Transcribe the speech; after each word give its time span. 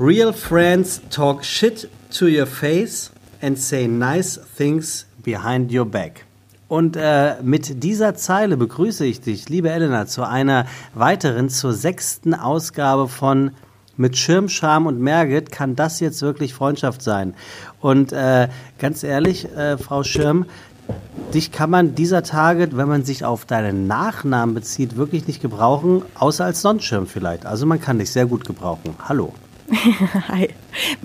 Real 0.00 0.32
friends 0.32 1.02
talk 1.10 1.44
shit 1.44 1.86
to 2.12 2.26
your 2.26 2.46
face 2.46 3.10
and 3.42 3.58
say 3.58 3.86
nice 3.86 4.40
things 4.56 5.04
behind 5.22 5.70
your 5.70 5.84
back. 5.84 6.24
Und 6.68 6.96
äh, 6.96 7.34
mit 7.42 7.84
dieser 7.84 8.14
Zeile 8.14 8.56
begrüße 8.56 9.04
ich 9.04 9.20
dich, 9.20 9.50
liebe 9.50 9.68
Elena, 9.68 10.06
zu 10.06 10.26
einer 10.26 10.64
weiteren, 10.94 11.50
zur 11.50 11.74
sechsten 11.74 12.32
Ausgabe 12.32 13.08
von 13.08 13.50
Mit 13.98 14.16
Schirm, 14.16 14.48
Scham 14.48 14.86
und 14.86 14.98
Merget 15.00 15.52
kann 15.52 15.76
das 15.76 16.00
jetzt 16.00 16.22
wirklich 16.22 16.54
Freundschaft 16.54 17.02
sein. 17.02 17.34
Und 17.82 18.14
äh, 18.14 18.48
ganz 18.78 19.02
ehrlich, 19.02 19.54
äh, 19.54 19.76
Frau 19.76 20.02
Schirm, 20.02 20.46
dich 21.34 21.52
kann 21.52 21.68
man 21.68 21.94
dieser 21.94 22.22
Tage, 22.22 22.70
wenn 22.72 22.88
man 22.88 23.04
sich 23.04 23.26
auf 23.26 23.44
deinen 23.44 23.86
Nachnamen 23.86 24.54
bezieht, 24.54 24.96
wirklich 24.96 25.26
nicht 25.26 25.42
gebrauchen, 25.42 26.00
außer 26.14 26.46
als 26.46 26.62
Sonnenschirm 26.62 27.06
vielleicht. 27.06 27.44
Also 27.44 27.66
man 27.66 27.82
kann 27.82 27.98
dich 27.98 28.10
sehr 28.10 28.24
gut 28.24 28.46
gebrauchen. 28.46 28.94
Hallo. 29.06 29.34
Hi. 30.28 30.50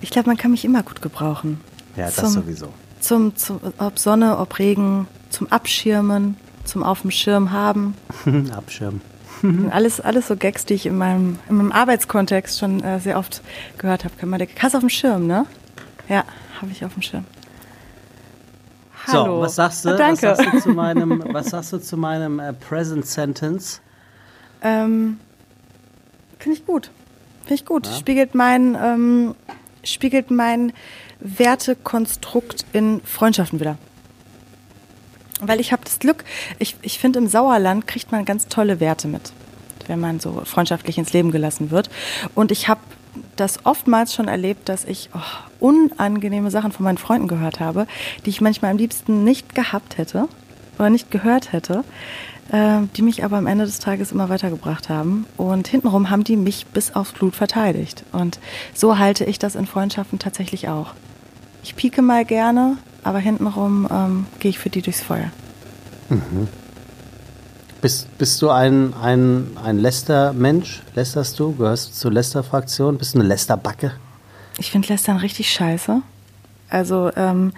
Ich 0.02 0.10
glaube, 0.10 0.30
man 0.30 0.38
kann 0.38 0.52
mich 0.52 0.66
immer 0.66 0.84
gut 0.84 1.02
gebrauchen. 1.02 1.62
Ja, 1.96 2.06
das 2.06 2.16
zum, 2.16 2.30
sowieso. 2.30 2.74
Zum, 3.00 3.36
zum, 3.36 3.60
ob 3.78 4.00
Sonne, 4.00 4.38
ob 4.38 4.58
Regen, 4.60 5.08
zum 5.30 5.52
Abschirmen, 5.52 6.38
zum 6.64 6.84
auf 6.84 7.02
dem 7.02 7.12
Schirm 7.12 7.52
haben. 7.52 7.96
Abschirmen. 8.56 9.02
alles, 9.72 10.02
alles 10.02 10.28
so 10.28 10.36
Gags, 10.36 10.66
die 10.66 10.74
ich 10.74 10.86
in 10.86 10.98
meinem, 10.98 11.40
in 11.50 11.58
meinem 11.58 11.72
Arbeitskontext 11.72 12.60
schon 12.60 12.84
äh, 12.84 13.00
sehr 13.00 13.18
oft 13.18 13.42
gehört 13.78 14.04
habe. 14.04 14.14
Hast 14.60 14.74
du 14.74 14.78
auf 14.78 14.84
dem 14.84 14.90
Schirm, 14.90 15.28
ne? 15.28 15.46
Ja, 16.10 16.24
habe 16.62 16.72
ich 16.72 16.84
auf 16.86 16.94
dem 16.94 17.02
Schirm. 17.02 17.26
Hallo. 19.08 19.38
So, 19.38 19.42
was 19.42 19.56
sagst 19.56 19.86
du? 19.86 19.90
Ah, 19.90 19.98
danke. 19.98 20.30
Was 20.30 20.38
sagst 20.38 20.54
du 20.54 20.60
zu 20.62 20.70
meinem, 20.70 21.24
was 21.32 21.48
sagst 21.48 21.74
du 21.74 21.78
zu 21.78 21.98
meinem 21.98 22.40
äh, 22.40 22.54
Present 22.54 23.06
Sentence? 23.06 23.82
Ähm, 24.62 25.20
Finde 26.40 26.58
ich 26.58 26.66
gut. 26.66 26.90
Finde 27.46 27.56
ich 27.56 27.66
gut. 27.66 27.86
Ja. 27.86 27.94
Spiegelt 27.94 28.36
mein, 28.36 28.76
ähm, 28.82 29.36
spiegelt 29.84 30.32
mein 30.32 30.74
Wertekonstrukt 31.20 32.66
in 32.74 33.02
Freundschaften 33.02 33.60
wieder. 33.60 33.78
Weil 35.42 35.60
ich 35.60 35.72
habe 35.72 35.84
das 35.84 36.00
Glück, 36.00 36.24
ich, 36.60 36.76
ich 36.82 36.98
finde, 36.98 37.20
im 37.20 37.28
Sauerland 37.28 37.88
kriegt 37.88 38.12
man 38.12 38.26
ganz 38.26 38.48
tolle 38.48 38.80
Werte 38.80 39.08
mit, 39.08 39.32
wenn 39.88 40.00
man 40.00 40.20
so 40.20 40.42
freundschaftlich 40.46 40.98
ins 40.98 41.14
Leben 41.14 41.32
gelassen 41.32 41.72
wird. 41.72 41.90
Und 42.34 42.52
ich 42.52 42.68
habe 42.68 42.80
das 43.36 43.66
oftmals 43.66 44.14
schon 44.14 44.28
erlebt, 44.28 44.70
dass 44.70 44.86
ich 44.86 45.10
oh, 45.14 45.20
unangenehme 45.60 46.52
Sachen 46.52 46.72
von 46.72 46.84
meinen 46.84 46.98
Freunden 46.98 47.28
gehört 47.28 47.60
habe, 47.60 47.86
die 48.26 48.30
ich 48.30 48.42
manchmal 48.42 48.72
am 48.72 48.78
liebsten 48.78 49.24
nicht 49.24 49.56
gehabt 49.56 49.98
hätte 49.98 50.28
oder 50.78 50.90
nicht 50.90 51.12
gehört 51.12 51.52
hätte, 51.52 51.84
äh, 52.56 52.88
die 52.96 53.02
mich 53.02 53.24
aber 53.24 53.38
am 53.38 53.48
Ende 53.48 53.66
des 53.66 53.80
Tages 53.80 54.12
immer 54.12 54.30
weitergebracht 54.30 54.88
haben. 54.90 55.26
Und 55.36 55.68
hintenrum 55.68 56.10
haben 56.10 56.24
die 56.24 56.38
mich 56.38 56.66
bis 56.68 56.96
aufs 56.96 57.12
Blut 57.12 57.36
verteidigt. 57.36 58.04
Und 58.12 58.40
so 58.74 58.98
halte 58.98 59.26
ich 59.26 59.40
das 59.40 59.56
in 59.56 59.66
Freundschaften 59.66 60.20
tatsächlich 60.20 60.70
auch. 60.70 60.94
Ich 61.64 61.76
pieke 61.76 62.02
mal 62.02 62.24
gerne, 62.24 62.78
aber 63.04 63.20
hintenrum 63.20 63.88
ähm, 63.92 64.26
gehe 64.40 64.50
ich 64.50 64.60
für 64.60 64.70
die 64.70 64.82
durchs 64.82 65.02
Feuer. 65.02 65.32
Mhm. 66.10 66.48
Bist, 67.82 68.18
bist 68.18 68.42
du 68.42 68.50
ein, 68.50 68.94
ein, 68.94 69.58
ein 69.62 69.78
Lester-Mensch? 69.78 70.82
Lästerst 70.96 71.38
du? 71.40 71.54
Gehörst 71.56 71.90
du 71.90 71.94
zur 71.94 72.12
Lester-Fraktion? 72.14 72.98
Bist 72.98 73.16
du 73.16 73.20
eine 73.20 73.28
Lester-Backe? 73.28 73.92
Ich 74.58 74.72
finde 74.72 74.88
Lästern 74.88 75.18
richtig 75.18 75.52
scheiße. 75.52 76.02
Also, 76.70 77.12
ähm, 77.16 77.52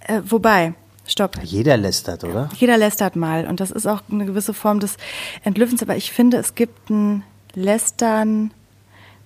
äh, 0.00 0.20
wobei, 0.24 0.74
stopp. 1.12 1.38
Jeder 1.42 1.76
lästert, 1.76 2.24
oder? 2.24 2.48
Jeder 2.56 2.76
lästert 2.76 3.16
mal. 3.16 3.46
Und 3.46 3.60
das 3.60 3.70
ist 3.70 3.86
auch 3.86 4.02
eine 4.10 4.26
gewisse 4.26 4.54
Form 4.54 4.80
des 4.80 4.96
Entlüftens. 5.44 5.82
Aber 5.82 5.96
ich 5.96 6.12
finde, 6.12 6.38
es 6.38 6.54
gibt 6.54 6.90
ein 6.90 7.22
Lästern, 7.54 8.52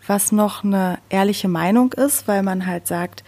was 0.06 0.32
noch 0.32 0.64
eine 0.64 0.98
ehrliche 1.08 1.48
Meinung 1.48 1.92
ist, 1.92 2.28
weil 2.28 2.42
man 2.42 2.66
halt 2.66 2.86
sagt, 2.86 3.24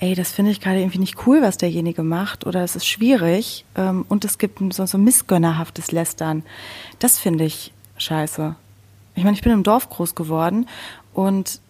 ey, 0.00 0.14
das 0.14 0.32
finde 0.32 0.50
ich 0.50 0.60
gerade 0.60 0.80
irgendwie 0.80 0.98
nicht 0.98 1.26
cool, 1.26 1.42
was 1.42 1.58
derjenige 1.58 2.02
macht 2.02 2.46
oder 2.46 2.64
es 2.64 2.74
ist 2.74 2.86
schwierig 2.86 3.64
ähm, 3.76 4.04
und 4.08 4.24
es 4.24 4.38
gibt 4.38 4.60
so, 4.72 4.86
so 4.86 4.98
missgönnerhaftes 4.98 5.92
Lästern. 5.92 6.42
Das 6.98 7.18
finde 7.18 7.44
ich 7.44 7.72
scheiße. 7.98 8.54
Ich 9.14 9.24
meine, 9.24 9.36
ich 9.36 9.42
bin 9.42 9.52
im 9.52 9.62
Dorf 9.62 9.90
groß 9.90 10.14
geworden 10.14 10.66
und 11.12 11.60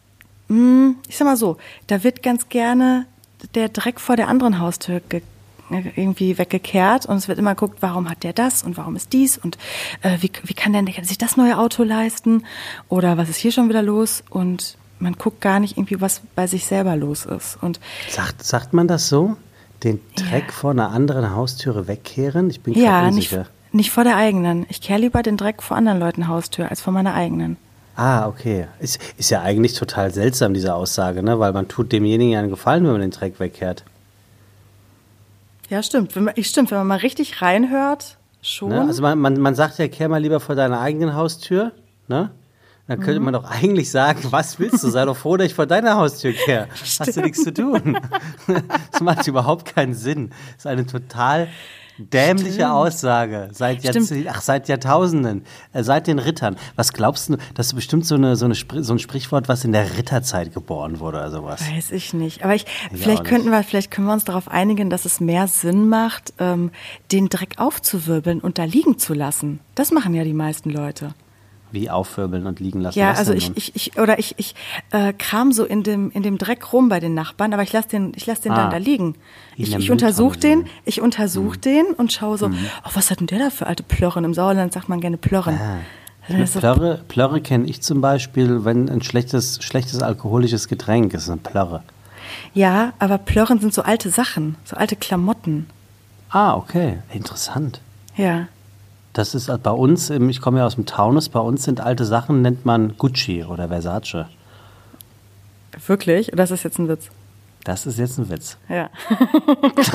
mh, 0.48 0.56
hm, 0.56 0.96
ich 1.08 1.16
sag 1.16 1.26
mal 1.26 1.36
so, 1.36 1.56
da 1.88 2.04
wird 2.04 2.22
ganz 2.22 2.48
gerne 2.48 3.06
der 3.54 3.68
Dreck 3.68 3.98
vor 3.98 4.16
der 4.16 4.28
anderen 4.28 4.58
Haustür 4.60 5.00
ge 5.00 5.22
irgendwie 5.70 6.38
weggekehrt 6.38 7.06
und 7.06 7.16
es 7.16 7.28
wird 7.28 7.38
immer 7.38 7.54
geguckt, 7.54 7.78
warum 7.80 8.08
hat 8.08 8.22
der 8.22 8.32
das 8.32 8.62
und 8.62 8.76
warum 8.76 8.96
ist 8.96 9.12
dies 9.12 9.38
und 9.38 9.58
äh, 10.02 10.18
wie, 10.20 10.30
wie 10.44 10.54
kann 10.54 10.72
der 10.72 10.84
sich 11.04 11.18
das 11.18 11.36
neue 11.36 11.58
Auto 11.58 11.82
leisten 11.82 12.44
oder 12.88 13.16
was 13.16 13.28
ist 13.28 13.36
hier 13.36 13.52
schon 13.52 13.68
wieder 13.68 13.82
los 13.82 14.22
und 14.30 14.76
man 15.00 15.14
guckt 15.14 15.40
gar 15.40 15.60
nicht 15.60 15.76
irgendwie, 15.76 16.00
was 16.00 16.20
bei 16.34 16.46
sich 16.46 16.66
selber 16.66 16.94
los 16.96 17.24
ist. 17.24 17.58
Und 17.60 17.80
sagt, 18.08 18.44
sagt 18.44 18.72
man 18.72 18.86
das 18.86 19.08
so? 19.08 19.36
Den 19.82 20.00
Dreck 20.14 20.44
ja. 20.48 20.52
vor 20.52 20.72
einer 20.72 20.90
anderen 20.90 21.34
Haustüre 21.34 21.88
wegkehren? 21.88 22.50
Ich 22.50 22.60
bin 22.60 22.74
ja, 22.74 23.06
unsicher. 23.06 23.38
Nicht, 23.38 23.74
nicht 23.74 23.90
vor 23.90 24.04
der 24.04 24.16
eigenen. 24.16 24.66
Ich 24.68 24.82
kehre 24.82 25.00
lieber 25.00 25.22
den 25.22 25.38
Dreck 25.38 25.62
vor 25.62 25.76
anderen 25.76 25.98
Leuten 25.98 26.28
Haustür 26.28 26.70
als 26.70 26.82
vor 26.82 26.92
meiner 26.92 27.14
eigenen. 27.14 27.56
Ah, 27.96 28.28
okay. 28.28 28.66
Ist, 28.78 28.98
ist 29.16 29.30
ja 29.30 29.42
eigentlich 29.42 29.74
total 29.74 30.12
seltsam, 30.12 30.54
diese 30.54 30.74
Aussage, 30.74 31.22
ne? 31.22 31.38
weil 31.38 31.52
man 31.52 31.68
tut 31.68 31.92
demjenigen 31.92 32.32
ja 32.32 32.38
einen 32.40 32.50
Gefallen, 32.50 32.84
wenn 32.84 32.92
man 32.92 33.00
den 33.00 33.10
Dreck 33.10 33.40
wegkehrt. 33.40 33.84
Ja, 35.70 35.82
stimmt. 35.84 36.16
Wenn 36.16 36.24
man, 36.24 36.34
stimmt, 36.42 36.70
wenn 36.72 36.78
man 36.78 36.86
mal 36.88 36.98
richtig 36.98 37.40
reinhört, 37.40 38.18
schon. 38.42 38.70
Ne? 38.70 38.80
Also 38.82 39.02
man, 39.02 39.18
man, 39.18 39.40
man 39.40 39.54
sagt 39.54 39.78
ja, 39.78 39.86
kehr 39.88 40.08
mal 40.08 40.20
lieber 40.20 40.40
vor 40.40 40.56
deiner 40.56 40.80
eigenen 40.80 41.14
Haustür, 41.14 41.72
ne? 42.08 42.32
Dann 42.88 42.98
könnte 42.98 43.20
mhm. 43.20 43.26
man 43.26 43.34
doch 43.34 43.44
eigentlich 43.44 43.88
sagen, 43.88 44.20
was 44.30 44.58
willst 44.58 44.82
du? 44.82 44.90
Sei 44.90 45.04
doch 45.04 45.16
froh, 45.16 45.36
dass 45.36 45.46
ich 45.46 45.54
vor 45.54 45.66
deiner 45.66 45.94
Haustür 45.94 46.32
kehre. 46.32 46.66
Hast 46.98 47.16
du 47.16 47.20
nichts 47.20 47.44
zu 47.44 47.54
tun. 47.54 47.98
Das 48.90 49.00
macht 49.00 49.28
überhaupt 49.28 49.72
keinen 49.76 49.94
Sinn. 49.94 50.30
Das 50.30 50.64
ist 50.64 50.66
eine 50.66 50.84
total 50.84 51.46
dämliche 52.00 52.52
Stimmt. 52.52 52.70
Aussage. 52.70 53.48
Seit, 53.52 53.80
ach, 54.28 54.40
seit 54.40 54.68
Jahrtausenden, 54.68 55.44
äh, 55.72 55.82
seit 55.82 56.06
den 56.06 56.18
Rittern. 56.18 56.56
Was 56.76 56.92
glaubst 56.92 57.28
du, 57.28 57.36
das 57.54 57.68
ist 57.68 57.74
bestimmt 57.74 58.06
so, 58.06 58.14
eine, 58.14 58.36
so, 58.36 58.46
eine, 58.46 58.54
so 58.54 58.92
ein 58.92 58.98
Sprichwort, 58.98 59.48
was 59.48 59.64
in 59.64 59.72
der 59.72 59.96
Ritterzeit 59.96 60.54
geboren 60.54 61.00
wurde 61.00 61.18
oder 61.18 61.30
sowas? 61.30 61.60
Weiß 61.70 61.90
ich 61.92 62.14
nicht. 62.14 62.44
Aber 62.44 62.54
ich, 62.54 62.66
ich 62.92 63.00
vielleicht 63.00 63.24
könnten 63.24 63.50
wir, 63.50 63.62
vielleicht 63.62 63.90
können 63.90 64.06
wir 64.06 64.12
uns 64.12 64.24
darauf 64.24 64.48
einigen, 64.48 64.90
dass 64.90 65.04
es 65.04 65.20
mehr 65.20 65.46
Sinn 65.46 65.88
macht, 65.88 66.32
ähm, 66.38 66.70
den 67.12 67.28
Dreck 67.28 67.54
aufzuwirbeln 67.58 68.40
und 68.40 68.58
da 68.58 68.64
liegen 68.64 68.98
zu 68.98 69.14
lassen. 69.14 69.60
Das 69.74 69.90
machen 69.90 70.14
ja 70.14 70.24
die 70.24 70.34
meisten 70.34 70.70
Leute. 70.70 71.14
Wie 71.72 71.90
aufwirbeln 71.90 72.46
und 72.46 72.60
liegen 72.60 72.80
lassen? 72.80 72.98
Ja, 72.98 73.12
also 73.12 73.32
ich, 73.32 73.56
ich, 73.56 73.76
ich, 73.76 73.98
oder 73.98 74.18
ich, 74.18 74.34
ich 74.38 74.54
äh, 74.90 75.12
kram 75.12 75.52
so 75.52 75.64
in 75.64 75.82
dem, 75.82 76.10
in 76.10 76.22
dem 76.22 76.38
Dreck 76.38 76.72
rum 76.72 76.88
bei 76.88 77.00
den 77.00 77.14
Nachbarn, 77.14 77.52
aber 77.52 77.62
ich 77.62 77.72
lasse 77.72 77.88
den, 77.88 78.12
ich 78.16 78.26
lass 78.26 78.40
den 78.40 78.52
ah, 78.52 78.56
dann 78.56 78.70
da 78.70 78.76
liegen. 78.76 79.14
Ich, 79.56 79.74
ich 79.74 79.90
untersuche 79.90 80.38
den, 80.38 80.66
ich 80.84 81.00
untersuche 81.00 81.56
mhm. 81.56 81.60
den 81.60 81.86
und 81.96 82.12
schaue 82.12 82.38
so, 82.38 82.48
mhm. 82.48 82.58
oh, 82.84 82.90
was 82.94 83.10
hat 83.10 83.20
denn 83.20 83.26
der 83.26 83.38
da 83.38 83.50
für 83.50 83.66
alte 83.66 83.82
Plörren? 83.82 84.24
Im 84.24 84.34
Sauerland 84.34 84.72
sagt 84.72 84.88
man 84.88 85.00
gerne 85.00 85.16
Plörren. 85.16 85.58
Ah. 85.60 85.78
Plörre, 86.58 87.00
Plörre 87.08 87.40
kenne 87.40 87.66
ich 87.66 87.82
zum 87.82 88.00
Beispiel, 88.00 88.64
wenn 88.64 88.88
ein 88.88 89.02
schlechtes, 89.02 89.62
schlechtes 89.62 90.02
alkoholisches 90.02 90.68
Getränk 90.68 91.12
ist, 91.14 91.28
eine 91.28 91.38
Plörre. 91.38 91.82
Ja, 92.54 92.92
aber 92.98 93.18
Plörren 93.18 93.60
sind 93.60 93.74
so 93.74 93.82
alte 93.82 94.10
Sachen, 94.10 94.56
so 94.64 94.76
alte 94.76 94.96
Klamotten. 94.96 95.66
Ah, 96.30 96.54
okay. 96.54 96.98
Interessant. 97.12 97.80
Ja. 98.16 98.46
Das 99.12 99.34
ist 99.34 99.50
bei 99.62 99.70
uns, 99.70 100.10
ich 100.10 100.40
komme 100.40 100.58
ja 100.58 100.66
aus 100.66 100.76
dem 100.76 100.86
Taunus, 100.86 101.28
bei 101.28 101.40
uns 101.40 101.64
sind 101.64 101.80
alte 101.80 102.04
Sachen, 102.04 102.42
nennt 102.42 102.64
man 102.64 102.96
Gucci 102.96 103.44
oder 103.44 103.68
Versace. 103.68 104.26
Wirklich? 105.86 106.32
Oder 106.32 106.44
ist 106.44 106.50
das 106.50 106.62
jetzt 106.62 106.78
ein 106.78 106.88
Witz? 106.88 107.08
Das 107.64 107.86
ist 107.86 107.98
jetzt 107.98 108.18
ein 108.18 108.30
Witz. 108.30 108.56
Ja. 108.68 108.88
ich 109.78 109.92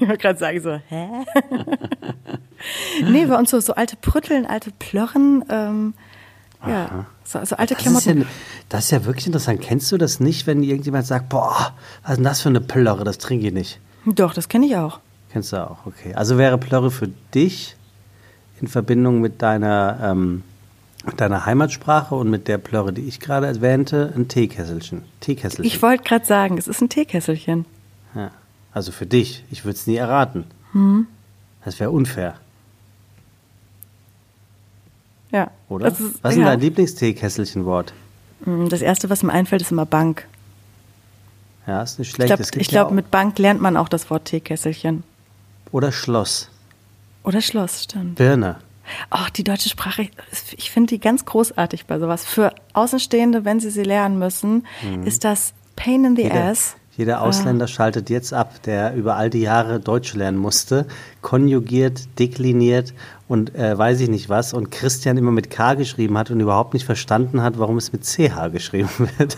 wollte 0.00 0.18
gerade 0.18 0.38
sagen 0.38 0.60
so, 0.60 0.80
hä? 0.88 1.08
nee, 3.08 3.26
bei 3.26 3.36
uns 3.36 3.50
so, 3.50 3.60
so 3.60 3.74
alte 3.74 3.96
Prütteln, 3.96 4.46
alte 4.46 4.72
Plörren, 4.72 5.44
ähm, 5.48 5.94
ja, 6.66 7.06
so, 7.22 7.44
so 7.44 7.56
alte 7.56 7.74
das 7.74 7.82
Klamotten. 7.82 8.22
Ist 8.22 8.24
ja, 8.24 8.30
das 8.68 8.84
ist 8.86 8.90
ja 8.90 9.04
wirklich 9.04 9.26
interessant. 9.26 9.60
Kennst 9.60 9.92
du 9.92 9.98
das 9.98 10.18
nicht, 10.18 10.46
wenn 10.46 10.62
irgendjemand 10.62 11.06
sagt, 11.06 11.28
boah, 11.28 11.74
was 12.02 12.12
ist 12.12 12.16
denn 12.16 12.24
das 12.24 12.40
für 12.40 12.48
eine 12.48 12.60
Plörre, 12.60 13.04
das 13.04 13.18
trinke 13.18 13.46
ich 13.46 13.52
nicht? 13.52 13.78
Doch, 14.06 14.34
das 14.34 14.48
kenne 14.48 14.66
ich 14.66 14.76
auch. 14.76 15.00
Kennst 15.30 15.52
du 15.52 15.70
auch, 15.70 15.86
okay. 15.86 16.14
Also 16.14 16.38
wäre 16.38 16.58
Plörre 16.58 16.90
für 16.90 17.08
dich 17.34 17.76
in 18.60 18.68
Verbindung 18.68 19.20
mit 19.20 19.42
deiner, 19.42 19.98
ähm, 20.02 20.42
mit 21.04 21.20
deiner 21.20 21.46
Heimatsprache 21.46 22.14
und 22.14 22.30
mit 22.30 22.48
der 22.48 22.58
Plörre, 22.58 22.92
die 22.92 23.02
ich 23.02 23.20
gerade 23.20 23.46
erwähnte, 23.46 24.12
ein 24.16 24.28
Teekesselchen. 24.28 25.02
Teekesselchen. 25.20 25.64
Ich 25.64 25.82
wollte 25.82 26.04
gerade 26.04 26.24
sagen, 26.24 26.58
es 26.58 26.68
ist 26.68 26.80
ein 26.80 26.88
Teekesselchen. 26.88 27.66
Ja. 28.14 28.30
Also 28.72 28.92
für 28.92 29.06
dich. 29.06 29.44
Ich 29.50 29.64
würde 29.64 29.76
es 29.76 29.86
nie 29.86 29.96
erraten. 29.96 30.44
Hm. 30.72 31.06
Das 31.64 31.80
wäre 31.80 31.90
unfair. 31.90 32.34
Ja. 35.32 35.50
Oder? 35.68 35.88
Ist, 35.88 36.00
was 36.22 36.32
ist 36.34 36.40
ja. 36.40 36.46
dein 36.46 36.60
Lieblingsteekesselchen-Wort? 36.60 37.92
Hm, 38.44 38.68
das 38.68 38.82
erste, 38.82 39.10
was 39.10 39.22
mir 39.22 39.32
einfällt, 39.32 39.62
ist 39.62 39.72
immer 39.72 39.86
Bank. 39.86 40.26
Ja, 41.66 41.82
ist 41.82 41.98
nicht 41.98 42.14
schlecht. 42.14 42.32
Ich 42.38 42.68
glaube, 42.68 42.68
glaub, 42.68 42.90
mit 42.92 43.10
Bank 43.10 43.38
lernt 43.38 43.60
man 43.60 43.76
auch 43.76 43.88
das 43.88 44.08
Wort 44.08 44.26
Teekesselchen. 44.26 45.02
Oder 45.72 45.92
Schloss. 45.92 46.48
Oder 47.24 47.40
Schloss, 47.40 47.84
stimmt. 47.84 48.16
Birne. 48.16 48.56
Oh, 49.10 49.26
die 49.34 49.42
deutsche 49.42 49.68
Sprache, 49.68 50.08
ich 50.56 50.70
finde 50.70 50.94
die 50.94 51.00
ganz 51.00 51.24
großartig 51.24 51.86
bei 51.86 51.98
sowas. 51.98 52.24
Für 52.24 52.54
Außenstehende, 52.72 53.44
wenn 53.44 53.58
sie 53.58 53.70
sie 53.70 53.82
lernen 53.82 54.18
müssen, 54.18 54.64
ist 55.04 55.24
das 55.24 55.54
Pain 55.74 56.04
in 56.04 56.14
the 56.14 56.22
Jeder, 56.22 56.44
ass. 56.44 56.76
jeder 56.96 57.20
Ausländer 57.22 57.66
schaltet 57.66 58.10
jetzt 58.10 58.32
ab, 58.32 58.62
der 58.62 58.94
über 58.94 59.16
all 59.16 59.28
die 59.28 59.40
Jahre 59.40 59.80
Deutsch 59.80 60.14
lernen 60.14 60.38
musste, 60.38 60.86
konjugiert, 61.20 62.06
dekliniert 62.20 62.94
und 63.26 63.56
äh, 63.56 63.76
weiß 63.76 64.00
ich 64.00 64.08
nicht 64.08 64.28
was 64.28 64.54
und 64.54 64.70
Christian 64.70 65.16
immer 65.18 65.32
mit 65.32 65.50
K 65.50 65.74
geschrieben 65.74 66.16
hat 66.16 66.30
und 66.30 66.38
überhaupt 66.38 66.72
nicht 66.72 66.86
verstanden 66.86 67.42
hat, 67.42 67.58
warum 67.58 67.78
es 67.78 67.92
mit 67.92 68.04
CH 68.04 68.52
geschrieben 68.52 68.88
wird. 69.18 69.36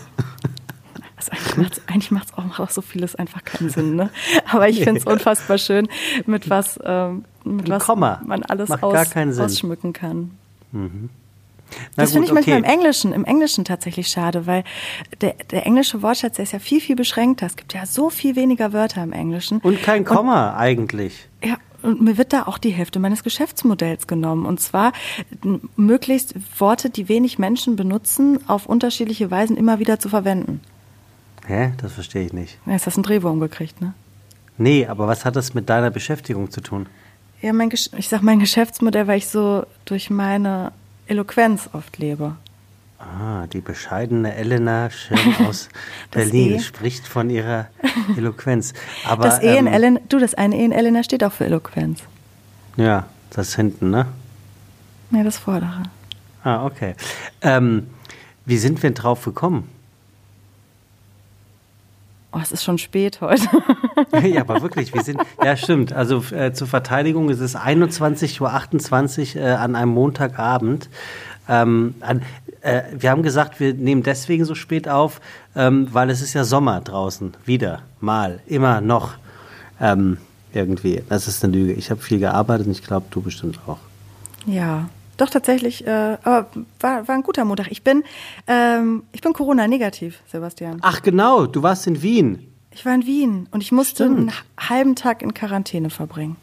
Also 1.19 1.31
eigentlich 1.31 1.57
macht's, 1.57 1.81
eigentlich 1.87 2.11
macht's 2.11 2.33
auch, 2.33 2.45
macht 2.45 2.59
auch 2.61 2.69
so 2.69 2.81
vieles 2.81 3.15
einfach 3.15 3.43
keinen 3.43 3.69
Sinn, 3.69 3.95
ne? 3.95 4.09
Aber 4.49 4.69
ich 4.69 4.81
finde 4.81 5.01
es 5.01 5.05
unfassbar 5.05 5.57
schön, 5.57 5.89
mit 6.25 6.49
was, 6.49 6.79
ähm, 6.83 7.25
mit 7.43 7.65
Ein 7.65 7.71
was 7.71 7.85
Komma. 7.85 8.21
man 8.25 8.43
alles 8.43 8.69
Macht 8.69 8.83
aus, 8.83 9.15
ausschmücken 9.15 9.93
kann. 9.93 10.31
Na 10.71 12.03
Das 12.03 12.13
finde 12.13 12.27
ich 12.27 12.33
manchmal 12.33 12.57
im 12.57 12.63
okay. 12.63 12.73
Englischen, 12.73 13.13
im 13.13 13.25
Englischen 13.25 13.65
tatsächlich 13.65 14.07
schade, 14.07 14.47
weil 14.47 14.63
der, 15.21 15.35
der 15.51 15.65
englische 15.65 16.01
Wortschatz 16.01 16.37
der 16.37 16.43
ist 16.43 16.53
ja 16.53 16.59
viel, 16.59 16.81
viel 16.81 16.95
beschränkter. 16.95 17.45
Es 17.45 17.57
gibt 17.57 17.73
ja 17.73 17.85
so 17.85 18.09
viel 18.09 18.35
weniger 18.35 18.73
Wörter 18.73 19.03
im 19.03 19.13
Englischen. 19.13 19.59
Und 19.59 19.83
kein 19.83 20.05
Komma 20.05 20.55
eigentlich. 20.55 21.27
Ja, 21.43 21.57
und 21.81 22.01
mir 22.01 22.17
wird 22.17 22.33
da 22.33 22.43
auch 22.43 22.57
die 22.57 22.71
Hälfte 22.71 22.99
meines 22.99 23.23
Geschäftsmodells 23.23 24.07
genommen. 24.07 24.45
Und 24.45 24.59
zwar 24.59 24.93
möglichst 25.75 26.35
Worte, 26.59 26.89
die 26.89 27.07
wenig 27.07 27.39
Menschen 27.39 27.75
benutzen, 27.75 28.39
auf 28.47 28.65
unterschiedliche 28.65 29.29
Weisen 29.31 29.57
immer 29.57 29.79
wieder 29.79 29.99
zu 29.99 30.09
verwenden. 30.09 30.61
Hä? 31.49 31.73
Das 31.81 31.93
verstehe 31.93 32.25
ich 32.27 32.31
nicht. 32.33 32.59
Ja, 32.67 32.73
Jetzt 32.73 32.85
hast 32.85 32.95
du 32.95 32.99
einen 32.99 33.03
Drehwurm 33.05 33.39
gekriegt, 33.39 33.81
ne? 33.81 33.93
Nee, 34.59 34.85
aber 34.85 35.07
was 35.07 35.25
hat 35.25 35.35
das 35.35 35.55
mit 35.55 35.67
deiner 35.67 35.89
Beschäftigung 35.89 36.51
zu 36.51 36.61
tun? 36.61 36.85
Ja, 37.41 37.53
mein, 37.53 37.71
Gesch- 37.71 37.89
ich 37.97 38.07
sag 38.07 38.21
mein 38.21 38.37
Geschäftsmodell, 38.39 39.07
weil 39.07 39.17
ich 39.17 39.27
so 39.27 39.65
durch 39.85 40.11
meine 40.11 40.71
Eloquenz 41.07 41.67
oft 41.73 41.97
lebe. 41.97 42.35
Ah, 42.99 43.47
die 43.47 43.61
bescheidene 43.61 44.35
Elena 44.35 44.91
Schirm 44.91 45.35
aus 45.47 45.69
Berlin 46.11 46.55
E. 46.55 46.59
spricht 46.59 47.07
von 47.07 47.31
ihrer 47.31 47.67
Eloquenz. 48.15 48.73
Aber, 49.07 49.23
das 49.23 49.41
E 49.41 49.57
in 49.57 49.65
ähm, 49.65 49.73
Ellen, 49.73 49.99
du, 50.07 50.19
das 50.19 50.35
eine 50.35 50.55
E 50.55 50.63
in 50.65 50.71
Elena 50.71 51.01
steht 51.03 51.23
auch 51.23 51.31
für 51.33 51.45
Eloquenz. 51.45 52.01
Ja, 52.77 53.07
das 53.31 53.55
hinten, 53.55 53.89
ne? 53.89 54.05
Nee, 55.09 55.23
das 55.23 55.39
vordere. 55.39 55.81
Ah, 56.43 56.63
okay. 56.65 56.93
Ähm, 57.41 57.87
wie 58.45 58.57
sind 58.57 58.83
wir 58.83 58.89
denn 58.91 58.95
drauf 58.95 59.25
gekommen? 59.25 59.67
Oh, 62.31 62.39
es 62.41 62.51
ist 62.51 62.63
schon 62.63 62.77
spät 62.77 63.21
heute. 63.21 63.47
ja, 64.27 64.41
aber 64.41 64.61
wirklich, 64.61 64.93
wir 64.93 65.03
sind, 65.03 65.19
ja 65.43 65.57
stimmt, 65.57 65.93
also 65.93 66.23
äh, 66.31 66.53
zur 66.53 66.67
Verteidigung, 66.67 67.29
es 67.29 67.39
ist 67.39 67.57
21.28 67.57 69.35
Uhr 69.35 69.41
äh, 69.41 69.51
an 69.51 69.75
einem 69.75 69.91
Montagabend. 69.91 70.89
Ähm, 71.47 71.95
an, 72.01 72.21
äh, 72.61 72.83
wir 72.91 73.09
haben 73.09 73.23
gesagt, 73.23 73.59
wir 73.59 73.73
nehmen 73.73 74.03
deswegen 74.03 74.45
so 74.45 74.53
spät 74.53 74.87
auf, 74.87 75.21
ähm, 75.55 75.87
weil 75.91 76.11
es 76.11 76.21
ist 76.21 76.35
ja 76.35 76.43
Sommer 76.43 76.81
draußen, 76.81 77.33
wieder, 77.45 77.81
mal, 77.99 78.41
immer 78.45 78.79
noch 78.79 79.15
ähm, 79.81 80.17
irgendwie. 80.53 81.01
Das 81.09 81.27
ist 81.27 81.43
eine 81.43 81.53
Lüge. 81.53 81.73
Ich 81.73 81.89
habe 81.89 82.01
viel 82.01 82.19
gearbeitet 82.19 82.67
und 82.67 82.73
ich 82.73 82.83
glaube, 82.83 83.07
du 83.09 83.21
bestimmt 83.21 83.59
auch. 83.65 83.79
Ja, 84.45 84.89
doch 85.21 85.29
tatsächlich, 85.29 85.85
äh, 85.85 86.17
aber 86.23 86.47
war, 86.79 87.07
war 87.07 87.15
ein 87.15 87.23
guter 87.23 87.45
Montag. 87.45 87.71
Ich 87.71 87.83
bin, 87.83 88.03
ähm, 88.47 89.03
ich 89.11 89.21
bin 89.21 89.33
Corona-negativ, 89.33 90.21
Sebastian. 90.31 90.79
Ach 90.81 91.01
genau, 91.01 91.45
du 91.45 91.63
warst 91.63 91.87
in 91.87 92.01
Wien. 92.01 92.47
Ich 92.71 92.85
war 92.85 92.93
in 92.93 93.05
Wien 93.05 93.47
und 93.51 93.61
ich 93.61 93.71
musste 93.71 94.05
Stimmt. 94.05 94.19
einen 94.19 94.31
halben 94.69 94.95
Tag 94.95 95.21
in 95.21 95.33
Quarantäne 95.33 95.89
verbringen. 95.89 96.35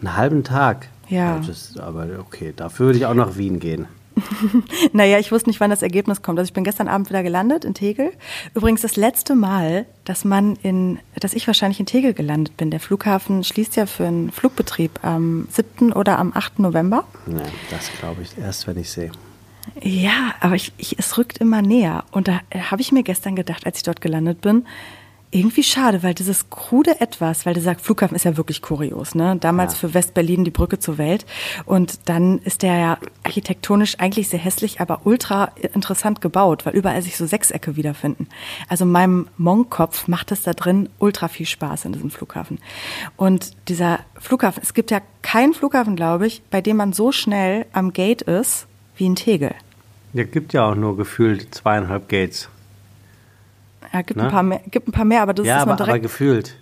Einen 0.00 0.16
halben 0.16 0.44
Tag. 0.44 0.88
Ja. 1.08 1.38
Das 1.38 1.48
ist, 1.48 1.80
aber 1.80 2.06
okay, 2.18 2.52
dafür 2.54 2.86
würde 2.86 2.98
ich 2.98 3.06
auch 3.06 3.14
nach 3.14 3.36
Wien 3.36 3.60
gehen. 3.60 3.86
Naja, 4.92 5.18
ich 5.18 5.30
wusste 5.32 5.50
nicht, 5.50 5.60
wann 5.60 5.70
das 5.70 5.82
Ergebnis 5.82 6.22
kommt. 6.22 6.38
Also 6.38 6.48
ich 6.48 6.54
bin 6.54 6.64
gestern 6.64 6.88
Abend 6.88 7.08
wieder 7.10 7.22
gelandet 7.22 7.64
in 7.64 7.74
Tegel. 7.74 8.12
Übrigens 8.54 8.82
das 8.82 8.96
letzte 8.96 9.34
Mal, 9.34 9.86
dass 10.04 10.24
man 10.24 10.56
in, 10.62 10.98
dass 11.20 11.34
ich 11.34 11.46
wahrscheinlich 11.46 11.80
in 11.80 11.86
Tegel 11.86 12.14
gelandet 12.14 12.56
bin. 12.56 12.70
Der 12.70 12.80
Flughafen 12.80 13.44
schließt 13.44 13.76
ja 13.76 13.86
für 13.86 14.06
einen 14.06 14.32
Flugbetrieb 14.32 15.04
am 15.04 15.48
7. 15.50 15.92
oder 15.92 16.18
am 16.18 16.32
8. 16.34 16.60
November. 16.60 17.04
Ja, 17.26 17.42
das 17.70 17.90
glaube 17.98 18.22
ich 18.22 18.36
erst, 18.38 18.66
wenn 18.66 18.78
ich 18.78 18.90
sehe. 18.90 19.12
Ja, 19.82 20.34
aber 20.40 20.54
ich, 20.54 20.72
ich, 20.78 20.98
es 20.98 21.18
rückt 21.18 21.38
immer 21.38 21.60
näher. 21.60 22.04
Und 22.10 22.28
da 22.28 22.40
äh, 22.50 22.60
habe 22.60 22.80
ich 22.80 22.92
mir 22.92 23.02
gestern 23.02 23.36
gedacht, 23.36 23.66
als 23.66 23.78
ich 23.78 23.82
dort 23.82 24.00
gelandet 24.00 24.40
bin, 24.40 24.64
irgendwie 25.36 25.62
schade, 25.62 26.02
weil 26.02 26.14
dieses 26.14 26.50
krude 26.50 27.00
Etwas, 27.00 27.46
weil 27.46 27.54
dieser 27.54 27.74
Flughafen 27.76 28.14
ist 28.14 28.24
ja 28.24 28.36
wirklich 28.36 28.62
kurios, 28.62 29.14
ne? 29.14 29.36
Damals 29.40 29.74
Ja. 29.74 29.78
für 29.80 29.94
West-Berlin 29.94 30.44
die 30.44 30.50
Brücke 30.50 30.78
zur 30.78 30.98
Welt. 30.98 31.26
Und 31.64 32.08
dann 32.08 32.38
ist 32.38 32.62
der 32.62 32.76
ja 32.78 32.98
architektonisch 33.24 33.98
eigentlich 33.98 34.28
sehr 34.28 34.38
hässlich, 34.38 34.80
aber 34.80 35.00
ultra 35.04 35.50
interessant 35.72 36.20
gebaut, 36.20 36.66
weil 36.66 36.74
überall 36.74 37.02
sich 37.02 37.16
so 37.16 37.26
Sechsecke 37.26 37.76
wiederfinden. 37.76 38.28
Also 38.68 38.84
meinem 38.86 39.28
Monkkopf 39.36 40.08
macht 40.08 40.32
es 40.32 40.42
da 40.42 40.52
drin 40.52 40.88
ultra 40.98 41.28
viel 41.28 41.46
Spaß 41.46 41.84
in 41.84 41.92
diesem 41.92 42.10
Flughafen. 42.10 42.58
Und 43.16 43.52
dieser 43.68 44.00
Flughafen, 44.18 44.62
es 44.62 44.74
gibt 44.74 44.90
ja 44.90 45.00
keinen 45.22 45.54
Flughafen, 45.54 45.96
glaube 45.96 46.26
ich, 46.26 46.42
bei 46.50 46.60
dem 46.60 46.76
man 46.76 46.92
so 46.92 47.12
schnell 47.12 47.66
am 47.72 47.92
Gate 47.92 48.22
ist 48.22 48.66
wie 48.96 49.06
in 49.06 49.16
Tegel. 49.16 49.54
Ja, 50.12 50.24
gibt 50.24 50.52
ja 50.54 50.70
auch 50.70 50.74
nur 50.74 50.96
gefühlt 50.96 51.54
zweieinhalb 51.54 52.08
Gates. 52.08 52.48
Ja, 53.92 54.02
gibt, 54.02 54.16
Ne? 54.18 54.24
ein 54.24 54.30
paar 54.30 54.42
mehr, 54.42 54.60
gibt 54.70 54.88
ein 54.88 54.92
paar 54.92 55.04
mehr, 55.04 55.22
aber 55.22 55.34
das 55.34 55.46
ja, 55.46 55.58
ist, 55.60 55.66
man 55.66 55.72
aber, 55.74 55.82
aber 55.82 55.84
direkt, 55.86 56.02
gefühlt. 56.02 56.56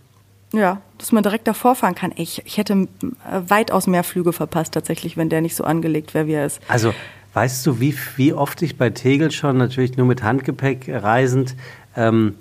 ja, 0.53 0.81
dass 0.99 1.13
man 1.13 1.23
direkt 1.23 1.47
davor 1.49 1.75
fahren 1.75 1.95
kann. 1.95 2.13
Ich, 2.17 2.43
ich 2.45 2.59
hätte 2.59 2.73
äh, 2.75 2.87
weitaus 3.49 3.87
mehr 3.87 4.05
Flüge 4.05 4.33
verpasst 4.33 4.75
tatsächlich, 4.75 5.17
wenn 5.17 5.29
der 5.29 5.41
nicht 5.41 5.57
so 5.57 5.65
angelegt 5.65 6.15
wäre, 6.15 6.27
wie 6.27 6.33
er 6.35 6.47
ist. 6.47 6.61
Also, 6.69 6.95
weißt 7.35 7.67
du, 7.67 7.81
wie, 7.81 7.97
wie 8.17 8.33
oft 8.33 8.63
ich 8.63 8.77
bei 8.79 8.91
Tegel 8.91 9.31
schon, 9.31 9.57
natürlich 9.57 9.97
nur 9.97 10.07
mit 10.07 10.23
Handgepäck 10.23 10.89
reisend, 10.89 11.57
ähm, 11.97 12.35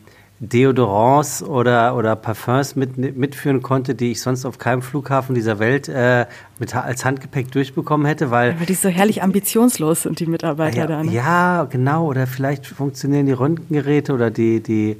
Deodorants 0.49 1.41
oder, 1.41 1.95
oder 1.95 2.15
Parfums 2.17 2.75
mit, 2.75 2.97
mitführen 2.97 3.61
konnte, 3.61 3.95
die 3.95 4.11
ich 4.11 4.21
sonst 4.21 4.45
auf 4.45 4.57
keinem 4.57 4.81
Flughafen 4.81 5.35
dieser 5.35 5.57
Welt 5.59 5.87
äh, 5.87 6.25
mit, 6.59 6.75
als 6.75 7.05
Handgepäck 7.05 7.51
durchbekommen 7.51 8.05
hätte, 8.05 8.29
weil 8.29 8.59
Weil 8.59 8.65
die 8.65 8.73
so 8.73 8.89
herrlich 8.89 9.23
ambitionslos 9.23 10.03
sind, 10.03 10.19
die 10.19 10.25
Mitarbeiter 10.25 10.79
ja, 10.79 10.87
da. 10.87 11.03
Ne? 11.03 11.11
ja, 11.11 11.63
genau. 11.69 12.07
Oder 12.07 12.27
vielleicht 12.27 12.65
funktionieren 12.65 13.25
die 13.25 13.31
Röntgengeräte 13.31 14.13
oder 14.13 14.31
die, 14.31 14.61
die, 14.61 14.97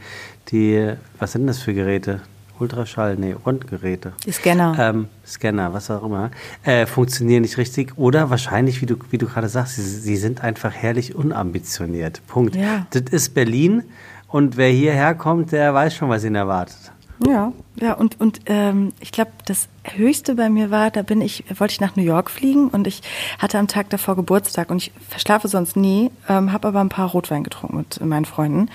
die, 0.50 0.94
was 1.20 1.34
sind 1.34 1.46
das 1.48 1.60
für 1.60 1.74
Geräte? 1.74 2.22
Ultraschall, 2.60 3.18
nee, 3.18 3.36
Röntgengeräte. 3.46 4.14
Die 4.26 4.32
Scanner. 4.32 4.76
Ähm, 4.80 5.08
Scanner, 5.26 5.74
was 5.74 5.92
auch 5.92 6.04
immer, 6.04 6.32
äh, 6.64 6.86
funktionieren 6.86 7.42
nicht 7.42 7.58
richtig. 7.58 7.98
Oder 7.98 8.30
wahrscheinlich, 8.30 8.82
wie 8.82 8.86
du, 8.86 8.96
wie 9.10 9.18
du 9.18 9.26
gerade 9.26 9.50
sagst, 9.50 9.76
sie, 9.76 9.82
sie 9.82 10.16
sind 10.16 10.42
einfach 10.44 10.72
herrlich 10.72 11.16
unambitioniert. 11.16 12.22
Punkt. 12.28 12.56
Ja. 12.56 12.86
Das 12.92 13.04
ist 13.12 13.34
Berlin 13.34 13.84
und 14.34 14.58
wer 14.58 14.70
hierher 14.70 15.14
kommt, 15.14 15.52
der 15.52 15.74
weiß 15.76 15.96
schon, 15.96 16.10
was 16.10 16.24
ihn 16.24 16.34
erwartet. 16.34 16.92
Ja, 17.26 17.54
ja, 17.80 17.94
und, 17.94 18.20
und 18.20 18.42
ähm, 18.48 18.92
ich 19.00 19.12
glaube, 19.12 19.32
das 19.46 19.68
Höchste 19.84 20.36
bei 20.36 20.50
mir 20.50 20.72
war, 20.72 20.90
da 20.90 21.04
bin 21.04 21.22
ich, 21.22 21.44
wollte 21.58 21.74
ich 21.74 21.80
nach 21.80 21.96
New 21.96 22.04
York 22.04 22.32
fliegen 22.32 22.70
und 22.70 22.88
ich 22.88 23.02
hatte 23.38 23.60
am 23.60 23.68
Tag 23.68 23.90
davor 23.92 24.16
Geburtstag 24.16 24.72
und 24.72 24.78
ich 24.78 24.92
verschlafe 25.08 25.48
sonst 25.48 25.76
nie, 25.76 26.10
ähm, 26.28 26.52
habe 26.52 26.68
aber 26.70 26.82
ein 26.82 26.90
paar 26.90 27.10
Rotwein 27.10 27.44
getrunken 27.44 27.78
mit 27.78 28.04
meinen 28.04 28.26
Freunden 28.26 28.70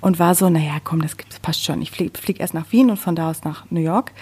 und 0.00 0.18
war 0.18 0.34
so, 0.34 0.50
naja, 0.50 0.74
komm, 0.84 1.00
das, 1.00 1.16
passt 1.40 1.64
schon. 1.64 1.80
Ich 1.80 1.90
fliege 1.90 2.18
flieg 2.18 2.40
erst 2.40 2.52
nach 2.52 2.70
Wien 2.70 2.90
und 2.90 2.98
von 2.98 3.16
da 3.16 3.30
aus 3.30 3.42
nach 3.44 3.64
New 3.70 3.80
York 3.80 4.12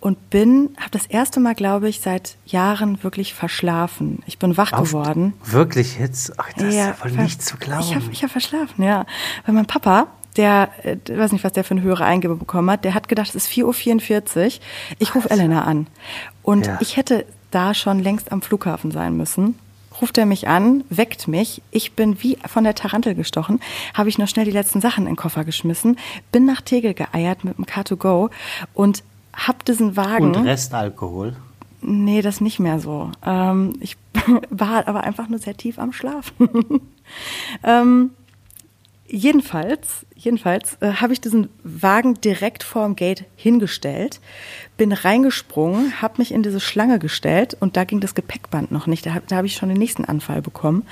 und 0.00 0.30
bin, 0.30 0.70
habe 0.78 0.90
das 0.92 1.06
erste 1.06 1.40
Mal, 1.40 1.54
glaube 1.56 1.88
ich, 1.88 2.00
seit 2.00 2.36
Jahren 2.46 3.02
wirklich 3.02 3.34
verschlafen. 3.34 4.22
Ich 4.26 4.38
bin 4.38 4.56
wach 4.56 4.72
Auf- 4.72 4.88
geworden. 4.88 5.34
Wirklich 5.44 5.98
jetzt? 5.98 6.38
Ach, 6.38 6.52
das 6.56 6.72
ist 6.74 6.98
voll 6.98 7.10
nicht 7.10 7.42
zu 7.42 7.56
glauben. 7.56 7.82
Ich 7.82 7.94
habe 7.94 8.04
ich 8.12 8.22
hab 8.22 8.30
verschlafen, 8.30 8.84
ja. 8.84 9.06
Weil 9.44 9.54
mein 9.54 9.66
Papa, 9.66 10.06
der, 10.38 10.70
äh, 10.84 10.96
ich 11.06 11.18
weiß 11.18 11.32
nicht, 11.32 11.44
was 11.44 11.52
der 11.52 11.64
für 11.64 11.72
eine 11.72 11.82
höhere 11.82 12.04
Eingabe 12.04 12.36
bekommen 12.36 12.70
hat, 12.70 12.84
der 12.84 12.94
hat 12.94 13.08
gedacht, 13.08 13.28
es 13.28 13.34
ist 13.34 13.48
4.44 13.48 14.46
Uhr. 14.46 14.62
Ich 14.98 15.14
rufe 15.14 15.30
Elena 15.30 15.64
an. 15.64 15.86
Und 16.42 16.66
Ja. 16.66 16.78
ich 16.80 16.96
hätte 16.96 17.26
da 17.50 17.74
schon 17.74 17.98
längst 18.02 18.32
am 18.32 18.40
Flughafen 18.40 18.90
sein 18.90 19.16
müssen. 19.16 19.58
Ruft 20.00 20.16
er 20.16 20.26
mich 20.26 20.46
an, 20.46 20.84
weckt 20.90 21.26
mich. 21.28 21.60
Ich 21.72 21.92
bin 21.94 22.22
wie 22.22 22.38
von 22.46 22.62
der 22.62 22.74
Tarantel 22.76 23.14
gestochen. 23.16 23.60
Habe 23.94 24.08
ich 24.08 24.16
noch 24.18 24.28
schnell 24.28 24.44
die 24.44 24.52
letzten 24.52 24.80
Sachen 24.80 25.04
in 25.04 25.12
den 25.12 25.16
Koffer 25.16 25.44
geschmissen, 25.44 25.98
bin 26.30 26.44
nach 26.46 26.60
Tegel 26.60 26.94
geeiert 26.94 27.42
mit 27.44 27.58
dem 27.58 27.64
Car2Go 27.64 28.30
und 28.74 29.02
hab 29.34 29.64
diesen 29.64 29.96
Wagen. 29.96 30.36
Und 30.36 30.46
Restalkohol. 30.46 31.34
Nee, 31.80 32.22
das 32.22 32.40
nicht 32.40 32.60
mehr 32.60 32.78
so. 32.80 33.10
Ähm, 33.24 33.74
ich 33.80 33.96
war 34.50 34.86
aber 34.86 35.02
einfach 35.04 35.28
nur 35.28 35.38
sehr 35.40 35.56
tief 35.56 35.78
am 35.78 35.92
Schlafen. 35.92 36.48
ähm, 37.64 38.10
Jedenfalls, 39.10 40.04
jedenfalls 40.14 40.76
äh, 40.80 40.92
habe 40.94 41.14
ich 41.14 41.20
diesen 41.22 41.48
Wagen 41.64 42.20
direkt 42.20 42.62
vorm 42.62 42.94
Gate 42.94 43.24
hingestellt, 43.36 44.20
bin 44.76 44.92
reingesprungen, 44.92 46.02
habe 46.02 46.16
mich 46.18 46.30
in 46.30 46.42
diese 46.42 46.60
Schlange 46.60 46.98
gestellt 46.98 47.56
und 47.58 47.78
da 47.78 47.84
ging 47.84 48.00
das 48.00 48.14
Gepäckband 48.14 48.70
noch 48.70 48.86
nicht. 48.86 49.06
Da 49.06 49.14
habe 49.14 49.24
hab 49.34 49.46
ich 49.46 49.54
schon 49.54 49.70
den 49.70 49.78
nächsten 49.78 50.04
Anfall 50.04 50.42
bekommen 50.42 50.86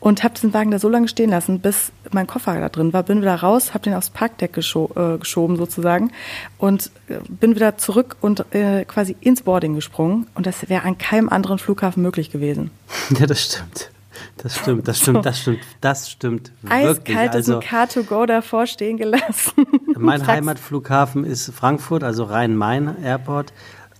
und 0.00 0.24
habe 0.24 0.34
diesen 0.34 0.52
Wagen 0.52 0.72
da 0.72 0.80
so 0.80 0.88
lange 0.88 1.06
stehen 1.06 1.30
lassen, 1.30 1.60
bis 1.60 1.92
mein 2.10 2.26
Koffer 2.26 2.58
da 2.58 2.68
drin 2.68 2.92
war. 2.92 3.04
Bin 3.04 3.22
wieder 3.22 3.36
raus, 3.36 3.74
habe 3.74 3.84
den 3.84 3.94
aufs 3.94 4.10
Parkdeck 4.10 4.52
gescho 4.52 4.90
äh, 4.96 5.18
geschoben 5.18 5.56
sozusagen 5.56 6.10
und 6.58 6.90
äh, 7.06 7.18
bin 7.28 7.54
wieder 7.54 7.78
zurück 7.78 8.16
und 8.20 8.52
äh, 8.52 8.84
quasi 8.86 9.14
ins 9.20 9.42
Boarding 9.42 9.74
gesprungen. 9.76 10.26
Und 10.34 10.46
das 10.46 10.68
wäre 10.68 10.82
an 10.82 10.98
keinem 10.98 11.28
anderen 11.28 11.58
Flughafen 11.58 12.02
möglich 12.02 12.30
gewesen. 12.30 12.70
Ja, 13.18 13.26
das 13.26 13.44
stimmt. 13.44 13.91
Das 14.36 14.58
stimmt, 14.58 14.88
das 14.88 14.98
stimmt, 14.98 15.24
das 15.24 15.40
stimmt, 15.40 15.60
das 15.80 16.10
stimmt 16.10 16.52
wirklich. 16.62 17.16
Eiskalt 17.16 17.34
also, 17.34 17.58
ist 17.58 17.72
ein 17.72 17.88
Car2Go 17.88 18.26
davor 18.26 18.66
stehen 18.66 18.96
gelassen. 18.96 19.66
Mein. 19.96 20.26
Heimatflughafen 20.26 21.24
ist 21.24 21.52
Frankfurt, 21.52 22.02
also 22.02 22.24
Rhein-Main-Airport. 22.24 23.52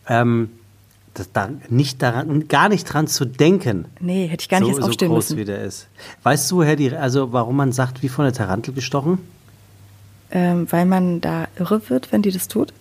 Ähm, 0.08 0.50
das 1.14 1.30
da 1.32 1.50
nicht 1.68 2.02
daran, 2.02 2.48
gar 2.48 2.68
nicht 2.68 2.84
dran 2.84 3.06
zu 3.06 3.24
denken. 3.24 3.86
Nee, 4.00 4.26
hätte 4.28 4.42
ich 4.42 4.48
gar 4.48 4.60
nicht 4.60 4.70
so, 4.70 4.78
erst 4.78 4.88
aufstehen 4.88 5.08
so 5.08 5.14
groß 5.14 5.30
müssen. 5.30 5.38
wie 5.38 5.44
der 5.44 5.62
ist. 5.62 5.88
Weißt 6.22 6.50
du, 6.50 6.62
Herr, 6.62 6.76
die, 6.76 6.94
also 6.96 7.32
warum 7.32 7.56
man 7.56 7.72
sagt, 7.72 8.02
wie 8.02 8.08
von 8.08 8.24
der 8.24 8.32
Tarantel 8.32 8.72
gestochen? 8.72 9.18
Ähm, 10.30 10.66
weil 10.70 10.86
man 10.86 11.20
da 11.20 11.48
irre 11.56 11.90
wird, 11.90 12.12
wenn 12.12 12.22
die 12.22 12.30
das 12.30 12.48
tut? 12.48 12.72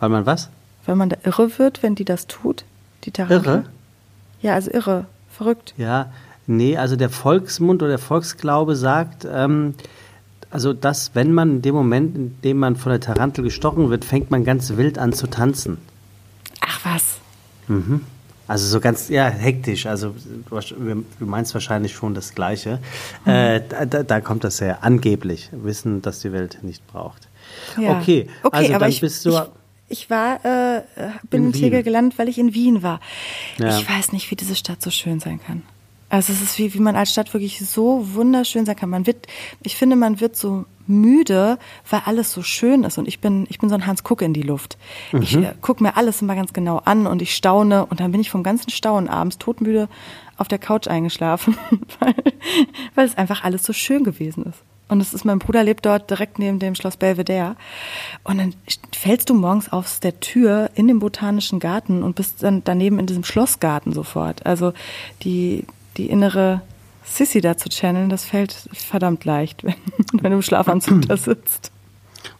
Weil 0.00 0.08
man 0.08 0.24
was? 0.24 0.48
Weil 0.86 0.96
man 0.96 1.10
da 1.10 1.16
irre 1.24 1.58
wird, 1.58 1.82
wenn 1.82 1.94
die 1.94 2.06
das 2.06 2.26
tut? 2.26 2.64
Die 3.04 3.10
Tarantel? 3.10 3.44
Irre? 3.44 3.64
Ja, 4.40 4.54
also 4.54 4.70
irre. 4.70 5.06
Verrückt. 5.30 5.74
Ja, 5.76 6.12
nee, 6.46 6.76
also 6.76 6.96
der 6.96 7.10
Volksmund 7.10 7.82
oder 7.82 7.90
der 7.90 7.98
Volksglaube 7.98 8.76
sagt, 8.76 9.26
ähm, 9.30 9.74
also 10.50 10.72
dass, 10.72 11.14
wenn 11.14 11.32
man 11.32 11.56
in 11.56 11.62
dem 11.62 11.74
Moment, 11.74 12.16
in 12.16 12.40
dem 12.42 12.58
man 12.58 12.76
von 12.76 12.90
der 12.90 13.00
Tarantel 13.00 13.42
gestochen 13.44 13.90
wird, 13.90 14.04
fängt 14.04 14.30
man 14.30 14.44
ganz 14.44 14.76
wild 14.76 14.98
an 14.98 15.12
zu 15.12 15.26
tanzen. 15.26 15.78
Ach 16.60 16.80
was. 16.84 17.18
Also 18.46 18.66
so 18.66 18.80
ganz, 18.80 19.08
ja, 19.08 19.28
hektisch. 19.28 19.86
Also 19.86 20.14
du 20.50 21.04
meinst 21.20 21.54
wahrscheinlich 21.54 21.94
schon 21.94 22.14
das 22.14 22.34
Gleiche. 22.34 22.78
Äh, 23.24 23.62
da, 23.68 24.02
da, 24.02 24.20
kommt 24.20 24.44
das 24.44 24.60
her. 24.60 24.78
Angeblich. 24.82 25.48
Wissen, 25.52 26.02
dass 26.02 26.20
die 26.20 26.32
Welt 26.32 26.58
nicht 26.62 26.86
braucht. 26.86 27.28
Ja. 27.80 27.98
Okay, 27.98 28.28
okay 28.42 28.56
also 28.56 28.72
aber 28.74 28.80
dann 28.80 28.90
ich, 28.90 29.00
bist 29.00 29.24
du... 29.24 29.30
Ich, 29.30 29.40
ich 29.88 30.10
war, 30.10 30.44
äh, 30.44 30.82
bin 31.30 31.42
In 31.42 31.46
in 31.46 31.52
Tegel 31.52 31.82
gelandet, 31.82 32.18
weil 32.18 32.28
ich 32.28 32.38
in 32.38 32.54
Wien 32.54 32.82
war. 32.82 33.00
Ja. 33.58 33.78
Ich 33.78 33.88
weiß 33.88 34.12
nicht, 34.12 34.30
wie 34.30 34.36
diese 34.36 34.56
Stadt 34.56 34.82
so 34.82 34.90
schön 34.90 35.20
sein 35.20 35.40
kann. 35.42 35.62
Also 36.14 36.32
es 36.32 36.40
ist 36.40 36.58
wie, 36.58 36.72
wie 36.74 36.78
man 36.78 36.94
als 36.94 37.10
Stadt 37.10 37.34
wirklich 37.34 37.58
so 37.68 38.14
wunderschön 38.14 38.64
sein 38.66 38.76
kann. 38.76 38.88
Man 38.88 39.04
wird, 39.04 39.26
ich 39.64 39.74
finde, 39.74 39.96
man 39.96 40.20
wird 40.20 40.36
so 40.36 40.64
müde, 40.86 41.58
weil 41.90 42.02
alles 42.04 42.30
so 42.32 42.42
schön 42.44 42.84
ist. 42.84 42.98
Und 42.98 43.08
ich 43.08 43.18
bin, 43.18 43.46
ich 43.48 43.58
bin 43.58 43.68
so 43.68 43.74
ein 43.74 43.84
Hans 43.86 44.04
Kuck 44.04 44.22
in 44.22 44.32
die 44.32 44.42
Luft. 44.42 44.78
Ich 45.20 45.34
Mhm. 45.34 45.42
äh, 45.42 45.54
gucke 45.60 45.82
mir 45.82 45.96
alles 45.96 46.22
immer 46.22 46.36
ganz 46.36 46.52
genau 46.52 46.76
an 46.84 47.08
und 47.08 47.20
ich 47.20 47.34
staune 47.34 47.84
und 47.86 47.98
dann 47.98 48.12
bin 48.12 48.20
ich 48.20 48.30
vom 48.30 48.44
ganzen 48.44 48.70
Staunen 48.70 49.08
abends 49.08 49.38
todmüde 49.38 49.88
auf 50.36 50.46
der 50.46 50.58
Couch 50.60 50.86
eingeschlafen, 50.86 51.56
weil, 51.98 52.14
weil 52.94 53.06
es 53.06 53.16
einfach 53.18 53.42
alles 53.42 53.64
so 53.64 53.72
schön 53.72 54.04
gewesen 54.04 54.44
ist. 54.44 54.60
Und 54.86 55.00
es 55.00 55.14
ist, 55.14 55.24
mein 55.24 55.40
Bruder 55.40 55.64
lebt 55.64 55.84
dort 55.84 56.10
direkt 56.10 56.38
neben 56.38 56.60
dem 56.60 56.76
Schloss 56.76 56.96
Belvedere. 56.96 57.56
Und 58.22 58.38
dann 58.38 58.54
fällst 58.92 59.30
du 59.30 59.34
morgens 59.34 59.72
aus 59.72 59.98
der 59.98 60.20
Tür 60.20 60.70
in 60.76 60.86
den 60.86 61.00
botanischen 61.00 61.58
Garten 61.58 62.02
und 62.04 62.14
bist 62.14 62.42
dann 62.44 62.62
daneben 62.62 63.00
in 63.00 63.06
diesem 63.06 63.24
Schlossgarten 63.24 63.92
sofort. 63.92 64.44
Also 64.46 64.74
die, 65.22 65.64
die 65.96 66.06
innere 66.08 66.62
Sissy 67.04 67.40
da 67.40 67.56
zu 67.56 67.68
channeln, 67.68 68.08
das 68.08 68.24
fällt 68.24 68.52
verdammt 68.72 69.24
leicht, 69.24 69.64
wenn, 69.64 69.74
wenn 70.12 70.30
du 70.30 70.36
im 70.38 70.42
Schlafanzug 70.42 71.06
da 71.08 71.16
sitzt. 71.16 71.70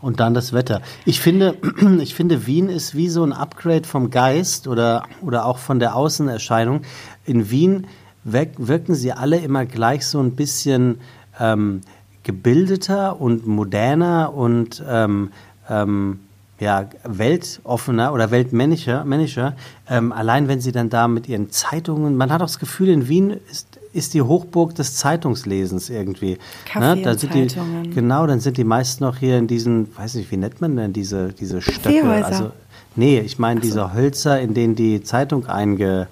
Und 0.00 0.20
dann 0.20 0.32
das 0.32 0.52
Wetter. 0.52 0.80
Ich 1.04 1.20
finde, 1.20 1.56
ich 2.00 2.14
finde, 2.14 2.46
Wien 2.46 2.68
ist 2.68 2.94
wie 2.94 3.08
so 3.08 3.22
ein 3.22 3.32
Upgrade 3.32 3.86
vom 3.86 4.10
Geist 4.10 4.66
oder, 4.66 5.04
oder 5.20 5.44
auch 5.44 5.58
von 5.58 5.78
der 5.78 5.94
Außenerscheinung. 5.94 6.82
In 7.26 7.50
Wien 7.50 7.86
wirk- 8.24 8.54
wirken 8.56 8.94
sie 8.94 9.12
alle 9.12 9.38
immer 9.38 9.66
gleich 9.66 10.06
so 10.06 10.20
ein 10.20 10.32
bisschen 10.32 11.00
ähm, 11.38 11.82
gebildeter 12.22 13.20
und 13.20 13.46
moderner 13.46 14.32
und 14.34 14.82
ähm, 14.88 15.30
ähm, 15.68 16.20
ja, 16.60 16.88
weltoffener 17.04 18.12
oder 18.12 18.30
weltmännischer. 18.30 19.04
Männischer. 19.04 19.54
Ähm, 19.88 20.12
allein 20.12 20.48
wenn 20.48 20.60
sie 20.60 20.72
dann 20.72 20.88
da 20.88 21.08
mit 21.08 21.28
ihren 21.28 21.50
Zeitungen, 21.50 22.16
man 22.16 22.30
hat 22.30 22.40
auch 22.40 22.46
das 22.46 22.58
Gefühl, 22.58 22.88
in 22.88 23.08
Wien 23.08 23.36
ist, 23.50 23.78
ist 23.92 24.14
die 24.14 24.22
Hochburg 24.22 24.74
des 24.74 24.96
Zeitungslesens 24.96 25.90
irgendwie. 25.90 26.38
Kaffee 26.64 27.02
da 27.02 27.12
und 27.12 27.20
sind 27.20 27.34
die, 27.34 27.46
Zeitungen. 27.46 27.94
Genau, 27.94 28.26
dann 28.26 28.40
sind 28.40 28.56
die 28.56 28.64
meisten 28.64 29.04
noch 29.04 29.16
hier 29.16 29.38
in 29.38 29.46
diesen, 29.46 29.96
weiß 29.96 30.14
nicht, 30.14 30.30
wie 30.30 30.36
nennt 30.36 30.60
man 30.60 30.76
denn 30.76 30.92
diese, 30.92 31.32
diese 31.32 31.60
Stöcke? 31.60 32.24
Also, 32.24 32.52
nee, 32.96 33.20
ich 33.20 33.38
meine 33.38 33.60
diese 33.60 33.92
Hölzer, 33.94 34.40
in 34.40 34.54
denen 34.54 34.74
die 34.74 35.02
Zeitung 35.02 35.46
einge, 35.46 36.08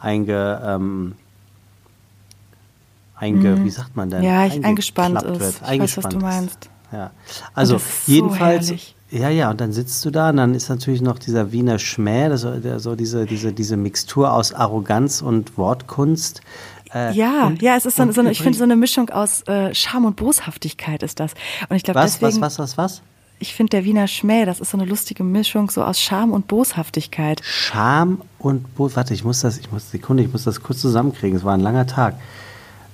einge, 0.00 0.62
ähm, 0.64 1.14
einge, 3.16 3.64
wie 3.64 3.70
sagt 3.70 3.96
man 3.96 4.10
denn? 4.10 4.20
Mhm. 4.20 4.24
Ja, 4.24 4.40
eingespannt 4.40 5.22
ist. 5.22 5.34
Ich 5.34 5.40
weiß, 5.40 5.62
eingespannt 5.62 6.04
was 6.06 6.12
du 6.14 6.18
meinst. 6.20 6.70
Ja, 6.92 7.10
also 7.54 7.78
so 7.78 7.84
jedenfalls, 8.06 8.66
herrlich. 8.66 8.94
Ja, 9.16 9.28
ja, 9.30 9.50
und 9.50 9.60
dann 9.60 9.72
sitzt 9.72 10.04
du 10.04 10.10
da 10.10 10.30
und 10.30 10.36
dann 10.36 10.54
ist 10.54 10.68
natürlich 10.68 11.00
noch 11.02 11.18
dieser 11.18 11.52
Wiener 11.52 11.78
Schmäh, 11.78 12.28
das, 12.28 12.42
so 12.82 12.96
diese, 12.96 13.26
diese, 13.26 13.52
diese 13.52 13.76
Mixtur 13.76 14.32
aus 14.32 14.52
Arroganz 14.52 15.22
und 15.22 15.56
Wortkunst. 15.56 16.40
Äh, 16.92 17.12
Ja, 17.14 17.46
und- 17.46 17.62
ja, 17.62 17.76
es 17.76 17.86
ist 17.86 17.96
so, 17.96 18.10
so 18.12 18.20
eine, 18.20 18.30
ich 18.30 18.40
finde 18.42 18.58
so 18.58 18.64
eine 18.64 18.76
Mischung 18.76 19.10
aus 19.10 19.42
äh, 19.42 19.74
Scham 19.74 20.04
und 20.04 20.16
Boshaftigkeit 20.16 21.02
ist 21.02 21.20
das. 21.20 21.32
Und 21.68 21.76
ich 21.76 21.82
glaube 21.82 22.00
Was, 22.00 22.18
deswegen, 22.18 22.40
was, 22.40 22.58
was, 22.58 22.76
was, 22.76 22.92
was? 22.98 23.02
ich 23.40 23.54
finde 23.54 23.70
der 23.70 23.84
Wiener 23.84 24.06
Schmäh, 24.06 24.44
das 24.46 24.60
ist 24.60 24.70
so 24.70 24.78
eine 24.78 24.86
lustige 24.86 25.22
Mischung 25.24 25.70
so 25.70 25.82
aus 25.82 26.00
Scham 26.00 26.32
und 26.32 26.46
Boshaftigkeit. 26.46 27.40
Scham 27.44 28.22
und 28.38 28.74
Bos. 28.74 28.96
Warte, 28.96 29.12
ich 29.12 29.24
muss 29.24 29.40
das, 29.40 29.58
ich 29.58 29.70
muss 29.72 29.90
Sekunde, 29.90 30.22
ich 30.22 30.32
muss 30.32 30.44
das 30.44 30.62
kurz 30.62 30.80
zusammenkriegen. 30.80 31.36
Es 31.36 31.44
war 31.44 31.54
ein 31.54 31.60
langer 31.60 31.86
Tag. 31.86 32.14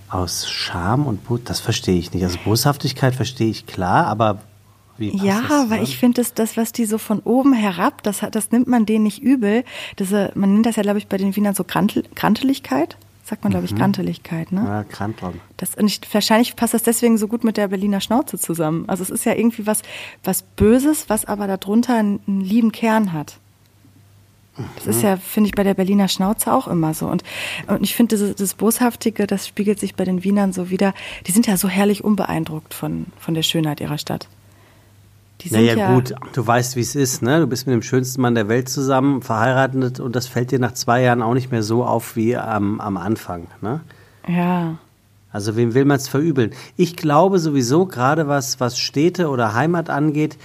Aus 0.09 0.49
Scham 0.51 1.07
und 1.07 1.25
Bos, 1.25 1.41
das 1.45 1.61
verstehe 1.61 1.97
ich 1.99 2.13
nicht. 2.13 2.25
Also 2.25 2.39
Boshaftigkeit 2.45 3.15
verstehe 3.15 3.49
ich 3.49 3.67
klar, 3.67 4.07
aber 4.07 4.39
Ja, 5.01 5.43
das 5.49 5.71
weil 5.71 5.83
ich 5.83 5.99
finde, 5.99 6.21
das, 6.21 6.35
das, 6.35 6.57
was 6.57 6.73
die 6.73 6.85
so 6.85 6.99
von 6.99 7.21
oben 7.21 7.53
herab, 7.53 8.03
das, 8.03 8.21
das 8.31 8.53
nimmt 8.53 8.69
man 8.69 8.87
denen 8.87 9.05
nicht 9.05 9.23
übel. 9.23 9.65
Diese, 9.99 10.33
man 10.35 10.55
nennt 10.55 10.67
das 10.67 10.77
ja, 10.77 10.83
glaube 10.83 10.99
ich, 10.99 11.09
bei 11.09 11.17
den 11.17 11.35
Wienern 11.35 11.55
so 11.55 11.65
Grantel, 11.65 12.05
Granteligkeit. 12.15 12.97
Sagt 13.25 13.45
man, 13.45 13.53
glaube 13.53 13.67
ich, 13.67 13.77
Granteligkeit, 13.77 14.51
ne? 14.51 14.65
Ja, 14.65 14.83
Krantlon. 14.83 15.41
Das, 15.57 15.77
und 15.77 15.87
ich, 15.87 16.01
wahrscheinlich 16.13 16.57
passt 16.57 16.75
das 16.75 16.83
deswegen 16.83 17.17
so 17.17 17.29
gut 17.29 17.45
mit 17.45 17.57
der 17.57 17.69
Berliner 17.69 18.01
Schnauze 18.01 18.39
zusammen. 18.39 18.85
Also 18.89 19.05
es 19.05 19.11
ist 19.11 19.25
ja 19.25 19.35
irgendwie 19.35 19.69
was, 19.69 19.83
was 20.25 20.43
Böses, 20.43 21.09
was 21.09 21.27
aber 21.27 21.47
darunter 21.47 21.95
einen, 21.95 22.19
einen 22.27 22.41
lieben 22.41 22.73
Kern 22.73 23.13
hat. 23.13 23.39
Das 24.77 24.87
ist 24.89 25.03
ja, 25.03 25.17
finde 25.17 25.49
ich, 25.49 25.55
bei 25.55 25.63
der 25.63 25.75
Berliner 25.75 26.09
Schnauze 26.09 26.53
auch 26.53 26.67
immer 26.67 26.93
so. 26.93 27.07
Und, 27.07 27.23
und 27.69 27.83
ich 27.83 27.95
finde, 27.95 28.17
dieses, 28.17 28.35
das 28.35 28.55
Boshaftige, 28.55 29.27
das 29.27 29.47
spiegelt 29.47 29.79
sich 29.79 29.95
bei 29.95 30.05
den 30.05 30.25
Wienern 30.25 30.53
so 30.53 30.71
wieder. 30.71 30.93
Die 31.27 31.33
sind 31.33 31.47
ja 31.47 31.57
so 31.57 31.69
herrlich 31.69 32.03
unbeeindruckt 32.03 32.75
von, 32.75 33.07
von 33.19 33.35
der 33.35 33.43
Schönheit 33.43 33.81
ihrer 33.81 33.99
Stadt. 33.99 34.29
Die 35.43 35.51
Naja, 35.51 35.75
ja, 35.75 35.95
gut, 35.95 36.15
du 36.33 36.47
weißt, 36.47 36.77
wie 36.77 36.81
es 36.81 36.95
ist, 36.95 37.23
ne? 37.23 37.41
Du 37.41 37.47
bist 37.47 37.67
mit 37.67 37.75
dem 37.75 37.83
schönsten 37.83 38.21
Mann 38.21 38.35
der 38.35 38.49
Welt 38.49 38.69
zusammen, 38.69 39.23
verheiratet 39.23 40.01
und 40.01 40.15
das 40.15 40.27
fällt 40.27 40.51
dir 40.51 40.59
nach 40.59 40.73
zwei 40.73 41.03
Jahren 41.03 41.23
auch 41.23 41.35
nicht 41.35 41.51
mehr 41.51 41.63
so 41.63 41.85
auf 41.85 42.17
wie 42.17 42.37
am, 42.37 42.81
am 42.81 42.97
Anfang, 42.97 43.47
ne? 43.61 43.81
Ja. 44.29 44.77
Also 45.33 45.57
wem 45.57 45.75
will 45.75 45.85
man 45.85 45.97
es 45.97 46.09
verübeln? 46.09 46.51
Ich 46.77 46.97
glaube 46.97 47.39
sowieso, 47.39 47.87
gerade 47.87 48.29
was, 48.29 48.61
was 48.61 48.79
Städte 48.79 49.29
oder 49.29 49.55
Heimat 49.55 49.89
angeht, 49.89 50.37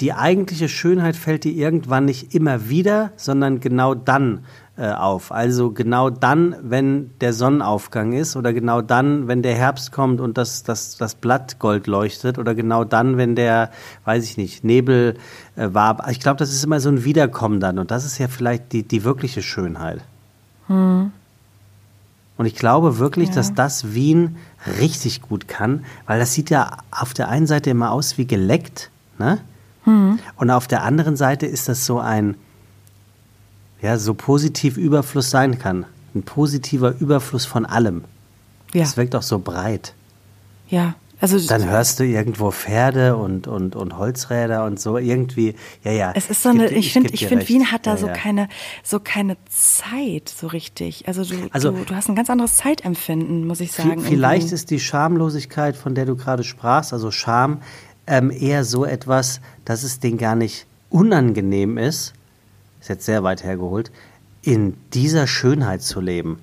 die 0.00 0.12
eigentliche 0.12 0.68
Schönheit 0.68 1.16
fällt 1.16 1.42
dir 1.42 1.52
irgendwann 1.52 2.04
nicht 2.04 2.34
immer 2.34 2.68
wieder, 2.68 3.10
sondern 3.16 3.58
genau 3.58 3.94
dann 3.94 4.44
äh, 4.78 4.92
auf. 4.92 5.32
Also 5.32 5.72
genau 5.72 6.08
dann, 6.08 6.54
wenn 6.62 7.10
der 7.20 7.32
Sonnenaufgang 7.32 8.12
ist 8.12 8.36
oder 8.36 8.52
genau 8.52 8.80
dann, 8.80 9.26
wenn 9.26 9.42
der 9.42 9.54
Herbst 9.54 9.90
kommt 9.90 10.20
und 10.20 10.38
das, 10.38 10.62
das, 10.62 10.96
das 10.96 11.16
Blatt 11.16 11.58
gold 11.58 11.88
leuchtet 11.88 12.38
oder 12.38 12.54
genau 12.54 12.84
dann, 12.84 13.16
wenn 13.16 13.34
der, 13.34 13.70
weiß 14.04 14.22
ich 14.24 14.36
nicht, 14.36 14.62
Nebel 14.62 15.16
äh, 15.56 15.68
war. 15.72 16.08
Ich 16.10 16.20
glaube, 16.20 16.36
das 16.38 16.50
ist 16.50 16.62
immer 16.64 16.78
so 16.78 16.90
ein 16.90 17.02
Wiederkommen 17.04 17.58
dann 17.58 17.78
und 17.78 17.90
das 17.90 18.04
ist 18.04 18.18
ja 18.18 18.28
vielleicht 18.28 18.72
die, 18.72 18.84
die 18.84 19.02
wirkliche 19.04 19.42
Schönheit. 19.42 20.00
Und 20.68 21.12
ich 22.46 22.54
glaube 22.54 22.98
wirklich, 22.98 23.30
Ja. 23.30 23.34
dass 23.36 23.54
das 23.54 23.94
Wien 23.94 24.36
richtig 24.78 25.22
gut 25.22 25.48
kann, 25.48 25.84
weil 26.06 26.20
das 26.20 26.34
sieht 26.34 26.50
ja 26.50 26.76
auf 26.90 27.14
der 27.14 27.28
einen 27.28 27.46
Seite 27.46 27.70
immer 27.70 27.90
aus 27.90 28.16
wie 28.18 28.26
geleckt, 28.26 28.90
ne? 29.18 29.38
Und 30.36 30.50
auf 30.50 30.68
der 30.68 30.82
anderen 30.84 31.16
Seite 31.16 31.46
ist 31.46 31.68
das 31.68 31.86
so 31.86 31.98
ein, 31.98 32.36
ja, 33.80 33.98
so 33.98 34.14
positiv 34.14 34.76
Überfluss 34.76 35.30
sein 35.30 35.58
kann. 35.58 35.86
Ein 36.14 36.22
positiver 36.22 36.94
Überfluss 36.98 37.46
von 37.46 37.66
allem. 37.66 38.04
Ja. 38.74 38.82
Es 38.82 38.96
wirkt 38.96 39.14
auch 39.14 39.22
so 39.22 39.38
breit. 39.38 39.94
Ja, 40.68 40.94
Also 41.20 41.38
Dann 41.46 41.68
hörst 41.68 41.98
du 41.98 42.04
irgendwo 42.04 42.50
Pferde 42.50 43.16
und, 43.16 43.46
und, 43.46 43.74
und 43.74 43.96
Holzräder 43.96 44.64
und 44.66 44.78
so 44.78 44.98
irgendwie. 44.98 45.54
Ja, 45.82 45.92
ja. 45.92 46.12
Es 46.14 46.28
ist 46.30 46.42
so 46.42 46.50
eine, 46.50 46.68
ich 46.68 46.92
finde, 46.92 47.10
ich 47.12 47.26
finde, 47.26 47.38
recht. 47.44 47.48
Wien 47.48 47.72
hat 47.72 47.86
da 47.86 47.92
ja, 47.92 47.96
so 47.96 48.06
ja. 48.08 48.12
keine, 48.12 48.48
so 48.84 49.00
keine 49.00 49.36
Zeit 49.48 50.28
so 50.28 50.46
richtig. 50.48 51.08
Also 51.08 51.24
du, 51.24 51.48
Also- 51.52 51.70
du, 51.72 51.84
du 51.84 51.94
hast 51.94 52.08
ein 52.08 52.14
ganz 52.16 52.30
anderes 52.30 52.56
Zeitempfinden, 52.56 53.46
muss 53.46 53.60
ich 53.60 53.72
sagen. 53.72 54.00
Vielleicht 54.02 54.42
irgendwie. 54.42 54.54
ist 54.54 54.70
die 54.70 54.80
Schamlosigkeit, 54.80 55.76
von 55.76 55.94
der 55.94 56.04
du 56.06 56.14
gerade 56.16 56.44
sprachst, 56.44 56.92
also 56.92 57.10
Scham, 57.10 57.62
ähm, 58.06 58.30
eher 58.30 58.64
so 58.64 58.84
etwas, 58.84 59.40
dass 59.64 59.82
es 59.82 60.00
denen 60.00 60.18
gar 60.18 60.34
nicht 60.34 60.66
unangenehm 60.90 61.78
ist, 61.78 62.12
ist 62.88 62.96
jetzt 62.96 63.04
sehr 63.04 63.22
weit 63.22 63.44
hergeholt, 63.44 63.90
in 64.42 64.74
dieser 64.94 65.26
Schönheit 65.26 65.82
zu 65.82 66.00
leben. 66.00 66.38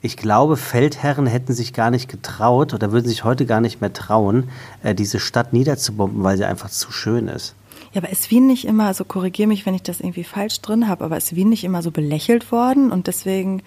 Ich 0.00 0.16
glaube, 0.16 0.56
Feldherren 0.56 1.26
hätten 1.26 1.52
sich 1.54 1.72
gar 1.72 1.90
nicht 1.90 2.08
getraut 2.08 2.74
oder 2.74 2.92
würden 2.92 3.08
sich 3.08 3.24
heute 3.24 3.46
gar 3.46 3.60
nicht 3.60 3.80
mehr 3.80 3.92
trauen, 3.92 4.48
äh, 4.82 4.94
diese 4.94 5.20
Stadt 5.20 5.52
niederzubomben, 5.52 6.22
weil 6.24 6.36
sie 6.36 6.44
einfach 6.44 6.70
zu 6.70 6.90
schön 6.90 7.28
ist. 7.28 7.54
Ja, 7.92 8.02
aber 8.02 8.10
ist 8.10 8.30
Wien 8.30 8.46
nicht 8.46 8.64
immer, 8.64 8.86
also 8.86 9.04
korrigier 9.04 9.46
mich, 9.46 9.64
wenn 9.64 9.74
ich 9.74 9.82
das 9.82 10.00
irgendwie 10.00 10.24
falsch 10.24 10.60
drin 10.60 10.88
habe, 10.88 11.04
aber 11.04 11.16
ist 11.16 11.34
Wien 11.34 11.48
nicht 11.48 11.64
immer 11.64 11.82
so 11.82 11.90
belächelt 11.90 12.50
worden 12.52 12.90
und 12.90 13.06
deswegen 13.06 13.60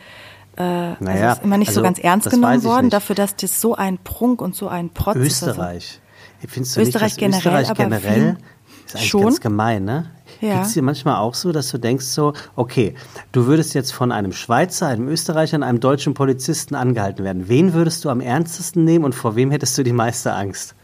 äh, 0.57 0.61
Naja, 0.63 1.29
also 1.29 1.39
ist 1.39 1.45
immer 1.45 1.57
nicht 1.57 1.69
also 1.69 1.79
so 1.79 1.83
ganz 1.83 1.99
ernst 1.99 2.29
genommen 2.29 2.63
worden, 2.63 2.85
nicht. 2.87 2.93
dafür, 2.93 3.15
dass 3.15 3.35
das 3.37 3.61
so 3.61 3.75
ein 3.75 3.97
Prunk 3.97 4.41
und 4.41 4.55
so 4.55 4.67
ein 4.67 4.89
Protz 4.89 5.15
ist. 5.15 5.43
Also, 5.43 5.51
Österreich. 5.51 6.01
Findest 6.47 6.75
du 6.75 6.81
Österreich 6.81 7.13
nicht, 7.13 7.19
generell, 7.19 7.61
Österreich 7.61 7.69
aber 7.69 7.83
generell 7.83 8.37
ist 8.85 8.95
eigentlich 8.95 9.09
schon? 9.09 9.23
ganz 9.23 9.39
gemein, 9.39 9.85
ne? 9.85 10.11
Ja. 10.41 10.55
Geht 10.57 10.65
es 10.67 10.73
dir 10.73 10.81
manchmal 10.81 11.17
auch 11.17 11.35
so, 11.35 11.51
dass 11.51 11.69
du 11.69 11.77
denkst 11.77 12.05
so, 12.05 12.33
okay, 12.55 12.95
du 13.31 13.45
würdest 13.45 13.73
jetzt 13.75 13.93
von 13.93 14.11
einem 14.11 14.33
Schweizer, 14.33 14.87
einem 14.87 15.07
Österreicher 15.07 15.57
und 15.57 15.63
einem 15.63 15.79
deutschen 15.79 16.13
Polizisten 16.15 16.75
angehalten 16.75 17.23
werden. 17.23 17.47
Wen 17.47 17.73
würdest 17.73 18.03
du 18.03 18.09
am 18.09 18.21
ernstesten 18.21 18.83
nehmen 18.83 19.05
und 19.05 19.13
vor 19.15 19.35
wem 19.35 19.51
hättest 19.51 19.77
du 19.77 19.83
die 19.83 19.93
meiste 19.93 20.33
Angst? 20.33 20.75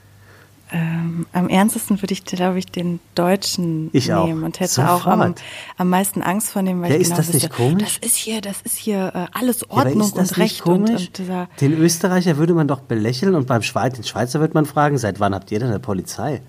ähm, 0.69 1.25
am 1.31 1.47
ernstesten 1.47 2.01
würde 2.01 2.11
ich, 2.11 2.25
glaube 2.25 2.59
ich, 2.59 2.65
den 2.65 2.99
Deutschen 3.15 3.89
Ich 3.93 4.09
nehmen 4.09 4.43
und 4.43 4.59
hätte 4.59 4.81
auch 4.91 5.05
am, 5.05 5.19
Sofort. 5.21 5.41
am 5.77 5.89
meisten 5.89 6.21
Angst 6.21 6.49
vor 6.49 6.61
dem, 6.61 6.81
weil 6.81 6.89
Ja, 6.89 6.95
ich 6.97 7.03
ist 7.03 7.07
genau 7.11 7.17
das 7.19 7.27
nicht 7.33 7.43
wüsste, 7.45 7.55
komisch? 7.55 7.99
das 8.01 8.09
ist 8.09 8.15
hier, 8.17 8.41
das 8.41 8.61
ist 8.63 8.75
hier 8.75 9.11
äh, 9.15 9.25
alles 9.31 9.61
Ja, 9.61 9.67
Ordnung 9.69 9.99
das 9.99 10.11
und 10.11 10.21
nicht 10.23 10.37
Recht 10.37 10.65
und, 10.65 10.85
komisch? 10.87 11.07
und 11.07 11.17
dieser 11.19 11.47
Den 11.61 11.71
Österreicher 11.71 12.35
würde 12.35 12.53
man 12.53 12.67
doch 12.67 12.81
belächeln 12.81 13.33
und 13.35 13.47
beim 13.47 13.61
Schweiz, 13.61 13.93
den 13.95 14.03
Schweizer 14.03 14.41
wird 14.41 14.55
man 14.55 14.65
fragen, 14.65 14.97
seit 14.97 15.21
wann 15.21 15.33
habt 15.33 15.49
ihr 15.53 15.59
denn 15.59 15.69
eine 15.69 15.79
Polizei? 15.79 16.41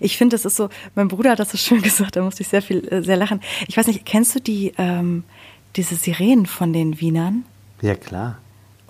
Ich 0.00 0.16
finde, 0.16 0.34
das 0.34 0.44
ist 0.44 0.56
so, 0.56 0.68
mein 0.94 1.08
Bruder 1.08 1.30
hat 1.30 1.38
das 1.38 1.50
so 1.50 1.58
schön 1.58 1.82
gesagt, 1.82 2.16
da 2.16 2.22
musste 2.22 2.42
ich 2.42 2.48
sehr 2.48 2.62
viel, 2.62 2.86
äh, 2.88 3.02
sehr 3.02 3.16
lachen. 3.16 3.40
Ich 3.68 3.76
weiß 3.76 3.86
nicht, 3.86 4.04
kennst 4.04 4.34
du 4.34 4.40
die, 4.40 4.72
ähm, 4.78 5.24
diese 5.76 5.94
Sirenen 5.94 6.46
von 6.46 6.72
den 6.72 7.00
Wienern? 7.00 7.44
Ja, 7.80 7.94
klar. 7.94 8.38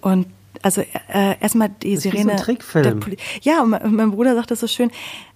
Und 0.01 0.27
also 0.63 0.83
äh, 1.09 1.41
erstmal 1.41 1.71
die 1.71 1.95
Das 1.95 2.05
ist 2.05 2.13
wie 2.13 2.17
so 2.17 2.19
Sirene. 2.19 2.33
ein 2.33 2.39
Trickfilm. 2.39 3.01
Ja, 3.41 3.63
und 3.63 3.71
mein, 3.71 3.95
mein 3.95 4.11
Bruder 4.11 4.35
sagt 4.35 4.51
das 4.51 4.61
so 4.61 4.67
schön. 4.67 4.91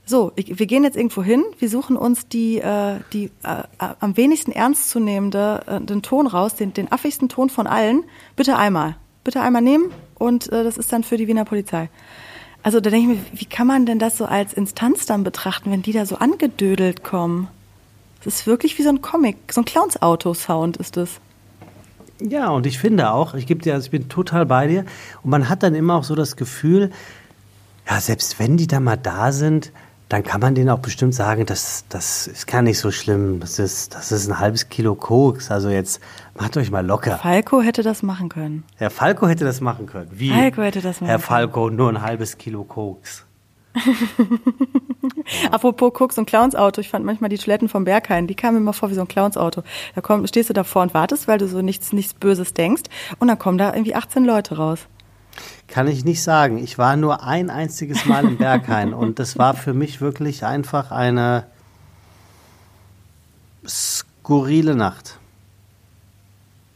So, 0.04 0.32
ich, 0.36 0.58
wir 0.58 0.66
gehen 0.66 0.84
jetzt 0.84 0.96
irgendwo 0.96 1.22
hin, 1.22 1.42
wir 1.58 1.68
suchen 1.68 1.96
uns 1.96 2.28
die, 2.28 2.58
äh, 2.58 3.00
die 3.12 3.30
äh, 3.42 3.60
äh, 3.60 3.94
am 3.98 4.16
wenigsten 4.16 4.52
ernstzunehmende 4.52 5.62
äh, 5.66 5.80
den 5.80 6.02
Ton 6.02 6.28
raus, 6.28 6.54
den, 6.54 6.72
den 6.72 6.92
affigsten 6.92 7.28
Ton 7.28 7.50
von 7.50 7.66
allen. 7.66 8.04
Bitte 8.36 8.56
einmal. 8.56 8.96
Bitte 9.24 9.40
einmal 9.40 9.62
nehmen 9.62 9.90
und 10.14 10.52
äh, 10.52 10.62
das 10.62 10.78
ist 10.78 10.92
dann 10.92 11.02
für 11.02 11.16
die 11.16 11.26
Wiener 11.26 11.44
Polizei. 11.44 11.88
Also 12.66 12.80
da 12.80 12.90
denke 12.90 13.12
ich 13.12 13.18
mir, 13.18 13.40
wie 13.40 13.44
kann 13.44 13.68
man 13.68 13.86
denn 13.86 14.00
das 14.00 14.18
so 14.18 14.24
als 14.24 14.52
Instanz 14.52 15.06
dann 15.06 15.22
betrachten, 15.22 15.70
wenn 15.70 15.82
die 15.82 15.92
da 15.92 16.04
so 16.04 16.16
angedödelt 16.16 17.04
kommen? 17.04 17.46
Das 18.24 18.34
ist 18.34 18.46
wirklich 18.48 18.76
wie 18.76 18.82
so 18.82 18.88
ein 18.88 19.02
Comic, 19.02 19.36
so 19.52 19.60
ein 19.60 19.64
Clowns-Auto-Sound 19.64 20.76
ist 20.78 20.96
es. 20.96 21.20
Ja, 22.20 22.48
und 22.48 22.66
ich 22.66 22.80
finde 22.80 23.12
auch, 23.12 23.34
ich 23.34 23.46
gebe 23.46 23.62
dir, 23.62 23.74
also 23.74 23.84
ich 23.84 23.92
bin 23.92 24.08
total 24.08 24.46
bei 24.46 24.66
dir. 24.66 24.84
Und 25.22 25.30
man 25.30 25.48
hat 25.48 25.62
dann 25.62 25.76
immer 25.76 25.94
auch 25.94 26.02
so 26.02 26.16
das 26.16 26.34
Gefühl, 26.34 26.90
ja, 27.88 28.00
selbst 28.00 28.40
wenn 28.40 28.56
die 28.56 28.66
da 28.66 28.80
mal 28.80 28.96
da 28.96 29.30
sind, 29.30 29.70
dann 30.08 30.22
kann 30.22 30.40
man 30.40 30.54
denen 30.54 30.70
auch 30.70 30.78
bestimmt 30.78 31.14
sagen, 31.14 31.46
das, 31.46 31.84
das 31.88 32.28
ist 32.28 32.46
gar 32.46 32.62
nicht 32.62 32.78
so 32.78 32.92
schlimm. 32.92 33.40
Das 33.40 33.58
ist, 33.58 33.94
das 33.94 34.12
ist 34.12 34.28
ein 34.28 34.38
halbes 34.38 34.68
Kilo 34.68 34.94
Koks. 34.94 35.50
Also 35.50 35.68
jetzt 35.68 36.00
macht 36.34 36.56
euch 36.56 36.70
mal 36.70 36.86
locker. 36.86 37.18
Falco 37.18 37.60
hätte 37.60 37.82
das 37.82 38.02
machen 38.02 38.28
können. 38.28 38.62
Herr 38.76 38.90
Falco 38.90 39.26
hätte 39.26 39.44
das 39.44 39.60
machen 39.60 39.86
können. 39.86 40.08
Wie? 40.12 40.30
Falco 40.30 40.62
hätte 40.62 40.80
das 40.80 41.00
machen 41.00 41.08
Herr 41.08 41.16
können. 41.16 41.26
Falco, 41.26 41.70
nur 41.70 41.88
ein 41.88 42.02
halbes 42.02 42.38
Kilo 42.38 42.62
Koks. 42.62 43.24
Apropos 45.50 45.92
Koks 45.92 46.16
und 46.18 46.26
Clowns-Auto, 46.26 46.80
ich 46.80 46.88
fand 46.88 47.04
manchmal 47.04 47.28
die 47.28 47.36
Toiletten 47.36 47.68
vom 47.68 47.84
Berghain, 47.84 48.26
die 48.26 48.34
kamen 48.34 48.54
mir 48.54 48.60
immer 48.60 48.72
vor 48.72 48.90
wie 48.90 48.94
so 48.94 49.02
ein 49.02 49.08
Clowns-Auto. 49.08 49.62
Da 49.94 50.00
komm, 50.00 50.26
stehst 50.26 50.48
du 50.48 50.54
davor 50.54 50.82
und 50.82 50.94
wartest, 50.94 51.28
weil 51.28 51.38
du 51.38 51.48
so 51.48 51.60
nichts, 51.62 51.92
nichts 51.92 52.14
Böses 52.14 52.54
denkst 52.54 52.84
und 53.18 53.28
dann 53.28 53.38
kommen 53.38 53.58
da 53.58 53.74
irgendwie 53.74 53.94
18 53.94 54.24
Leute 54.24 54.56
raus. 54.56 54.86
Kann 55.68 55.88
ich 55.88 56.04
nicht 56.04 56.22
sagen. 56.22 56.58
Ich 56.58 56.78
war 56.78 56.96
nur 56.96 57.22
ein 57.24 57.50
einziges 57.50 58.04
Mal 58.06 58.24
im 58.24 58.36
Berghain 58.38 58.94
und 58.94 59.18
das 59.18 59.38
war 59.38 59.54
für 59.54 59.74
mich 59.74 60.00
wirklich 60.00 60.44
einfach 60.44 60.90
eine 60.90 61.44
skurrile 63.66 64.76
Nacht. 64.76 65.18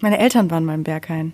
Meine 0.00 0.18
Eltern 0.18 0.50
waren 0.50 0.64
mal 0.64 0.74
im 0.74 0.84
Berghain. 0.84 1.32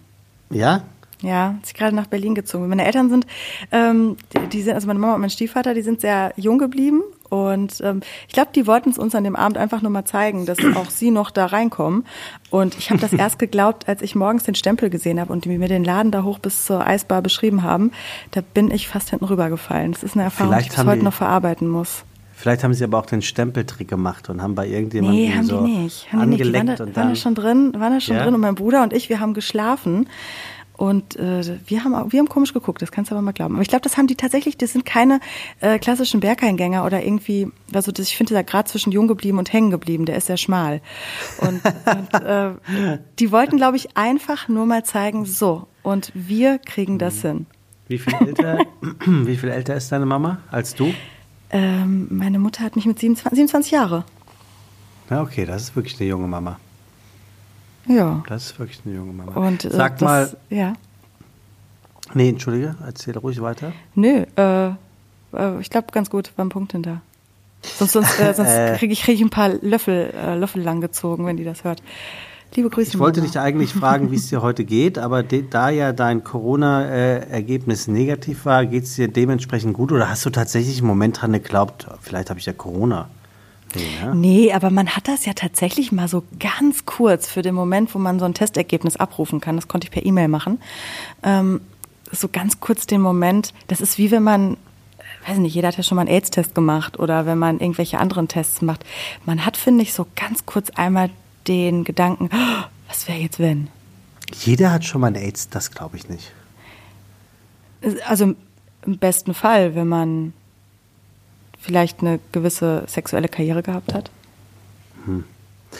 Ja? 0.50 0.82
Ja, 1.22 1.56
als 1.58 1.68
ich 1.68 1.74
gerade 1.74 1.96
nach 1.96 2.08
Berlin 2.08 2.34
gezogen 2.34 2.64
bin. 2.64 2.70
Meine 2.70 2.84
Eltern 2.84 3.08
sind, 3.08 3.26
ähm, 3.72 4.16
die, 4.32 4.46
die 4.48 4.62
sind, 4.62 4.74
also 4.74 4.86
meine 4.86 4.98
Mama 4.98 5.14
und 5.14 5.20
mein 5.22 5.30
Stiefvater, 5.30 5.72
die 5.72 5.82
sind 5.82 6.00
sehr 6.00 6.32
jung 6.36 6.58
geblieben 6.58 7.02
und 7.30 7.80
ähm, 7.82 8.00
ich 8.28 8.34
glaube, 8.34 8.50
die 8.54 8.66
wollten 8.66 8.90
es 8.90 8.98
uns 8.98 9.14
an 9.14 9.24
dem 9.24 9.36
Abend 9.36 9.58
einfach 9.58 9.82
nur 9.82 9.90
mal 9.90 10.04
zeigen, 10.04 10.46
dass 10.46 10.58
auch 10.76 10.90
sie 10.90 11.10
noch 11.10 11.30
da 11.30 11.46
reinkommen. 11.46 12.04
Und 12.50 12.76
ich 12.78 12.90
habe 12.90 13.00
das 13.00 13.12
erst 13.14 13.38
geglaubt, 13.38 13.88
als 13.88 14.02
ich 14.02 14.14
morgens 14.14 14.44
den 14.44 14.54
Stempel 14.54 14.90
gesehen 14.90 15.20
habe 15.20 15.32
und 15.32 15.44
die 15.44 15.56
mir 15.58 15.68
den 15.68 15.84
Laden 15.84 16.10
da 16.12 16.22
hoch 16.22 16.38
bis 16.38 16.64
zur 16.66 16.86
Eisbar 16.86 17.22
beschrieben 17.22 17.62
haben. 17.62 17.92
Da 18.30 18.40
bin 18.40 18.70
ich 18.70 18.88
fast 18.88 19.10
hinten 19.10 19.24
rübergefallen. 19.26 19.92
Das 19.92 20.02
ist 20.02 20.14
eine 20.14 20.24
Erfahrung, 20.24 20.52
Vielleicht 20.52 20.70
die 20.70 20.72
ich 20.74 20.76
bis 20.78 20.86
heute 20.86 20.98
die- 21.00 21.04
noch 21.04 21.14
verarbeiten 21.14 21.68
muss. 21.68 22.04
Vielleicht 22.38 22.64
haben 22.64 22.74
sie 22.74 22.84
aber 22.84 22.98
auch 22.98 23.06
den 23.06 23.22
Stempeltrick 23.22 23.88
gemacht 23.88 24.28
und 24.28 24.42
haben 24.42 24.54
bei 24.54 24.66
irgendjemandem 24.68 25.18
Nee, 25.22 25.32
haben 25.34 25.44
so 25.46 25.64
die 25.64 25.72
nicht. 25.72 26.12
Haben 26.12 26.20
die 26.32 26.36
nicht. 26.36 26.44
Die 26.44 26.52
waren, 26.52 26.68
und 26.68 26.78
waren 26.80 26.92
dann. 26.92 27.08
da 27.08 27.14
schon 27.16 27.34
drin, 27.34 27.72
waren 27.78 27.94
da 27.94 28.00
schon 28.00 28.16
Ja? 28.16 28.24
drin 28.24 28.34
und 28.34 28.42
mein 28.42 28.54
Bruder 28.54 28.82
und 28.82 28.92
ich, 28.92 29.08
wir 29.08 29.20
haben 29.20 29.32
geschlafen. 29.32 30.06
Und 30.76 31.16
äh, 31.16 31.58
wir 31.66 31.84
haben 31.84 32.12
wir 32.12 32.18
haben 32.18 32.28
komisch 32.28 32.52
geguckt, 32.52 32.82
das 32.82 32.92
kannst 32.92 33.10
du 33.10 33.14
aber 33.14 33.22
mal 33.22 33.32
glauben. 33.32 33.54
Aber 33.54 33.62
ich 33.62 33.68
glaube, 33.68 33.82
das 33.82 33.96
haben 33.96 34.06
die 34.06 34.14
tatsächlich, 34.14 34.58
das 34.58 34.72
sind 34.72 34.84
keine 34.84 35.20
äh, 35.60 35.78
klassischen 35.78 36.20
Bergheingänger 36.20 36.84
oder 36.84 37.02
irgendwie, 37.02 37.50
also 37.72 37.92
das, 37.92 38.08
ich 38.08 38.16
finde 38.16 38.34
da 38.34 38.42
gerade 38.42 38.68
zwischen 38.68 38.92
jung 38.92 39.08
geblieben 39.08 39.38
und 39.38 39.52
hängen 39.52 39.70
geblieben, 39.70 40.04
der 40.04 40.16
ist 40.16 40.26
sehr 40.26 40.36
schmal. 40.36 40.82
Und, 41.38 41.62
und 41.64 42.14
äh, 42.22 42.98
die 43.18 43.32
wollten, 43.32 43.56
glaube 43.56 43.76
ich, 43.78 43.96
einfach 43.96 44.48
nur 44.48 44.66
mal 44.66 44.84
zeigen, 44.84 45.24
so, 45.24 45.66
und 45.82 46.12
wir 46.14 46.58
kriegen 46.58 46.98
das 46.98 47.22
hin. 47.22 47.46
Wie 47.88 47.98
viel 47.98 48.14
älter, 48.14 48.58
wie 49.06 49.36
viel 49.36 49.48
älter 49.48 49.76
ist 49.76 49.90
deine 49.92 50.06
Mama 50.06 50.38
als 50.50 50.74
du? 50.74 50.92
Ähm, 51.50 52.08
meine 52.10 52.38
Mutter 52.38 52.64
hat 52.64 52.76
mich 52.76 52.84
mit 52.84 52.98
27, 52.98 53.36
27 53.36 53.72
Jahre. 53.72 54.04
Na 55.08 55.22
okay, 55.22 55.46
das 55.46 55.62
ist 55.62 55.76
wirklich 55.76 55.98
eine 56.00 56.10
junge 56.10 56.26
Mama. 56.26 56.58
Ja. 57.88 58.22
Das 58.28 58.46
ist 58.46 58.58
wirklich 58.58 58.80
eine 58.84 58.94
junge 58.96 59.12
Mama. 59.12 59.32
Und 59.34 59.64
äh, 59.64 59.70
Sag 59.70 59.98
das, 59.98 60.02
mal, 60.02 60.36
ja. 60.50 60.72
nee, 62.14 62.28
entschuldige, 62.28 62.74
erzähl 62.84 63.16
ruhig 63.16 63.40
weiter. 63.40 63.72
Nö, 63.94 64.24
äh, 64.36 64.66
äh, 64.68 65.60
ich 65.60 65.70
glaube 65.70 65.88
ganz 65.92 66.10
gut, 66.10 66.32
war 66.36 66.44
ein 66.44 66.48
Punkt 66.50 66.72
hinter. 66.72 67.00
Sonst, 67.62 67.92
sonst, 67.92 68.20
äh, 68.20 68.34
sonst 68.34 68.50
Äh. 68.52 68.76
kriege 68.78 68.92
ich, 68.92 69.02
krieg 69.02 69.14
ich 69.14 69.22
ein 69.22 69.30
paar 69.30 69.50
Löffel, 69.60 70.12
äh, 70.16 70.36
Löffel 70.36 70.62
lang 70.62 70.80
gezogen, 70.80 71.26
wenn 71.26 71.36
die 71.36 71.44
das 71.44 71.64
hört. 71.64 71.82
Liebe 72.54 72.70
Grüße. 72.70 72.90
Ich 72.90 72.98
wollte 72.98 73.20
Mama. 73.20 73.32
dich 73.32 73.40
eigentlich 73.40 73.72
fragen, 73.74 74.10
wie 74.12 74.16
es 74.16 74.28
dir 74.28 74.40
heute 74.40 74.64
geht, 74.64 74.98
aber 74.98 75.22
de, 75.22 75.44
da 75.48 75.68
ja 75.68 75.92
dein 75.92 76.22
Corona-Ergebnis 76.24 77.88
negativ 77.88 78.44
war, 78.44 78.64
geht 78.66 78.84
es 78.84 78.94
dir 78.94 79.08
dementsprechend 79.08 79.74
gut 79.74 79.92
oder 79.92 80.08
hast 80.08 80.24
du 80.24 80.30
tatsächlich 80.30 80.78
einen 80.78 80.86
Moment 80.86 81.20
dran 81.20 81.32
geglaubt, 81.32 81.86
vielleicht 82.00 82.30
habe 82.30 82.38
ich 82.38 82.46
ja 82.46 82.52
Corona? 82.52 83.08
Nee, 83.76 84.04
ne? 84.06 84.14
Nee, 84.14 84.52
aber 84.52 84.70
man 84.70 84.88
hat 84.96 85.08
das 85.08 85.26
ja 85.26 85.32
tatsächlich 85.34 85.92
mal 85.92 86.08
so 86.08 86.22
ganz 86.40 86.86
kurz 86.86 87.28
für 87.28 87.42
den 87.42 87.54
Moment, 87.54 87.94
wo 87.94 87.98
man 87.98 88.18
so 88.18 88.24
ein 88.24 88.34
Testergebnis 88.34 88.96
abrufen 88.96 89.40
kann. 89.40 89.56
Das 89.56 89.68
konnte 89.68 89.86
ich 89.86 89.90
per 89.90 90.04
E-Mail 90.04 90.28
machen. 90.28 90.60
Ähm, 91.22 91.60
so 92.12 92.28
ganz 92.28 92.60
kurz 92.60 92.86
den 92.86 93.00
Moment, 93.00 93.52
das 93.68 93.80
ist 93.80 93.98
wie 93.98 94.10
wenn 94.10 94.22
man, 94.22 94.56
weiß 95.26 95.38
nicht, 95.38 95.54
jeder 95.54 95.68
hat 95.68 95.76
ja 95.76 95.82
schon 95.82 95.96
mal 95.96 96.02
einen 96.02 96.10
AIDS-Test 96.10 96.54
gemacht 96.54 96.98
oder 96.98 97.26
wenn 97.26 97.38
man 97.38 97.58
irgendwelche 97.60 97.98
anderen 97.98 98.28
Tests 98.28 98.62
macht. 98.62 98.84
Man 99.24 99.44
hat, 99.44 99.56
finde 99.56 99.82
ich, 99.82 99.92
so 99.92 100.06
ganz 100.14 100.46
kurz 100.46 100.70
einmal 100.70 101.10
den 101.48 101.84
Gedanken, 101.84 102.30
"Oh, 102.32 102.64
was 102.88 103.08
wäre 103.08 103.18
jetzt 103.18 103.38
wenn? 103.38 103.68
Jeder 104.32 104.72
hat 104.72 104.84
schon 104.84 105.00
mal 105.00 105.08
ein 105.08 105.14
AIDS, 105.16 105.48
das 105.48 105.70
glaube 105.70 105.96
ich 105.96 106.08
nicht. 106.08 106.32
Also 108.06 108.34
im 108.84 108.98
besten 108.98 109.34
Fall, 109.34 109.74
wenn 109.74 109.86
man 109.88 110.32
vielleicht 111.66 112.00
eine 112.00 112.20
gewisse 112.32 112.84
sexuelle 112.86 113.28
Karriere 113.28 113.62
gehabt 113.62 113.92
hat. 113.92 114.10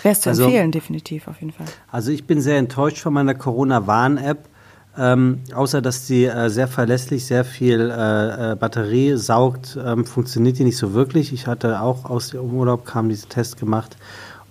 Wäre 0.02 0.12
es 0.12 0.20
zu 0.20 0.30
Also- 0.30 0.44
empfehlen, 0.44 0.72
definitiv, 0.72 1.28
auf 1.28 1.40
jeden 1.40 1.52
Fall. 1.52 1.66
Also 1.90 2.10
ich 2.10 2.24
bin 2.26 2.40
sehr 2.40 2.58
enttäuscht 2.58 2.98
von 2.98 3.12
meiner 3.14 3.34
Corona-Warn-App. 3.34 4.38
Ähm, 4.98 5.40
außer 5.54 5.82
dass 5.82 6.06
die 6.06 6.24
äh, 6.24 6.48
sehr 6.48 6.68
verlässlich 6.68 7.26
sehr 7.26 7.44
viel 7.44 7.90
äh, 7.90 8.52
äh, 8.52 8.56
Batterie 8.56 9.16
saugt, 9.18 9.76
ähm, 9.84 10.06
funktioniert 10.06 10.58
die 10.58 10.64
nicht 10.64 10.78
so 10.78 10.94
wirklich. 10.94 11.34
Ich 11.34 11.46
hatte 11.46 11.82
auch 11.82 12.06
aus 12.06 12.30
dem 12.30 12.40
Urlaub 12.40 12.86
kam 12.86 13.10
diesen 13.10 13.28
Test 13.28 13.58
gemacht 13.60 13.98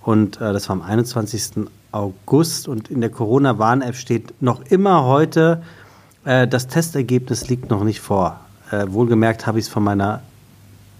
und 0.04 0.36
äh, 0.40 0.54
das 0.54 0.70
war 0.70 0.76
am 0.76 0.84
21. 0.84 1.66
August 1.92 2.68
und 2.68 2.92
in 2.92 3.02
der 3.02 3.10
Corona-Warn-App 3.10 3.96
steht 3.96 4.40
noch 4.42 4.62
immer 4.70 5.06
heute 5.06 5.62
Äh, 6.26 6.48
das 6.48 6.68
Testergebnis 6.68 7.50
liegt 7.50 7.70
noch 7.72 7.84
nicht 7.84 8.00
vor. 8.02 8.40
Äh, 8.72 8.86
wohlgemerkt 8.90 9.46
habe 9.48 9.58
ich 9.60 9.66
es 9.66 9.70
von 9.72 9.84
meiner 9.84 10.22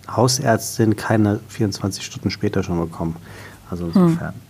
Hausärztin 0.08 0.96
keine 0.96 1.40
24 1.50 2.06
Stunden 2.06 2.32
später 2.32 2.64
schon 2.64 2.80
bekommen. 2.80 3.16
Also 3.70 3.88
insofern. 3.88 4.34
Hm. 4.34 4.42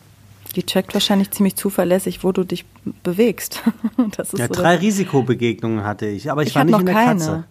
Die 0.55 0.63
checkt 0.63 0.93
wahrscheinlich 0.93 1.31
ziemlich 1.31 1.55
zuverlässig, 1.55 2.23
wo 2.23 2.31
du 2.31 2.45
dich 2.45 2.65
bewegst. 3.03 3.61
ja, 4.17 4.25
so 4.25 4.37
drei 4.47 4.75
Risikobegegnungen 4.77 5.83
hatte 5.83 6.05
ich, 6.05 6.31
aber 6.31 6.43
ich, 6.43 6.49
ich 6.49 6.55
war 6.55 6.63
nicht 6.63 6.79
in 6.79 6.85
der 6.85 6.95
keine. 6.95 7.19
Katze. 7.19 7.43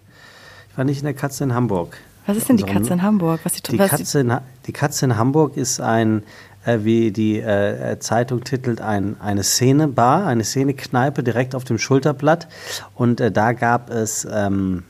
Ich 0.70 0.78
war 0.78 0.84
nicht 0.84 0.98
in 0.98 1.04
der 1.04 1.14
Katze 1.14 1.44
in 1.44 1.54
Hamburg. 1.54 1.98
Was 2.26 2.38
ist 2.38 2.48
denn 2.48 2.56
die 2.56 2.64
Katze 2.64 2.94
in 2.94 3.02
Hamburg? 3.02 3.40
Was 3.44 3.52
die, 3.52 3.62
die, 3.72 3.78
was 3.78 3.90
Katze 3.90 4.20
in, 4.20 4.36
die 4.66 4.72
Katze 4.72 5.04
in 5.04 5.16
Hamburg 5.18 5.58
ist 5.58 5.80
ein, 5.80 6.22
äh, 6.64 6.78
wie 6.82 7.10
die 7.10 7.38
äh, 7.38 7.98
Zeitung 7.98 8.42
titelt, 8.44 8.80
ein, 8.80 9.16
eine 9.20 9.42
Szene-Bar, 9.42 10.26
eine 10.26 10.42
Szene-Kneipe 10.42 11.22
direkt 11.22 11.54
auf 11.54 11.64
dem 11.64 11.78
Schulterblatt. 11.78 12.48
Und 12.94 13.20
äh, 13.20 13.30
da 13.30 13.52
gab 13.52 13.90
es 13.90 14.26
ähm, 14.30 14.84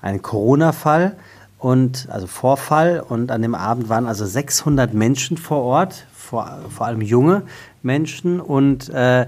einen 0.00 0.22
Corona-Fall 0.22 1.16
und 1.64 2.08
also 2.10 2.26
Vorfall 2.26 3.00
und 3.00 3.30
an 3.30 3.40
dem 3.40 3.54
Abend 3.54 3.88
waren 3.88 4.06
also 4.06 4.26
600 4.26 4.92
Menschen 4.92 5.38
vor 5.38 5.62
Ort, 5.62 6.04
vor, 6.14 6.58
vor 6.68 6.86
allem 6.86 7.00
junge 7.00 7.40
Menschen 7.82 8.38
und 8.38 8.90
äh, 8.90 9.26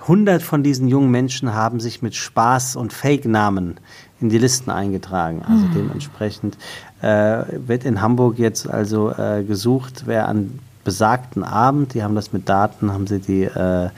100 0.00 0.42
von 0.42 0.64
diesen 0.64 0.88
jungen 0.88 1.12
Menschen 1.12 1.54
haben 1.54 1.78
sich 1.78 2.02
mit 2.02 2.16
Spaß 2.16 2.74
und 2.74 2.92
Fake-Namen 2.92 3.76
in 4.20 4.30
die 4.30 4.38
Listen 4.38 4.72
eingetragen. 4.72 5.42
Also 5.48 5.66
mhm. 5.66 5.74
dementsprechend 5.74 6.58
äh, 7.02 7.44
wird 7.68 7.84
in 7.84 8.02
Hamburg 8.02 8.36
jetzt 8.36 8.68
also 8.68 9.12
äh, 9.12 9.44
gesucht, 9.44 10.02
wer 10.06 10.26
an 10.26 10.58
besagten 10.82 11.44
Abend, 11.44 11.94
die 11.94 12.02
haben 12.02 12.16
das 12.16 12.32
mit 12.32 12.48
Daten, 12.48 12.92
haben 12.92 13.06
sie 13.06 13.20
die, 13.20 13.44
äh, 13.44 13.90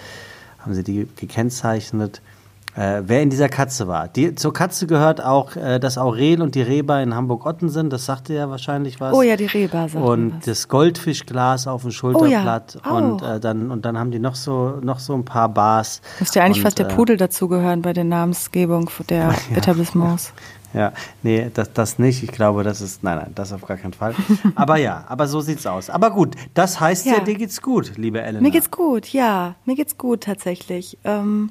haben 0.59 0.74
sie 0.74 0.83
die 0.83 1.09
gekennzeichnet, 1.16 2.20
äh, 2.79 3.03
wer 3.05 3.23
in 3.23 3.31
dieser 3.31 3.49
Katze 3.49 3.88
war. 3.88 4.07
Die, 4.07 4.35
zur 4.37 4.53
Katze 4.53 4.87
gehört 4.87 5.21
auch 5.23 5.57
äh, 5.57 5.81
das 5.81 5.99
Aurel 5.99 6.41
und 6.43 6.55
die 6.55 6.62
Reba 6.62 7.01
in 7.01 7.14
Hamburg-Ottensen, 7.14 7.91
das 7.91 8.07
sagte 8.07 8.35
ja 8.35 8.49
wahrscheinlich 8.51 9.01
was. 9.01 9.12
Oh 9.14 9.23
ja, 9.23 9.37
die 9.37 9.47
Reba 9.47 9.88
sagt 9.88 10.05
Und 10.05 10.37
was. 10.37 10.45
das 10.45 10.69
Goldfischglas 10.69 11.67
auf 11.67 11.83
dem 11.83 11.91
Schulterblatt. 11.91 12.79
Oh 12.85 12.88
ja. 12.88 12.97
und, 12.97 13.23
äh, 13.23 13.41
dann, 13.41 13.73
und 13.73 13.85
dann 13.85 13.99
haben 13.99 14.12
die 14.12 14.21
noch 14.21 14.37
so, 14.37 14.79
noch 14.81 15.01
so 15.01 15.14
ein 15.14 15.25
paar 15.25 15.49
Bars. 15.49 16.01
Müsste 16.21 16.38
ja 16.38 16.45
eigentlich 16.45 16.59
und, 16.59 16.62
fast 16.62 16.79
der 16.79 16.88
äh, 16.88 16.95
Pudel 16.95 17.17
dazugehören 17.17 17.83
bei 17.83 17.93
der 17.93 18.05
Namensgebung 18.05 18.88
der 19.09 19.19
ja, 19.51 19.57
Etablissements. 19.57 20.33
Ja, 20.73 20.93
nee, 21.23 21.51
das, 21.53 21.73
das 21.73 21.99
nicht. 21.99 22.23
Ich 22.23 22.31
glaube, 22.31 22.62
das 22.62 22.81
ist, 22.81 23.03
nein, 23.03 23.17
nein, 23.17 23.33
das 23.35 23.53
auf 23.53 23.67
gar 23.67 23.79
keinen 23.79 23.95
Fall. 23.95 24.14
Aber 24.55 24.77
ja, 24.77 25.05
aber 25.09 25.27
so 25.27 25.41
sieht's 25.41 25.67
aus. 25.67 25.88
Aber 25.88 26.11
gut, 26.11 26.37
das 26.53 26.79
heißt 26.79 27.07
ja, 27.07 27.14
ja 27.14 27.21
dir 27.21 27.37
geht's 27.37 27.62
gut, 27.62 27.97
liebe 27.97 28.21
Elena. 28.21 28.43
Mir 28.43 28.51
geht's 28.51 28.71
gut, 28.71 29.09
ja, 29.09 29.55
mir 29.64 29.77
geht's 29.77 29.97
gut 29.97 30.25
tatsächlich. 30.25 30.99
Ähm, 31.05 31.51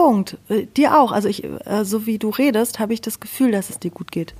Punkt. 0.00 0.38
Äh, 0.48 0.64
dir 0.64 0.98
auch. 0.98 1.12
Also 1.12 1.28
ich, 1.28 1.44
äh, 1.44 1.84
so 1.84 2.06
wie 2.06 2.18
du 2.18 2.30
redest, 2.30 2.78
habe 2.78 2.94
ich 2.94 3.02
das 3.02 3.20
Gefühl, 3.20 3.52
dass 3.52 3.68
es 3.68 3.78
dir 3.78 3.90
gut 3.90 4.10
geht. 4.10 4.34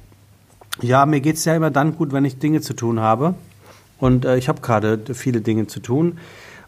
Ja, 0.81 1.05
mir 1.05 1.21
geht 1.21 1.37
es 1.37 1.45
ja 1.45 1.55
immer 1.55 1.71
dann 1.71 1.97
gut, 1.97 2.13
wenn 2.13 2.25
ich 2.25 2.39
Dinge 2.39 2.63
zu 2.63 2.73
tun 2.73 3.01
habe. 3.01 3.35
Und 3.99 4.25
äh, 4.25 4.39
ich 4.39 4.49
habe 4.49 4.63
gerade 4.63 4.99
viele 5.13 5.43
Dinge 5.43 5.67
zu 5.67 5.81
tun. 5.81 6.19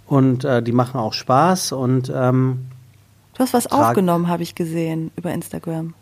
Und 0.07 0.44
äh, 0.44 0.62
die 0.62 0.72
machen 0.72 1.00
auch 1.00 1.14
Spaß. 1.14 1.72
Und 1.72 2.12
ähm, 2.14 2.66
du 3.35 3.38
hast 3.38 3.55
was 3.55 3.66
aufgenommen, 3.66 4.28
habe 4.28 4.42
ich 4.42 4.55
gesehen 4.55 5.11
über 5.16 5.33
Instagram. 5.33 5.94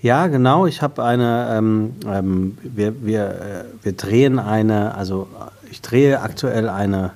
Ja, 0.00 0.28
genau. 0.28 0.66
Ich 0.66 0.82
habe 0.82 1.02
eine, 1.02 1.48
ähm, 1.58 1.96
ähm, 2.06 2.58
wir, 2.62 3.04
wir, 3.04 3.24
äh, 3.30 3.64
wir 3.84 3.92
drehen 3.94 4.38
eine, 4.38 4.94
also 4.94 5.26
ich 5.72 5.82
drehe 5.82 6.20
aktuell 6.20 6.68
eine, 6.68 7.14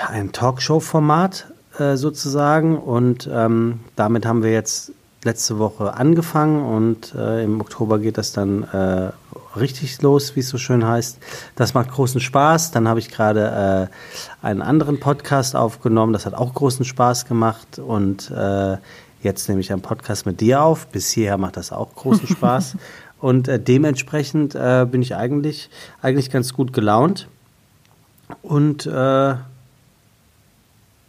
ja, 0.00 0.10
ein 0.10 0.30
Talkshow-Format 0.30 1.48
äh, 1.78 1.96
sozusagen. 1.96 2.78
Und 2.78 3.28
ähm, 3.32 3.80
damit 3.96 4.26
haben 4.26 4.42
wir 4.42 4.52
jetzt 4.52 4.92
letzte 5.24 5.58
Woche 5.58 5.94
angefangen 5.94 6.64
und 6.64 7.14
äh, 7.14 7.44
im 7.44 7.60
Oktober 7.60 7.98
geht 7.98 8.18
das 8.18 8.32
dann 8.32 8.62
äh, 8.62 9.10
richtig 9.58 10.00
los, 10.00 10.36
wie 10.36 10.40
es 10.40 10.48
so 10.48 10.58
schön 10.58 10.86
heißt. 10.86 11.18
Das 11.56 11.74
macht 11.74 11.90
großen 11.90 12.20
Spaß. 12.20 12.70
Dann 12.70 12.88
habe 12.88 13.00
ich 13.00 13.10
gerade 13.10 13.90
äh, 14.42 14.46
einen 14.46 14.62
anderen 14.62 15.00
Podcast 15.00 15.56
aufgenommen, 15.56 16.12
das 16.12 16.24
hat 16.24 16.34
auch 16.34 16.54
großen 16.54 16.84
Spaß 16.84 17.26
gemacht 17.26 17.78
und 17.78 18.30
äh, 18.30 18.76
jetzt 19.22 19.48
nehme 19.48 19.60
ich 19.60 19.72
einen 19.72 19.82
Podcast 19.82 20.24
mit 20.24 20.40
dir 20.40 20.62
auf. 20.62 20.86
Bis 20.86 21.10
hierher 21.10 21.36
macht 21.36 21.56
das 21.56 21.72
auch 21.72 21.94
großen 21.94 22.28
Spaß 22.36 22.76
und 23.20 23.48
äh, 23.48 23.58
dementsprechend 23.58 24.54
äh, 24.54 24.86
bin 24.88 25.02
ich 25.02 25.16
eigentlich 25.16 25.68
eigentlich 26.00 26.30
ganz 26.30 26.54
gut 26.54 26.72
gelaunt 26.72 27.26
und 28.42 28.86
äh, 28.86 29.34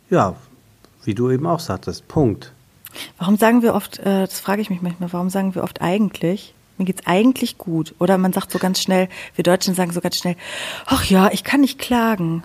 ja, 0.10 0.36
wie 1.10 1.16
du 1.16 1.32
eben 1.32 1.48
auch 1.48 1.60
sagtest. 1.60 2.08
Punkt. 2.08 2.52
Warum 3.18 3.36
sagen 3.36 3.64
wir 3.64 3.74
oft, 3.74 3.98
äh, 3.98 4.28
das 4.28 4.40
frage 4.40 4.62
ich 4.62 4.70
mich 4.70 4.84
manchmal, 4.84 5.12
warum 5.12 5.32
sagen 5.32 5.56
wir 5.56 5.64
oft 5.64 5.82
eigentlich? 5.82 6.54
Mir 6.78 6.86
geht's 6.86 7.08
eigentlich 7.08 7.58
gut. 7.58 7.96
Oder 7.98 8.20
man 8.20 8.32
sagt 8.32 8.52
so 8.52 8.60
ganz 8.60 8.80
schnell, 8.80 9.10
wir 9.34 9.44
Deutschen 9.44 9.74
sagen 9.74 9.92
so 9.92 10.02
ganz 10.02 10.18
schnell, 10.18 10.36
ach 10.86 11.04
ja, 11.06 11.32
ich 11.32 11.44
kann 11.44 11.62
nicht 11.62 11.80
klagen. 11.80 12.44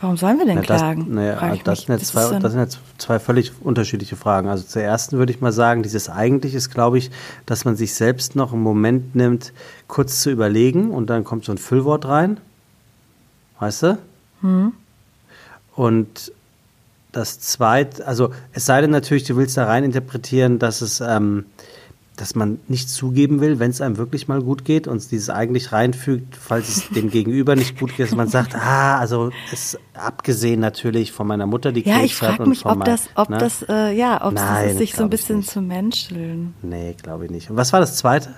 Warum 0.00 0.16
sollen 0.16 0.38
wir 0.38 0.44
denn 0.46 0.56
Na, 0.56 0.62
das, 0.62 0.80
klagen? 0.80 1.14
Naja, 1.14 1.56
das, 1.62 1.82
sind 1.82 1.90
jetzt 1.90 2.08
zwei, 2.08 2.36
das 2.40 2.52
sind 2.52 2.60
jetzt 2.60 2.80
zwei 2.98 3.20
völlig 3.20 3.52
unterschiedliche 3.60 4.16
Fragen. 4.16 4.48
Also 4.48 4.64
zur 4.64 4.82
ersten 4.82 5.18
würde 5.18 5.32
ich 5.32 5.40
mal 5.40 5.52
sagen, 5.52 5.84
dieses 5.84 6.08
eigentlich 6.08 6.56
ist, 6.56 6.70
glaube 6.70 6.98
ich, 6.98 7.12
dass 7.46 7.64
man 7.64 7.76
sich 7.76 7.94
selbst 7.94 8.34
noch 8.34 8.52
einen 8.52 8.62
Moment 8.62 9.14
nimmt, 9.14 9.52
kurz 9.86 10.20
zu 10.20 10.30
überlegen 10.30 10.90
und 10.90 11.10
dann 11.10 11.22
kommt 11.22 11.44
so 11.44 11.52
ein 11.52 11.58
Füllwort 11.58 12.08
rein. 12.08 12.40
Weißt 13.60 13.84
du? 13.84 13.98
Hm. 14.40 14.72
Und 15.76 16.32
das 17.12 17.40
zweite, 17.40 18.06
also 18.06 18.30
es 18.52 18.66
sei 18.66 18.80
denn 18.80 18.90
natürlich, 18.90 19.24
du 19.24 19.36
willst 19.36 19.56
da 19.56 19.66
rein 19.66 19.84
interpretieren, 19.84 20.58
dass 20.58 20.80
es, 20.80 21.00
ähm, 21.00 21.46
dass 22.16 22.34
man 22.34 22.60
nicht 22.68 22.90
zugeben 22.90 23.40
will, 23.40 23.58
wenn 23.58 23.70
es 23.70 23.80
einem 23.80 23.96
wirklich 23.96 24.28
mal 24.28 24.42
gut 24.42 24.64
geht 24.64 24.86
und 24.86 25.10
dieses 25.10 25.30
eigentlich 25.30 25.72
reinfügt, 25.72 26.36
falls 26.36 26.68
es 26.68 26.88
dem 26.90 27.10
Gegenüber 27.10 27.56
nicht 27.56 27.78
gut 27.78 27.96
geht, 27.96 28.06
dass 28.06 28.14
man 28.14 28.28
sagt, 28.28 28.54
ah, 28.54 28.98
also 28.98 29.30
ist 29.52 29.78
abgesehen 29.94 30.60
natürlich 30.60 31.12
von 31.12 31.26
meiner 31.26 31.46
Mutter, 31.46 31.72
die 31.72 31.80
ja, 31.80 31.96
Krebs 31.96 32.04
ich 32.04 32.14
frage 32.16 32.46
mich, 32.46 32.66
ob 32.66 32.78
mein, 32.78 32.86
das, 32.86 33.08
ob 33.14 33.30
ne? 33.30 33.38
das, 33.38 33.64
äh, 33.68 33.92
ja, 33.92 34.24
ob 34.24 34.34
Nein, 34.34 34.70
es 34.70 34.78
sich 34.78 34.94
so 34.94 35.02
ein 35.02 35.10
bisschen 35.10 35.42
zu 35.42 35.60
menscheln. 35.60 36.54
Nee, 36.62 36.94
glaube 37.02 37.24
ich 37.24 37.30
nicht. 37.30 37.50
Und 37.50 37.56
was 37.56 37.72
war 37.72 37.80
das 37.80 37.96
zweite? 37.96 38.34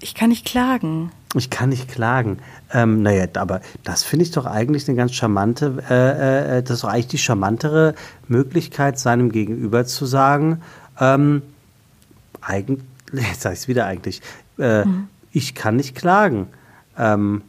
Ich 0.00 0.14
kann 0.14 0.30
nicht 0.30 0.46
klagen. 0.46 1.10
Ich 1.34 1.50
kann 1.50 1.68
nicht 1.68 1.88
klagen. 1.88 2.38
Ähm, 2.72 3.02
naja, 3.02 3.26
aber 3.34 3.60
das 3.84 4.02
finde 4.02 4.24
ich 4.24 4.30
doch 4.30 4.46
eigentlich 4.46 4.88
eine 4.88 4.96
ganz 4.96 5.12
charmante, 5.12 5.82
äh, 5.88 6.58
äh, 6.58 6.62
das 6.62 6.76
ist 6.76 6.84
doch 6.84 6.88
eigentlich 6.88 7.08
die 7.08 7.18
charmantere 7.18 7.94
Möglichkeit, 8.26 8.98
seinem 8.98 9.30
Gegenüber 9.30 9.84
zu 9.84 10.06
sagen, 10.06 10.62
ähm, 10.98 11.42
eigentlich, 12.40 12.84
jetzt 13.12 13.42
sage 13.42 13.54
ich 13.54 13.60
es 13.60 13.68
wieder 13.68 13.86
eigentlich, 13.86 14.22
äh, 14.58 14.84
mhm. 14.84 15.08
ich 15.32 15.54
kann 15.54 15.76
nicht 15.76 15.94
klagen. 15.94 16.48
Ähm, 16.96 17.42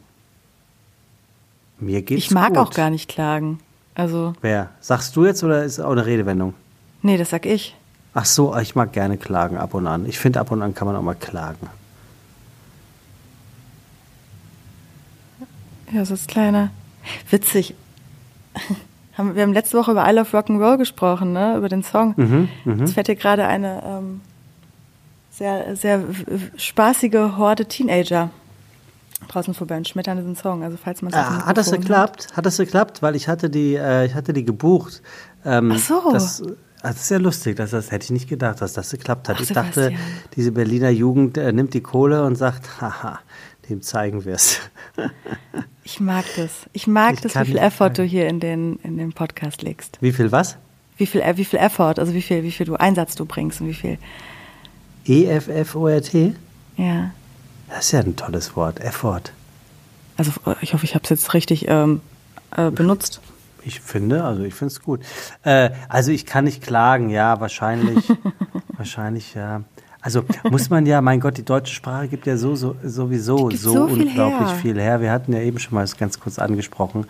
mir 1.80 2.02
geht's 2.02 2.24
Ich 2.24 2.30
mag 2.30 2.50
gut. 2.50 2.58
auch 2.58 2.70
gar 2.70 2.90
nicht 2.90 3.08
klagen. 3.08 3.58
Also. 3.94 4.34
Wer? 4.40 4.70
Sagst 4.80 5.16
du 5.16 5.24
jetzt 5.26 5.42
oder 5.42 5.64
ist 5.64 5.80
auch 5.80 5.90
eine 5.92 6.06
Redewendung? 6.06 6.54
Nee, 7.02 7.16
das 7.16 7.30
sag 7.30 7.46
ich. 7.46 7.76
Ach 8.14 8.24
so, 8.24 8.56
ich 8.58 8.74
mag 8.74 8.92
gerne 8.92 9.16
klagen 9.16 9.56
ab 9.56 9.74
und 9.74 9.86
an. 9.86 10.06
Ich 10.06 10.18
finde, 10.18 10.40
ab 10.40 10.50
und 10.50 10.62
an 10.62 10.74
kann 10.74 10.86
man 10.86 10.96
auch 10.96 11.02
mal 11.02 11.14
klagen. 11.14 11.68
Ja, 15.92 16.04
so 16.04 16.14
ist 16.14 16.28
kleiner. 16.28 16.70
Witzig. 17.30 17.74
Wir 19.16 19.42
haben 19.42 19.52
letzte 19.52 19.76
Woche 19.76 19.90
über 19.90 20.08
I 20.08 20.14
Love 20.14 20.36
Rock'n'Roll 20.36 20.78
gesprochen, 20.78 21.34
ne? 21.34 21.56
über 21.58 21.68
den 21.68 21.82
Song. 21.82 22.14
Mhm, 22.16 22.48
mh. 22.64 22.74
Jetzt 22.80 22.94
fährt 22.94 23.06
hier 23.08 23.16
gerade 23.16 23.46
eine 23.46 23.82
ähm, 23.84 24.20
sehr, 25.30 25.76
sehr 25.76 26.02
spaßige 26.56 27.36
Horde 27.36 27.66
Teenager 27.66 28.30
draußen 29.28 29.54
vorbei 29.54 29.76
und 29.76 29.86
schmettern 29.86 30.16
diesen 30.16 30.34
Song. 30.34 30.62
Also 30.62 30.78
falls 30.82 31.02
man 31.02 31.12
ah, 31.14 31.46
Hat 31.46 31.56
das 31.56 31.70
geklappt? 31.70 32.28
Hat. 32.28 32.36
hat 32.38 32.46
das 32.46 32.56
geklappt? 32.56 33.02
Weil 33.02 33.14
ich 33.14 33.28
hatte 33.28 33.50
die, 33.50 33.74
äh, 33.74 34.06
ich 34.06 34.14
hatte 34.14 34.32
die 34.32 34.44
gebucht. 34.44 35.02
Ähm, 35.44 35.72
Ach 35.74 35.78
so. 35.78 36.10
Das, 36.12 36.42
das 36.82 36.96
ist 36.96 37.10
ja 37.10 37.18
lustig, 37.18 37.56
dass 37.56 37.70
das 37.70 37.90
hätte 37.90 38.04
ich 38.04 38.10
nicht 38.10 38.28
gedacht, 38.28 38.60
dass 38.60 38.72
das 38.72 38.90
geklappt 38.90 39.28
hat. 39.28 39.36
Ach, 39.36 39.42
ich 39.42 39.52
dachte, 39.52 39.92
diese 40.36 40.52
Berliner 40.52 40.90
Jugend 40.90 41.38
äh, 41.38 41.52
nimmt 41.52 41.74
die 41.74 41.82
Kohle 41.82 42.24
und 42.24 42.36
sagt, 42.36 42.80
haha, 42.80 43.20
dem 43.68 43.82
zeigen 43.82 44.24
wir 44.24 44.34
es. 44.34 44.58
Ich 46.02 46.06
mag 46.06 46.24
das. 46.34 46.50
Ich 46.72 46.86
mag 46.88 47.14
ich 47.14 47.20
das, 47.20 47.36
wie 47.36 47.44
viel 47.44 47.58
Effort 47.58 47.90
du 47.90 48.02
hier 48.02 48.26
in 48.26 48.40
den, 48.40 48.74
in 48.82 48.96
den 48.96 49.12
Podcast 49.12 49.62
legst. 49.62 49.98
Wie 50.00 50.10
viel 50.10 50.32
was? 50.32 50.56
Wie 50.96 51.06
viel, 51.06 51.20
äh, 51.20 51.36
wie 51.36 51.44
viel 51.44 51.60
Effort, 51.60 52.00
also 52.00 52.12
wie 52.12 52.22
viel, 52.22 52.42
wie 52.42 52.50
viel 52.50 52.66
du 52.66 52.74
Einsatz 52.74 53.14
du 53.14 53.24
bringst 53.24 53.60
und 53.60 53.68
wie 53.68 53.74
viel. 53.74 53.98
E-F-F-O-R-T? 55.06 56.34
Ja. 56.76 57.12
Das 57.68 57.84
ist 57.84 57.92
ja 57.92 58.00
ein 58.00 58.16
tolles 58.16 58.56
Wort, 58.56 58.80
Effort. 58.80 59.32
Also 60.16 60.32
ich 60.60 60.74
hoffe, 60.74 60.84
ich 60.84 60.96
habe 60.96 61.04
es 61.04 61.10
jetzt 61.10 61.34
richtig 61.34 61.68
ähm, 61.68 62.00
äh, 62.56 62.72
benutzt. 62.72 63.20
Ich 63.64 63.78
finde, 63.78 64.24
also 64.24 64.42
ich 64.42 64.54
finde 64.54 64.72
es 64.72 64.82
gut. 64.82 65.02
Äh, 65.44 65.70
also 65.88 66.10
ich 66.10 66.26
kann 66.26 66.46
nicht 66.46 66.64
klagen, 66.64 67.10
ja, 67.10 67.38
wahrscheinlich, 67.38 68.08
wahrscheinlich, 68.76 69.34
ja. 69.34 69.62
Also 70.02 70.24
muss 70.50 70.68
man 70.68 70.84
ja, 70.84 71.00
mein 71.00 71.20
Gott, 71.20 71.38
die 71.38 71.44
deutsche 71.44 71.74
Sprache 71.74 72.08
gibt 72.08 72.26
ja 72.26 72.36
so, 72.36 72.56
so 72.56 72.74
sowieso 72.82 73.50
so, 73.50 73.56
so 73.56 73.88
viel 73.88 74.08
unglaublich 74.08 74.48
her. 74.48 74.56
viel 74.56 74.80
her. 74.80 75.00
Wir 75.00 75.12
hatten 75.12 75.32
ja 75.32 75.40
eben 75.40 75.60
schon 75.60 75.74
mal 75.76 75.82
das 75.82 75.96
ganz 75.96 76.18
kurz 76.18 76.40
angesprochen. 76.40 77.06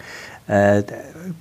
Äh, 0.46 0.82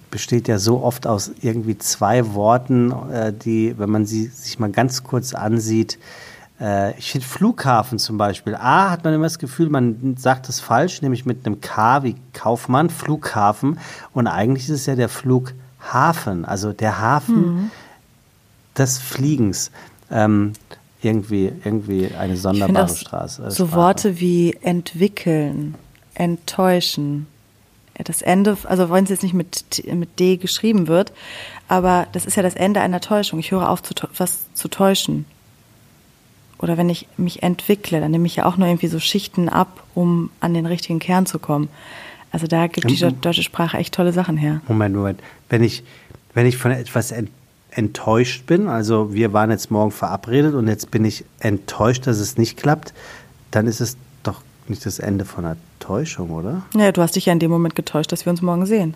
besteht 0.10 0.48
ja 0.48 0.58
so 0.60 0.82
oft 0.82 1.06
aus 1.06 1.32
irgendwie 1.42 1.78
zwei 1.78 2.34
Worten, 2.34 2.94
äh, 3.12 3.34
die, 3.34 3.78
wenn 3.78 3.90
man 3.90 4.06
sie 4.06 4.28
sich 4.28 4.60
mal 4.60 4.72
ganz 4.72 5.04
kurz 5.04 5.34
ansieht, 5.34 6.00
äh, 6.62 6.98
ich 6.98 7.12
finde 7.12 7.28
Flughafen 7.28 8.00
zum 8.00 8.18
Beispiel. 8.18 8.56
A 8.56 8.92
hat 8.92 9.04
man 9.04 9.14
immer 9.14 9.26
das 9.26 9.40
Gefühl, 9.40 9.70
man 9.70 10.16
sagt 10.18 10.48
es 10.48 10.60
falsch, 10.60 11.02
nämlich 11.02 11.26
mit 11.26 11.46
einem 11.46 11.60
K 11.60 12.04
wie 12.04 12.16
Kaufmann, 12.34 12.90
Flughafen. 12.90 13.80
Und 14.14 14.28
eigentlich 14.28 14.66
ist 14.66 14.82
es 14.82 14.86
ja 14.86 14.96
der 14.96 15.10
Flughafen, 15.10 16.46
also 16.46 16.72
der 16.72 17.02
Hafen 17.02 17.72
des 18.78 19.00
Fliegens. 19.00 19.72
Ähm, 20.12 20.54
irgendwie, 21.02 21.52
irgendwie 21.64 22.10
eine 22.18 22.38
sonderbare 22.38 22.96
Straße. 22.96 23.44
äh, 23.44 23.52
so 23.52 23.66
Sprache. 23.66 23.80
Worte 23.80 24.20
wie 24.20 24.58
entwickeln, 24.62 25.76
enttäuschen. 26.14 27.28
Das 28.04 28.22
Ende, 28.22 28.58
also 28.64 28.90
wenn 28.90 29.04
es 29.04 29.10
jetzt 29.10 29.24
nicht 29.24 29.34
mit, 29.34 29.84
mit 29.94 30.20
D 30.20 30.38
geschrieben 30.38 30.88
wird, 30.88 31.12
aber 31.68 32.08
das 32.14 32.26
ist 32.26 32.36
ja 32.36 32.42
das 32.42 32.56
Ende 32.56 32.82
einer 32.82 33.00
Täuschung. 33.00 33.40
Ich 33.40 33.52
höre 33.52 33.70
auf, 33.70 33.84
zu, 33.84 33.94
was 34.18 34.52
zu 34.54 34.70
täuschen. 34.70 35.26
Oder 36.58 36.78
wenn 36.78 36.90
ich 36.90 37.08
mich 37.18 37.44
entwickle, 37.44 38.00
dann 38.00 38.12
nehme 38.12 38.28
ich 38.28 38.36
ja 38.36 38.46
auch 38.46 38.58
nur 38.58 38.68
irgendwie 38.68 38.88
so 38.88 39.00
Schichten 39.00 39.50
ab, 39.50 39.84
um 39.96 40.30
an 40.40 40.54
den 40.54 40.66
richtigen 40.66 41.00
Kern 41.00 41.26
zu 41.26 41.40
kommen. 41.40 41.70
Also 42.32 42.48
da 42.48 42.68
gibt 42.68 42.90
die 42.90 42.98
deutsche 43.22 43.44
Sprache 43.44 43.78
echt 43.78 43.94
tolle 43.94 44.14
Sachen 44.14 44.38
her. 44.38 44.62
Moment, 44.68 44.96
Moment. 44.96 45.20
Wenn 45.50 45.64
ich, 45.64 45.84
wenn 46.34 46.46
ich 46.46 46.58
von 46.58 46.72
etwas 46.72 47.12
ent, 47.12 47.30
enttäuscht 47.72 48.46
bin, 48.46 48.68
also 48.68 49.14
wir 49.14 49.34
waren 49.34 49.50
jetzt 49.50 49.72
morgen 49.72 49.92
verabredet 49.92 50.54
und 50.54 50.68
jetzt 50.68 50.92
bin 50.92 51.06
ich 51.06 51.26
enttäuscht, 51.40 52.06
dass 52.06 52.20
es 52.20 52.38
nicht 52.38 52.58
klappt, 52.58 52.94
dann 53.50 53.66
ist 53.66 53.82
es 53.82 53.98
doch 54.24 54.42
nicht 54.68 54.86
das 54.86 55.00
Ende 55.00 55.26
von 55.26 55.46
einer 55.46 55.58
Täuschung, 55.80 56.32
oder? 56.32 56.64
Ja, 56.76 56.92
du 56.92 57.02
hast 57.02 57.16
dich 57.16 57.26
ja 57.28 57.34
in 57.34 57.40
dem 57.40 57.52
Moment 57.52 57.76
getäuscht, 57.76 58.12
dass 58.12 58.26
wir 58.26 58.32
uns 58.32 58.42
morgen 58.42 58.66
sehen. 58.66 58.96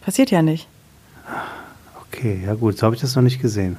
Passiert 0.00 0.30
ja 0.30 0.42
nicht. 0.42 0.66
Okay, 2.08 2.42
ja 2.44 2.54
gut, 2.54 2.76
so 2.76 2.86
habe 2.86 2.94
ich 2.94 3.00
das 3.00 3.14
noch 3.14 3.22
nicht 3.22 3.40
gesehen. 3.40 3.78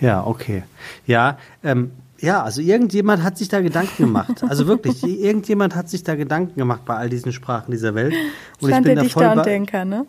Ja, 0.00 0.24
okay. 0.24 0.62
Ja, 1.06 1.38
ähm, 1.64 1.92
ja, 2.20 2.42
also 2.42 2.60
irgendjemand 2.60 3.22
hat 3.22 3.36
sich 3.36 3.48
da 3.48 3.60
Gedanken 3.60 4.04
gemacht. 4.04 4.42
Also 4.48 4.66
wirklich, 4.66 5.02
irgendjemand 5.04 5.74
hat 5.74 5.88
sich 5.88 6.02
da 6.02 6.14
Gedanken 6.14 6.56
gemacht 6.56 6.82
bei 6.84 6.96
all 6.96 7.08
diesen 7.08 7.32
Sprachen 7.32 7.70
dieser 7.70 7.94
Welt. 7.94 8.14
Und 8.60 8.68
Stand 8.70 8.86
der 8.86 8.96
Dichter 8.96 9.20
bei- 9.20 9.32
und 9.32 9.46
Denker, 9.46 9.84
ne? 9.84 10.06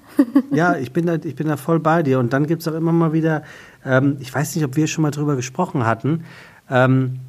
Ja, 0.51 0.77
ich 0.77 0.93
bin 0.93 1.05
da, 1.05 1.15
ich 1.15 1.35
bin 1.35 1.47
da 1.47 1.57
voll 1.57 1.79
bei 1.79 2.03
dir. 2.03 2.19
Und 2.19 2.33
dann 2.33 2.47
gibt 2.47 2.61
es 2.61 2.67
auch 2.67 2.73
immer 2.75 2.91
mal 2.91 3.13
wieder, 3.13 3.43
ähm, 3.85 4.17
ich 4.19 4.33
weiß 4.33 4.55
nicht, 4.55 4.63
ob 4.63 4.75
wir 4.75 4.87
schon 4.87 5.01
mal 5.01 5.11
drüber 5.11 5.35
gesprochen 5.35 5.85
hatten. 5.85 6.23
Ähm, 6.69 7.19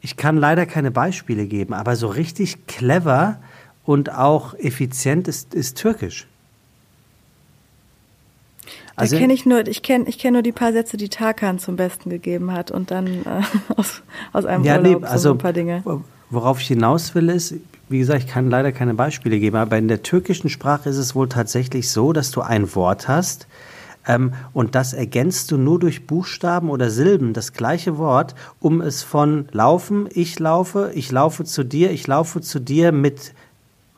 ich 0.00 0.16
kann 0.16 0.36
leider 0.36 0.64
keine 0.64 0.90
Beispiele 0.90 1.46
geben, 1.46 1.74
aber 1.74 1.96
so 1.96 2.08
richtig 2.08 2.66
clever 2.66 3.38
und 3.84 4.14
auch 4.14 4.54
effizient 4.54 5.28
ist, 5.28 5.54
ist 5.54 5.76
Türkisch. 5.76 6.26
Da 8.96 9.06
kenne 9.06 9.32
ich 9.32 9.46
nur, 9.46 9.66
ich 9.66 9.82
kenne 9.82 10.08
ich 10.08 10.18
kenn 10.18 10.34
nur 10.34 10.42
die 10.42 10.52
paar 10.52 10.72
Sätze, 10.72 10.96
die 10.96 11.08
Tarkan 11.08 11.58
zum 11.58 11.76
Besten 11.76 12.10
gegeben 12.10 12.52
hat 12.52 12.70
und 12.70 12.90
dann 12.90 13.06
äh, 13.06 13.42
aus, 13.76 14.02
aus 14.32 14.44
einem 14.44 14.64
ja, 14.64 14.78
nee, 14.78 14.88
Urlaub 14.88 15.02
so 15.02 15.08
also 15.08 15.30
ein 15.32 15.38
paar 15.38 15.52
Dinge. 15.52 15.82
worauf 16.30 16.60
ich 16.60 16.66
hinaus 16.66 17.14
will 17.14 17.28
ist, 17.28 17.54
wie 17.88 17.98
gesagt, 17.98 18.24
ich 18.24 18.28
kann 18.28 18.50
leider 18.50 18.72
keine 18.72 18.94
Beispiele 18.94 19.38
geben, 19.38 19.56
aber 19.56 19.78
in 19.78 19.88
der 19.88 20.02
türkischen 20.02 20.48
Sprache 20.50 20.88
ist 20.88 20.98
es 20.98 21.14
wohl 21.14 21.28
tatsächlich 21.28 21.90
so, 21.90 22.12
dass 22.12 22.30
du 22.30 22.40
ein 22.40 22.74
Wort 22.74 23.08
hast 23.08 23.46
ähm, 24.06 24.32
und 24.52 24.74
das 24.74 24.92
ergänzt 24.92 25.50
du 25.50 25.56
nur 25.56 25.78
durch 25.78 26.06
Buchstaben 26.06 26.70
oder 26.70 26.90
Silben, 26.90 27.32
das 27.32 27.52
gleiche 27.52 27.98
Wort, 27.98 28.34
um 28.58 28.80
es 28.80 29.02
von 29.02 29.48
laufen, 29.52 30.08
ich 30.12 30.38
laufe, 30.38 30.92
ich 30.94 31.10
laufe 31.12 31.44
zu 31.44 31.64
dir, 31.64 31.90
ich 31.90 32.06
laufe 32.06 32.40
zu 32.40 32.60
dir 32.60 32.92
mit 32.92 33.34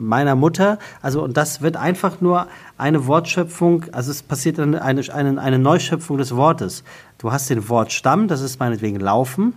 meiner 0.03 0.35
Mutter. 0.35 0.79
Also, 1.01 1.23
und 1.23 1.37
das 1.37 1.63
wird 1.63 1.77
einfach 1.77 2.21
nur 2.21 2.47
eine 2.79 3.07
Wortschöpfung, 3.07 3.87
also 3.93 4.11
es 4.11 4.23
passiert 4.23 4.59
dann 4.59 4.75
eine, 4.75 5.03
eine, 5.13 5.41
eine 5.41 5.59
Neuschöpfung 5.59 6.19
des 6.19 6.35
Wortes. 6.37 6.85
Du 7.19 7.33
hast 7.33 7.51
den 7.51 7.69
Wortstamm, 7.69 8.29
das 8.29 8.41
ist 8.41 8.59
meinetwegen 8.61 9.01
laufen. 9.01 9.55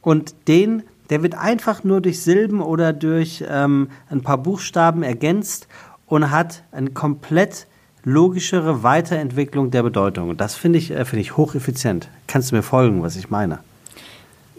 Und 0.00 0.34
den, 0.48 0.82
der 1.10 1.22
wird 1.22 1.34
einfach 1.34 1.84
nur 1.84 2.00
durch 2.00 2.22
Silben 2.22 2.60
oder 2.60 2.92
durch 2.92 3.44
ähm, 3.48 3.88
ein 4.10 4.22
paar 4.22 4.38
Buchstaben 4.38 5.02
ergänzt 5.02 5.68
und 6.06 6.30
hat 6.30 6.62
eine 6.72 6.90
komplett 6.90 7.66
logischere 8.04 8.82
Weiterentwicklung 8.82 9.70
der 9.70 9.82
Bedeutung. 9.82 10.30
Und 10.30 10.40
das 10.40 10.54
finde 10.54 10.78
ich, 10.78 10.90
äh, 10.90 11.04
finde 11.04 11.20
ich 11.20 11.36
hocheffizient. 11.36 12.08
Kannst 12.26 12.50
du 12.50 12.56
mir 12.56 12.62
folgen, 12.62 13.02
was 13.02 13.16
ich 13.16 13.30
meine? 13.30 13.58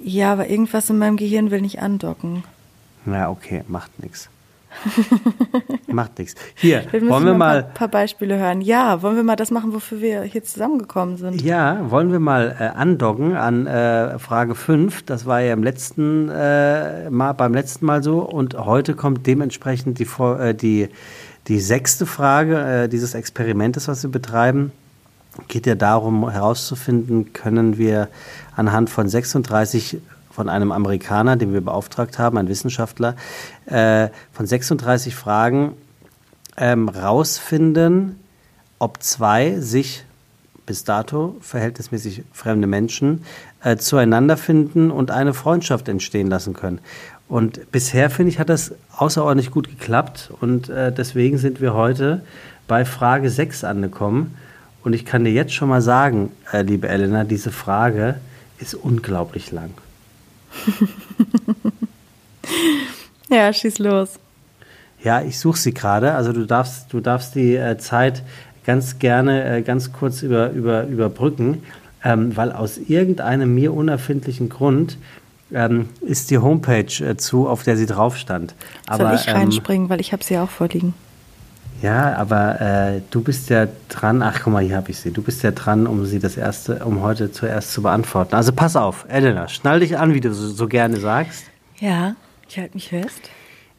Ja, 0.02 0.32
aber 0.32 0.50
irgendwas 0.50 0.90
in 0.90 0.98
meinem 0.98 1.18
Gehirn 1.18 1.52
will 1.52 1.62
nicht 1.62 1.82
andocken. 1.82 2.44
Na, 3.06 3.30
okay, 3.30 3.64
macht 3.68 4.02
nichts. 4.02 4.30
macht 5.88 6.20
nichts. 6.20 6.36
Hier, 6.56 6.84
Wir 6.92 7.08
wollen 7.08 7.26
wir 7.26 7.32
ein 7.32 7.38
mal. 7.38 7.64
paar, 7.64 7.74
paar 7.74 7.88
Beispiele 7.88 8.38
hören. 8.38 8.62
Ja, 8.62 9.02
wollen 9.02 9.16
wir 9.16 9.24
mal 9.24 9.36
das 9.36 9.52
machen, 9.52 9.74
wofür 9.74 10.02
wir 10.02 10.22
hier 10.24 10.44
zusammengekommen 10.44 11.18
sind? 11.18 11.42
Ja, 11.42 11.90
wollen 11.90 12.12
wir 12.12 12.20
mal 12.20 12.56
äh, 12.60 12.64
andocken 12.78 13.36
an 13.36 13.68
äh, 13.68 14.20
Frage 14.20 14.56
5. 14.56 15.04
Das 15.04 15.26
war 15.26 15.42
ja 15.42 15.54
im 15.54 15.64
letzten, 15.64 16.30
äh, 16.30 17.10
mal, 17.10 17.34
beim 17.34 17.54
letzten 17.54 17.86
Mal 17.86 18.04
so. 18.04 18.20
Und 18.20 18.58
heute 18.58 18.94
kommt 18.94 19.28
dementsprechend 19.28 20.00
die, 20.00 20.08
äh, 20.22 20.54
die, 20.54 20.90
die 21.48 21.60
sechste 21.60 22.06
Frage 22.06 22.84
äh, 22.84 22.90
dieses 22.90 23.14
Experimentes, 23.14 23.88
was 23.88 24.04
wir 24.04 24.12
betreiben. 24.12 24.72
Geht 25.48 25.66
ja 25.68 25.76
darum 25.76 26.30
herauszufinden, 26.30 27.34
können 27.34 27.78
wir 27.78 28.10
anhand 28.56 28.90
von 28.90 29.08
36 29.08 30.00
von 30.40 30.48
einem 30.48 30.72
Amerikaner, 30.72 31.36
den 31.36 31.52
wir 31.52 31.60
beauftragt 31.60 32.18
haben, 32.18 32.38
ein 32.38 32.48
Wissenschaftler, 32.48 33.18
äh, 33.66 34.08
von 34.32 34.46
36 34.46 35.14
Fragen 35.14 35.74
ähm, 36.56 36.88
rausfinden, 36.88 38.18
ob 38.80 39.04
zwei 39.04 39.60
sich 39.60 40.06
bis 40.66 40.86
dato 40.86 41.36
verhältnismäßig 41.42 42.24
fremde 42.32 42.68
Menschen 42.68 43.26
äh, 43.66 43.76
zueinander 43.76 44.38
finden 44.38 44.92
und 44.92 45.12
eine 45.12 45.34
Freundschaft 45.34 45.90
entstehen 45.90 46.28
lassen 46.28 46.54
können. 46.54 46.80
Und 47.28 47.70
bisher, 47.74 48.10
finde 48.10 48.32
ich, 48.32 48.40
hat 48.40 48.48
das 48.48 48.72
außerordentlich 48.96 49.52
gut 49.52 49.68
geklappt 49.68 50.32
und 50.40 50.70
äh, 50.70 50.94
deswegen 50.94 51.38
sind 51.38 51.60
wir 51.60 51.74
heute 51.74 52.22
bei 52.66 52.86
Frage 52.86 53.30
6 53.30 53.66
angekommen. 53.66 54.38
Und 54.86 54.94
ich 54.94 55.04
kann 55.04 55.26
dir 55.26 55.34
jetzt 55.34 55.52
schon 55.52 55.68
mal 55.68 55.82
sagen, 55.82 56.32
äh, 56.54 56.62
liebe 56.62 56.88
Elena, 56.88 57.26
diese 57.26 57.52
Frage 57.52 58.22
ist 58.58 58.74
unglaublich 58.74 59.52
lang. 59.52 59.72
Ja, 63.30 63.54
schieß 63.54 63.80
los. 63.80 64.20
Ja, 65.04 65.22
ich 65.22 65.40
suche 65.40 65.58
sie 65.58 65.74
gerade. 65.74 66.14
Also 66.14 66.34
du 66.34 66.46
darfst, 66.46 66.92
du 66.92 67.00
darfst 67.00 67.36
die 67.36 67.56
äh, 67.56 67.78
Zeit 67.78 68.24
ganz 68.66 69.00
gerne 69.00 69.58
äh, 69.58 69.62
ganz 69.62 69.94
kurz 69.94 70.24
über, 70.24 70.50
über, 70.52 70.86
überbrücken, 70.86 71.64
ähm, 72.04 72.36
weil 72.36 72.52
aus 72.52 72.78
irgendeinem 72.78 73.54
mir 73.54 73.74
unerfindlichen 73.74 74.50
Grund 74.50 74.98
ähm, 75.54 75.90
ist 76.02 76.32
die 76.32 76.38
Homepage 76.38 77.04
äh, 77.04 77.18
zu, 77.18 77.48
auf 77.48 77.64
der 77.64 77.78
sie 77.78 77.86
drauf 77.86 78.18
stand. 78.18 78.56
Soll 78.92 79.14
ich 79.16 79.28
ähm, 79.28 79.36
reinspringen, 79.36 79.90
weil 79.90 80.02
ich 80.02 80.12
habe 80.12 80.24
sie 80.24 80.38
auch 80.38 80.50
vorliegen. 80.50 80.94
Ja, 81.82 82.16
aber 82.16 82.62
äh, 82.62 83.02
du 83.12 83.22
bist 83.22 83.50
ja 83.50 83.68
dran. 83.88 84.22
Ach, 84.22 84.42
guck 84.44 84.54
mal, 84.54 84.64
hier 84.64 84.76
habe 84.76 84.92
ich 84.92 85.00
sie. 85.00 85.12
Du 85.12 85.22
bist 85.22 85.44
ja 85.44 85.52
dran, 85.52 85.88
um 85.88 86.06
sie 86.06 86.20
das 86.20 86.38
erste, 86.38 86.86
um 86.86 87.02
heute 87.02 87.32
zuerst 87.32 87.72
zu 87.74 87.82
beantworten. 87.82 88.36
Also 88.36 88.52
pass 88.52 88.76
auf, 88.76 89.06
Elena, 89.08 89.48
schnall 89.48 89.80
dich 89.80 89.98
an, 89.98 90.14
wie 90.14 90.20
du 90.20 90.34
so, 90.34 90.48
so 90.48 90.68
gerne 90.68 90.98
sagst. 90.98 91.46
Ja, 91.80 92.16
ich 92.48 92.58
halte 92.58 92.76
mich 92.76 92.90
fest. 92.90 93.30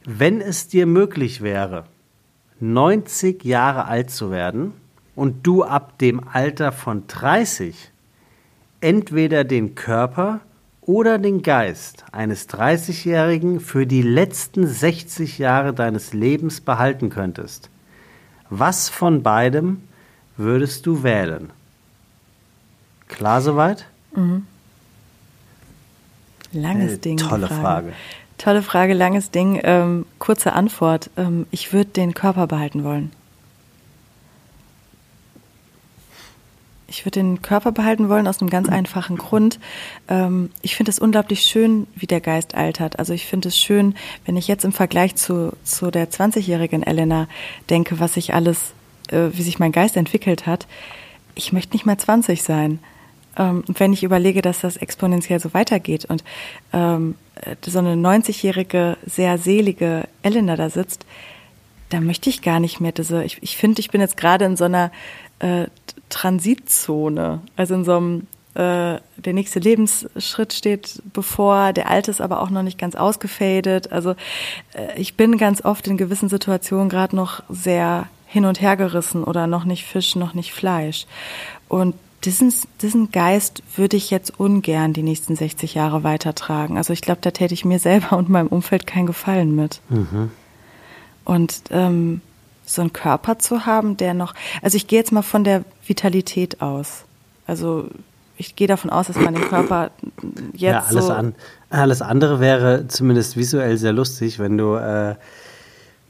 Wenn 0.05 0.41
es 0.41 0.67
dir 0.67 0.87
möglich 0.87 1.41
wäre, 1.41 1.85
90 2.59 3.43
Jahre 3.43 3.85
alt 3.85 4.09
zu 4.09 4.31
werden 4.31 4.73
und 5.15 5.45
du 5.45 5.63
ab 5.63 5.99
dem 5.99 6.27
Alter 6.27 6.71
von 6.71 7.03
30 7.07 7.91
entweder 8.81 9.43
den 9.43 9.75
Körper 9.75 10.41
oder 10.81 11.19
den 11.19 11.43
Geist 11.43 12.03
eines 12.11 12.49
30-Jährigen 12.49 13.59
für 13.59 13.85
die 13.85 14.01
letzten 14.01 14.65
60 14.67 15.37
Jahre 15.37 15.73
deines 15.73 16.13
Lebens 16.13 16.61
behalten 16.61 17.09
könntest, 17.09 17.69
was 18.51 18.89
von 18.89 19.23
beidem 19.23 19.81
würdest 20.37 20.85
du 20.85 21.01
wählen? 21.03 21.49
Klar 23.07 23.41
soweit? 23.41 23.85
Langes 26.53 26.93
Äh, 26.93 26.97
Ding. 26.99 27.17
tolle 27.17 27.47
Frage. 27.47 27.93
Tolle 28.37 28.61
Frage, 28.61 28.93
langes 28.93 29.31
Ding. 29.31 29.59
Ähm, 29.63 30.05
kurze 30.19 30.53
Antwort. 30.53 31.09
Ähm, 31.17 31.45
ich 31.51 31.73
würde 31.73 31.91
den 31.91 32.13
Körper 32.13 32.47
behalten 32.47 32.83
wollen. 32.83 33.11
Ich 36.91 37.05
würde 37.05 37.21
den 37.21 37.41
Körper 37.41 37.71
behalten 37.71 38.09
wollen 38.09 38.27
aus 38.27 38.41
einem 38.41 38.49
ganz 38.49 38.67
einfachen 38.67 39.17
Grund. 39.17 39.59
Ähm, 40.09 40.49
ich 40.61 40.75
finde 40.75 40.91
es 40.91 40.99
unglaublich 40.99 41.41
schön, 41.41 41.87
wie 41.95 42.05
der 42.05 42.19
Geist 42.19 42.53
altert. 42.53 42.99
Also 42.99 43.13
ich 43.13 43.25
finde 43.25 43.47
es 43.47 43.57
schön, 43.57 43.95
wenn 44.25 44.35
ich 44.35 44.49
jetzt 44.49 44.65
im 44.65 44.73
Vergleich 44.73 45.15
zu, 45.15 45.53
zu 45.63 45.89
der 45.89 46.11
20-jährigen 46.11 46.83
Elena 46.83 47.29
denke, 47.69 48.01
was 48.01 48.15
sich 48.15 48.33
alles, 48.33 48.73
äh, 49.09 49.29
wie 49.31 49.41
sich 49.41 49.57
mein 49.57 49.71
Geist 49.71 49.95
entwickelt 49.95 50.45
hat. 50.45 50.67
ich 51.33 51.53
möchte 51.53 51.73
nicht 51.73 51.85
mal 51.85 51.97
20 51.97 52.43
sein. 52.43 52.79
Ähm, 53.37 53.63
wenn 53.67 53.93
ich 53.93 54.03
überlege, 54.03 54.41
dass 54.41 54.59
das 54.59 54.75
exponentiell 54.75 55.39
so 55.39 55.53
weitergeht 55.53 56.03
und 56.03 56.25
ähm, 56.73 57.15
so 57.65 57.79
eine 57.79 57.93
90-jährige, 57.93 58.97
sehr 59.05 59.37
selige 59.37 60.09
Elena 60.23 60.57
da 60.57 60.69
sitzt, 60.69 61.05
da 61.91 62.01
möchte 62.01 62.29
ich 62.29 62.41
gar 62.41 62.59
nicht 62.59 62.79
mehr 62.79 62.91
diese, 62.91 63.23
ich, 63.23 63.37
ich 63.41 63.57
finde, 63.57 63.79
ich 63.79 63.91
bin 63.91 64.01
jetzt 64.01 64.17
gerade 64.17 64.45
in 64.45 64.57
so 64.57 64.63
einer 64.63 64.91
äh, 65.39 65.67
Transitzone, 66.09 67.41
also 67.55 67.75
in 67.75 67.83
so 67.85 67.97
einem 67.97 68.27
äh, 68.53 68.99
der 69.17 69.33
nächste 69.33 69.59
Lebensschritt 69.59 70.53
steht 70.53 71.01
bevor, 71.13 71.73
der 71.73 71.89
alte 71.89 72.11
ist 72.11 72.21
aber 72.21 72.41
auch 72.41 72.49
noch 72.49 72.63
nicht 72.63 72.77
ganz 72.77 72.95
ausgefadet. 72.95 73.91
Also 73.91 74.11
äh, 74.73 74.97
ich 74.97 75.15
bin 75.15 75.37
ganz 75.37 75.63
oft 75.63 75.87
in 75.87 75.97
gewissen 75.97 76.29
Situationen 76.29 76.89
gerade 76.89 77.15
noch 77.15 77.43
sehr 77.49 78.07
hin 78.25 78.45
und 78.45 78.61
her 78.61 78.77
gerissen 78.77 79.23
oder 79.23 79.47
noch 79.47 79.65
nicht 79.65 79.85
Fisch, 79.85 80.15
noch 80.15 80.33
nicht 80.33 80.53
Fleisch. 80.53 81.05
Und 81.67 81.95
diesen, 82.23 82.53
diesen 82.81 83.11
Geist 83.11 83.63
würde 83.75 83.97
ich 83.97 84.11
jetzt 84.11 84.39
ungern 84.39 84.93
die 84.93 85.03
nächsten 85.03 85.35
60 85.35 85.73
Jahre 85.73 86.03
weitertragen. 86.03 86.77
Also 86.77 86.93
ich 86.93 87.01
glaube, 87.01 87.21
da 87.21 87.31
täte 87.31 87.53
ich 87.53 87.65
mir 87.65 87.79
selber 87.79 88.17
und 88.17 88.29
meinem 88.29 88.47
Umfeld 88.47 88.85
keinen 88.85 89.07
Gefallen 89.07 89.55
mit. 89.55 89.81
Mhm. 89.89 90.31
Und 91.23 91.61
ähm, 91.69 92.21
so 92.65 92.81
einen 92.81 92.93
Körper 92.93 93.39
zu 93.39 93.65
haben, 93.65 93.97
der 93.97 94.13
noch, 94.13 94.33
also 94.61 94.77
ich 94.77 94.87
gehe 94.87 94.99
jetzt 94.99 95.11
mal 95.11 95.21
von 95.21 95.43
der 95.43 95.63
Vitalität 95.85 96.61
aus. 96.61 97.03
Also 97.45 97.87
ich 98.37 98.55
gehe 98.55 98.67
davon 98.67 98.89
aus, 98.89 99.07
dass 99.07 99.17
man 99.17 99.33
den 99.33 99.43
Körper 99.43 99.91
jetzt 100.53 100.61
ja, 100.61 100.79
alles 100.79 101.05
so 101.05 101.13
an, 101.13 101.35
alles 101.69 102.01
andere 102.01 102.39
wäre 102.39 102.87
zumindest 102.87 103.37
visuell 103.37 103.77
sehr 103.77 103.93
lustig, 103.93 104.39
wenn 104.39 104.57
du 104.57 104.75
äh, 104.75 105.15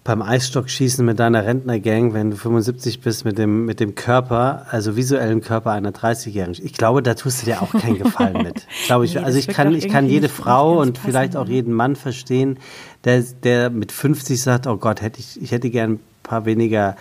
beim 0.03 0.23
Eisstockschießen 0.23 1.05
mit 1.05 1.19
deiner 1.19 1.45
Rentnergang, 1.45 2.13
wenn 2.13 2.31
du 2.31 2.37
75 2.37 3.01
bist, 3.01 3.23
mit 3.23 3.37
dem, 3.37 3.65
mit 3.65 3.79
dem 3.79 3.93
Körper, 3.93 4.65
also 4.71 4.95
visuellen 4.95 5.41
Körper 5.41 5.71
einer 5.71 5.91
30-Jährigen. 5.91 6.65
Ich 6.65 6.73
glaube, 6.73 7.03
da 7.03 7.13
tust 7.13 7.41
du 7.41 7.45
dir 7.45 7.61
auch 7.61 7.71
keinen 7.71 7.99
Gefallen 7.99 8.41
mit. 8.41 8.65
Glaube 8.87 9.05
ich. 9.05 9.13
Nee, 9.13 9.21
also 9.21 9.37
ich 9.37 9.47
kann, 9.47 9.75
ich 9.75 9.89
kann 9.89 10.07
jede 10.07 10.27
Frau 10.27 10.81
und 10.81 10.97
vielleicht 10.97 11.35
auch 11.35 11.47
jeden 11.47 11.73
Mann 11.73 11.95
verstehen, 11.95 12.57
der, 13.03 13.21
der 13.43 13.69
mit 13.69 13.91
50 13.91 14.41
sagt, 14.41 14.65
oh 14.65 14.77
Gott, 14.77 15.01
hätte 15.01 15.19
ich, 15.19 15.39
ich 15.39 15.51
hätte 15.51 15.69
gern 15.69 15.93
ein 15.93 15.99
paar 16.23 16.45
weniger 16.45 16.95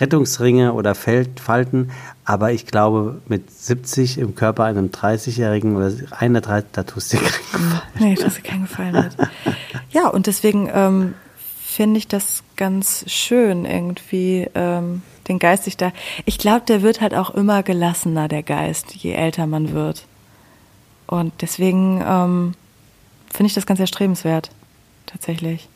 Rettungsringe 0.00 0.74
oder 0.74 0.94
Falten, 0.94 1.90
aber 2.24 2.52
ich 2.52 2.66
glaube, 2.66 3.20
mit 3.26 3.50
70 3.50 4.18
im 4.18 4.36
Körper 4.36 4.64
einem 4.64 4.88
30-Jährigen 4.88 5.76
oder 5.76 5.92
einer 6.10 6.40
30, 6.40 6.70
da 6.72 6.84
tust 6.84 7.12
du 7.12 7.16
dir 7.16 7.24
keinen 7.24 7.70
Gefallen. 7.70 7.82
Nee, 7.98 8.14
tust 8.14 8.38
du 8.38 8.42
keinen 8.42 8.62
Gefallen 8.62 8.92
mit. 8.92 9.28
Ja, 9.90 10.08
und 10.08 10.26
deswegen 10.26 10.68
ähm, 10.72 11.14
finde 11.74 11.98
ich 11.98 12.06
das 12.06 12.44
ganz 12.56 13.04
schön, 13.10 13.64
irgendwie 13.64 14.48
ähm, 14.54 15.02
den 15.26 15.40
Geist 15.40 15.64
sich 15.64 15.76
da. 15.76 15.90
Ich 16.24 16.38
glaube, 16.38 16.64
der 16.66 16.82
wird 16.82 17.00
halt 17.00 17.14
auch 17.14 17.30
immer 17.30 17.64
gelassener, 17.64 18.28
der 18.28 18.44
Geist, 18.44 18.94
je 18.94 19.12
älter 19.12 19.48
man 19.48 19.72
wird. 19.72 20.06
Und 21.08 21.32
deswegen 21.42 22.00
ähm, 22.06 22.54
finde 23.32 23.48
ich 23.48 23.54
das 23.54 23.66
ganz 23.66 23.80
erstrebenswert, 23.80 24.50
tatsächlich. 25.06 25.68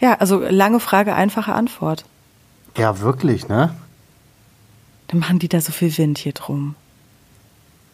Ja, 0.00 0.14
also 0.14 0.40
lange 0.40 0.80
Frage, 0.80 1.14
einfache 1.14 1.54
Antwort. 1.54 2.04
Ja, 2.76 2.98
wirklich, 2.98 3.48
ne? 3.48 3.74
Dann 5.08 5.20
machen 5.20 5.38
die 5.38 5.48
da 5.48 5.60
so 5.60 5.70
viel 5.70 5.96
Wind 5.96 6.18
hier 6.18 6.32
drum. 6.32 6.74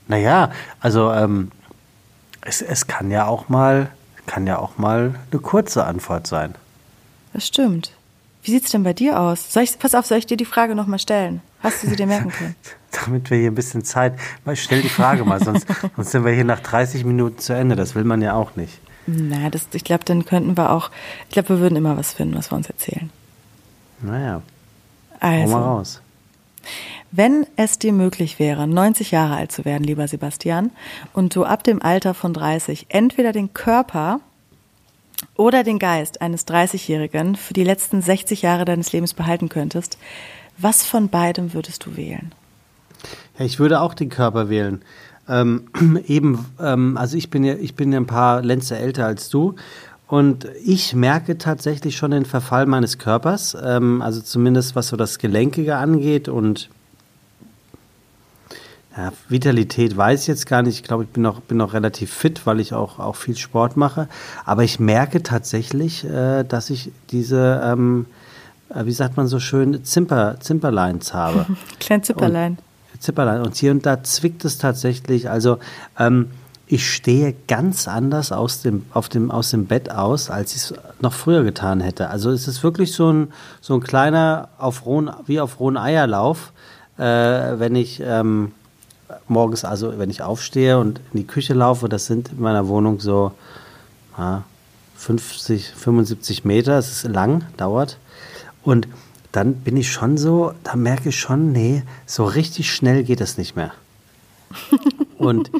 Naja, 0.09 0.51
also 0.81 1.13
ähm, 1.13 1.53
es, 2.41 2.63
es 2.63 2.87
kann 2.87 3.11
ja 3.11 3.27
auch 3.27 3.51
mal, 3.51 3.91
kann 4.27 4.47
ja 4.47 4.59
auch 4.59 4.79
mal 4.79 5.15
eine 5.31 5.41
kurze 5.41 5.85
Antwort 5.85 6.27
sein. 6.27 6.55
Das 7.33 7.47
stimmt. 7.47 7.93
Wie 8.43 8.51
sieht 8.51 8.65
es 8.65 8.71
denn 8.71 8.83
bei 8.83 8.93
dir 8.93 9.21
aus? 9.21 9.53
Soll 9.53 9.63
ich, 9.63 9.79
pass 9.79 9.95
auf, 9.95 10.07
soll 10.07 10.19
ich 10.19 10.27
dir 10.27 10.37
die 10.37 10.45
Frage 10.45 10.75
nochmal 10.75 10.99
stellen? 10.99 11.41
Hast 11.61 11.83
du 11.83 11.89
sie 11.89 11.97
dir 11.97 12.07
merken 12.07 12.31
können? 12.31 12.57
Damit 13.05 13.31
wir 13.31 13.39
hier 13.39 13.51
ein 13.51 13.55
bisschen 13.55 13.85
Zeit. 13.85 14.19
Stell 14.55 14.83
die 14.83 14.89
Frage 14.89 15.25
mal, 15.25 15.43
sonst, 15.43 15.67
sonst 15.97 16.11
sind 16.11 16.25
wir 16.25 16.33
hier 16.33 16.45
nach 16.45 16.61
30 16.61 17.05
Minuten 17.05 17.39
zu 17.39 17.55
Ende. 17.55 17.77
Das 17.77 17.95
will 17.95 18.05
man 18.05 18.21
ja 18.21 18.35
auch 18.35 18.57
nicht. 18.57 18.81
Na, 19.07 19.49
das, 19.49 19.69
ich 19.73 19.85
glaube, 19.85 20.05
dann 20.05 20.25
könnten 20.25 20.57
wir 20.57 20.71
auch, 20.71 20.91
ich 21.29 21.33
glaube, 21.33 21.51
wir 21.51 21.59
würden 21.61 21.77
immer 21.77 21.97
was 21.97 22.13
finden, 22.13 22.37
was 22.37 22.51
wir 22.51 22.57
uns 22.57 22.69
erzählen. 22.69 23.11
Naja. 24.01 24.43
Also, 25.21 25.53
mal 25.53 25.63
raus. 25.63 26.02
Wenn 27.11 27.47
es 27.57 27.79
dir 27.79 27.93
möglich 27.93 28.39
wäre, 28.39 28.67
90 28.67 29.11
Jahre 29.11 29.37
alt 29.37 29.53
zu 29.53 29.65
werden, 29.65 29.85
lieber 29.85 30.09
Sebastian, 30.09 30.71
und 31.13 31.35
du 31.35 31.45
ab 31.45 31.65
dem 31.65 31.83
Alter 31.83 32.15
von 32.15 32.33
30 32.33 32.87
entweder 32.89 33.33
den 33.33 33.53
Körper 33.53 34.21
oder 35.37 35.63
den 35.65 35.79
Geist 35.79 36.21
eines 36.21 36.47
30-Jährigen 36.47 37.37
für 37.37 37.55
die 37.55 37.65
letzten 37.65 38.03
60 38.03 38.43
Jahre 38.43 38.65
deines 38.65 38.93
Lebens 38.93 39.15
behalten 39.15 39.49
könntest, 39.49 39.99
was 40.59 40.85
von 40.85 41.09
beidem 41.09 41.55
würdest 41.55 41.87
du 41.87 41.97
wählen? 41.97 42.33
Ja, 43.39 43.45
ich 43.45 43.59
würde 43.59 43.81
auch 43.81 43.95
den 43.95 44.09
Körper 44.09 44.49
wählen. 44.49 44.83
Ähm, 45.29 45.69
eben, 46.07 46.47
ähm, 46.61 46.97
also 46.97 47.17
ich 47.17 47.31
bin 47.31 47.45
ja, 47.45 47.55
ich 47.55 47.75
bin 47.75 47.93
ja 47.93 48.01
ein 48.01 48.07
paar 48.07 48.43
Lenze 48.43 48.77
älter 48.77 49.07
als 49.07 49.29
du. 49.29 49.55
Und 50.13 50.47
ich 50.63 50.95
merke 50.95 51.39
tatsächlich 51.39 51.97
schon 51.97 52.11
den 52.11 52.27
Verfall 52.27 52.67
meines 52.67 52.99
Körpers, 52.99 53.57
ähm, 53.65 54.03
also 54.03 54.21
zumindest 54.21 54.77
was 54.77 54.89
so 54.89 54.97
das 54.99 55.19
Gelenkige 55.19 55.77
angeht 55.77 56.29
und 56.29 56.69
ja, 58.95 59.11
Vitalität 59.31 59.97
weiß 59.97 60.21
ich 60.21 60.27
jetzt 60.27 60.47
gar 60.47 60.61
nicht. 60.61 60.75
Ich 60.75 60.83
glaube, 60.83 61.05
ich 61.05 61.09
bin 61.09 61.23
noch, 61.23 61.41
bin 61.41 61.57
noch 61.57 61.73
relativ 61.73 62.13
fit, 62.13 62.45
weil 62.45 62.61
ich 62.61 62.75
auch, 62.75 62.99
auch 62.99 63.17
viel 63.17 63.39
Sport 63.39 63.79
mache. 63.79 64.07
Aber 64.45 64.65
ich 64.65 64.79
merke 64.79 65.23
tatsächlich, 65.23 66.05
äh, 66.05 66.45
dass 66.45 66.69
ich 66.69 66.93
diese, 67.11 67.63
ähm, 67.65 68.05
äh, 68.69 68.85
wie 68.85 68.93
sagt 68.93 69.17
man 69.17 69.29
so 69.29 69.41
schön, 69.41 69.83
Zimper, 69.83 70.39
Zimperleins 70.41 71.15
habe. 71.15 71.47
Klein 71.81 72.03
Zipperlein. 72.03 72.59
Zipperlein. 73.01 73.41
Und 73.41 73.55
hier 73.55 73.71
und 73.71 73.87
da 73.87 74.03
zwickt 74.03 74.45
es 74.45 74.59
tatsächlich. 74.59 75.31
Also 75.31 75.59
ähm, 75.99 76.29
ich 76.73 76.91
stehe 76.91 77.35
ganz 77.49 77.87
anders 77.87 78.33
aus 78.33 78.63
dem, 78.63 78.87
auf 78.95 79.11
dem, 79.11 79.31
aus 79.31 79.51
dem 79.51 79.67
Bett 79.67 79.91
aus, 79.91 80.31
als 80.31 80.57
ich 80.57 80.63
es 80.63 80.75
noch 81.03 81.13
früher 81.13 81.45
getan 81.45 81.83
hätte. 81.83 82.09
Also 82.09 82.31
es 82.31 82.49
ist 82.49 82.63
wirklich 82.63 82.95
so 82.95 83.13
ein, 83.13 83.31
so 83.61 83.75
ein 83.75 83.83
kleiner, 83.83 84.49
auf 84.57 84.87
rohen, 84.87 85.11
wie 85.27 85.39
auf 85.39 85.61
rohen 85.61 85.77
Eierlauf, 85.77 86.55
äh, 86.97 87.03
wenn 87.05 87.77
ich 87.77 88.01
ähm, 88.03 88.53
morgens, 89.29 89.67
also 89.67 89.99
wenn 89.99 90.09
ich 90.09 90.23
aufstehe 90.23 90.79
und 90.79 91.01
in 91.13 91.19
die 91.19 91.27
Küche 91.27 91.53
laufe, 91.53 91.91
das 91.91 92.07
sind 92.07 92.31
in 92.31 92.41
meiner 92.41 92.67
Wohnung 92.69 93.01
so 93.01 93.33
ja, 94.17 94.45
50, 94.97 95.75
75 95.77 96.47
Meter, 96.47 96.79
es 96.79 96.91
ist 96.91 97.13
lang, 97.13 97.45
dauert. 97.59 97.99
Und 98.63 98.89
dann 99.31 99.57
bin 99.57 99.77
ich 99.77 99.93
schon 99.93 100.17
so, 100.17 100.55
da 100.65 100.77
merke 100.77 101.11
ich 101.11 101.21
schon, 101.21 101.53
nee, 101.53 101.83
so 102.07 102.25
richtig 102.25 102.73
schnell 102.73 103.05
geht 103.05 103.21
es 103.21 103.37
nicht 103.37 103.57
mehr. 103.57 103.73
Und 105.19 105.51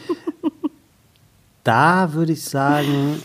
da 1.65 2.13
würde 2.13 2.33
ich 2.33 2.45
sagen, 2.45 3.23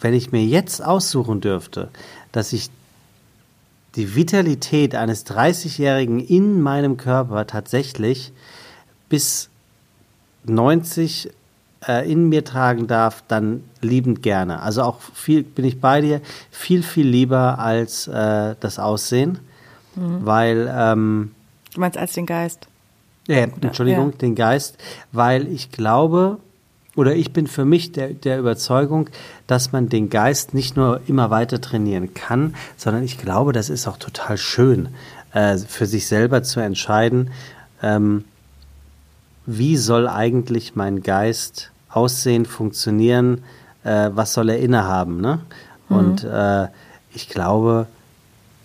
wenn 0.00 0.14
ich 0.14 0.32
mir 0.32 0.44
jetzt 0.44 0.84
aussuchen 0.84 1.40
dürfte, 1.40 1.88
dass 2.32 2.52
ich 2.52 2.70
die 3.96 4.14
Vitalität 4.14 4.94
eines 4.94 5.26
30-Jährigen 5.26 6.20
in 6.20 6.60
meinem 6.60 6.96
Körper 6.96 7.46
tatsächlich 7.46 8.32
bis 9.08 9.48
90 10.44 11.30
äh, 11.86 12.10
in 12.10 12.28
mir 12.28 12.44
tragen 12.44 12.86
darf, 12.86 13.22
dann 13.28 13.64
liebend 13.80 14.22
gerne. 14.22 14.62
Also 14.62 14.82
auch 14.82 15.00
viel 15.00 15.42
bin 15.42 15.64
ich 15.64 15.80
bei 15.80 16.00
dir, 16.00 16.20
viel, 16.50 16.82
viel 16.82 17.06
lieber 17.06 17.58
als 17.58 18.08
äh, 18.08 18.54
das 18.60 18.78
Aussehen. 18.78 19.38
Mhm. 19.94 20.26
Weil. 20.26 20.72
Ähm, 20.72 21.34
du 21.74 21.80
meinst 21.80 21.98
als 21.98 22.12
den 22.12 22.26
Geist? 22.26 22.68
Ja, 23.26 23.46
Entschuldigung, 23.60 24.12
ja. 24.12 24.16
den 24.16 24.34
Geist, 24.34 24.78
weil 25.12 25.48
ich 25.48 25.70
glaube, 25.70 26.38
oder 26.98 27.14
ich 27.14 27.32
bin 27.32 27.46
für 27.46 27.64
mich 27.64 27.92
der, 27.92 28.08
der 28.08 28.40
Überzeugung, 28.40 29.08
dass 29.46 29.70
man 29.70 29.88
den 29.88 30.10
Geist 30.10 30.52
nicht 30.52 30.76
nur 30.76 31.00
immer 31.06 31.30
weiter 31.30 31.60
trainieren 31.60 32.12
kann, 32.12 32.56
sondern 32.76 33.04
ich 33.04 33.18
glaube, 33.18 33.52
das 33.52 33.70
ist 33.70 33.86
auch 33.86 33.98
total 33.98 34.36
schön, 34.36 34.88
äh, 35.32 35.58
für 35.58 35.86
sich 35.86 36.08
selber 36.08 36.42
zu 36.42 36.58
entscheiden, 36.58 37.30
ähm, 37.84 38.24
wie 39.46 39.76
soll 39.76 40.08
eigentlich 40.08 40.74
mein 40.74 41.04
Geist 41.04 41.70
aussehen, 41.88 42.46
funktionieren, 42.46 43.44
äh, 43.84 44.10
was 44.12 44.32
soll 44.32 44.48
er 44.48 44.58
innehaben. 44.58 45.20
Ne? 45.20 45.38
Mhm. 45.88 45.96
Und 45.96 46.24
äh, 46.24 46.66
ich 47.14 47.28
glaube, 47.28 47.86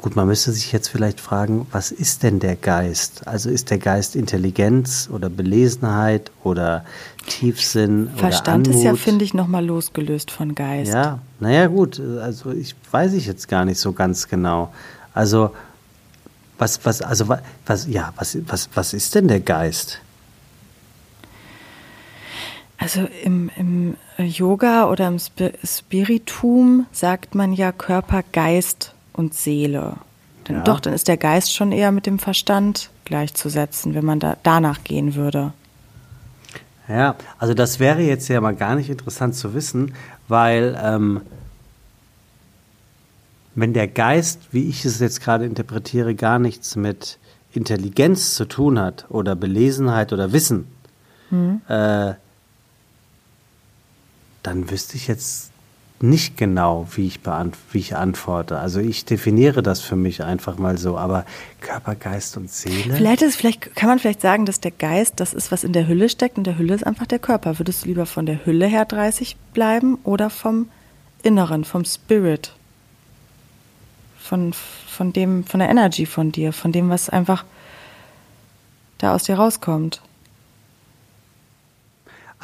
Gut, 0.03 0.17
man 0.17 0.27
müsste 0.27 0.51
sich 0.51 0.73
jetzt 0.73 0.89
vielleicht 0.89 1.21
fragen, 1.21 1.65
was 1.71 1.89
ist 1.93 2.23
denn 2.23 2.41
der 2.41 2.57
Geist? 2.57 3.25
Also 3.25 3.49
ist 3.49 3.69
der 3.69 3.77
Geist 3.77 4.17
Intelligenz 4.17 5.07
oder 5.09 5.29
Belesenheit 5.29 6.29
oder 6.43 6.83
Tiefsinn 7.25 8.09
Verstand 8.17 8.67
oder 8.67 8.75
ist 8.75 8.83
ja, 8.83 8.95
finde 8.95 9.23
ich, 9.23 9.33
nochmal 9.33 9.65
losgelöst 9.65 10.29
von 10.29 10.55
Geist. 10.55 10.91
Ja, 10.91 11.19
naja 11.39 11.67
gut, 11.67 12.01
also 12.01 12.51
ich 12.51 12.75
weiß 12.91 13.13
ich 13.13 13.27
jetzt 13.27 13.47
gar 13.47 13.63
nicht 13.63 13.79
so 13.79 13.93
ganz 13.93 14.27
genau. 14.27 14.73
Also 15.13 15.51
was, 16.57 16.85
was, 16.85 17.01
also 17.01 17.29
was, 17.65 17.87
ja, 17.87 18.11
was, 18.17 18.37
was, 18.45 18.69
was 18.73 18.93
ist 18.93 19.15
denn 19.15 19.29
der 19.29 19.39
Geist? 19.39 20.01
Also 22.77 23.07
im, 23.23 23.49
im 23.55 23.95
Yoga 24.17 24.89
oder 24.89 25.07
im 25.07 25.17
Spiritum 25.63 26.87
sagt 26.91 27.35
man 27.35 27.53
ja 27.53 27.71
Körper, 27.71 28.21
Geist 28.33 28.92
und 29.13 29.33
Seele. 29.33 29.95
Dann, 30.45 30.57
ja. 30.57 30.63
Doch, 30.63 30.79
dann 30.79 30.93
ist 30.93 31.07
der 31.07 31.17
Geist 31.17 31.53
schon 31.53 31.71
eher 31.71 31.91
mit 31.91 32.05
dem 32.05 32.19
Verstand 32.19 32.89
gleichzusetzen, 33.05 33.93
wenn 33.93 34.05
man 34.05 34.19
da 34.19 34.37
danach 34.43 34.83
gehen 34.83 35.15
würde. 35.15 35.53
Ja, 36.87 37.15
also 37.37 37.53
das 37.53 37.79
wäre 37.79 38.01
jetzt 38.01 38.27
ja 38.27 38.41
mal 38.41 38.55
gar 38.55 38.75
nicht 38.75 38.89
interessant 38.89 39.35
zu 39.35 39.53
wissen, 39.53 39.93
weil 40.27 40.77
ähm, 40.81 41.21
wenn 43.55 43.73
der 43.73 43.87
Geist, 43.87 44.39
wie 44.51 44.67
ich 44.67 44.83
es 44.83 44.99
jetzt 44.99 45.21
gerade 45.21 45.45
interpretiere, 45.45 46.13
gar 46.15 46.39
nichts 46.39 46.75
mit 46.75 47.19
Intelligenz 47.53 48.35
zu 48.35 48.45
tun 48.45 48.79
hat 48.79 49.05
oder 49.09 49.35
Belesenheit 49.35 50.11
oder 50.11 50.33
Wissen, 50.33 50.67
mhm. 51.29 51.61
äh, 51.67 52.13
dann 54.41 54.69
wüsste 54.69 54.97
ich 54.97 55.07
jetzt 55.07 55.52
nicht 56.03 56.35
genau, 56.35 56.85
wie 56.95 57.07
ich, 57.07 57.21
wie 57.71 57.77
ich 57.79 57.95
antworte. 57.95 58.59
Also 58.59 58.81
ich 58.81 59.05
definiere 59.05 59.63
das 59.63 59.79
für 59.79 59.95
mich 59.95 60.21
einfach 60.21 60.57
mal 60.57 60.77
so, 60.77 60.97
aber 60.97 61.25
Körper, 61.61 61.95
Geist 61.95 62.35
und 62.35 62.51
Seele. 62.51 62.93
Vielleicht, 62.93 63.21
ist, 63.21 63.37
vielleicht 63.37 63.73
kann 63.73 63.87
man 63.87 63.99
vielleicht 63.99 64.19
sagen, 64.19 64.45
dass 64.45 64.59
der 64.59 64.71
Geist 64.71 65.21
das 65.21 65.33
ist, 65.33 65.49
was 65.53 65.63
in 65.63 65.71
der 65.71 65.87
Hülle 65.87 66.09
steckt 66.09 66.37
und 66.37 66.45
der 66.45 66.57
Hülle 66.57 66.75
ist 66.75 66.85
einfach 66.85 67.07
der 67.07 67.19
Körper. 67.19 67.57
Würdest 67.57 67.83
du 67.83 67.87
lieber 67.87 68.05
von 68.05 68.25
der 68.25 68.45
Hülle 68.45 68.67
her 68.67 68.83
30 68.83 69.37
bleiben 69.53 69.97
oder 70.03 70.29
vom 70.29 70.67
Inneren, 71.23 71.63
vom 71.63 71.85
Spirit? 71.85 72.51
Von, 74.19 74.53
von 74.53 75.13
dem, 75.13 75.45
von 75.45 75.61
der 75.61 75.69
Energy 75.69 76.05
von 76.05 76.33
dir, 76.33 76.51
von 76.51 76.73
dem, 76.73 76.89
was 76.89 77.09
einfach 77.09 77.45
da 78.97 79.15
aus 79.15 79.23
dir 79.23 79.35
rauskommt. 79.35 80.01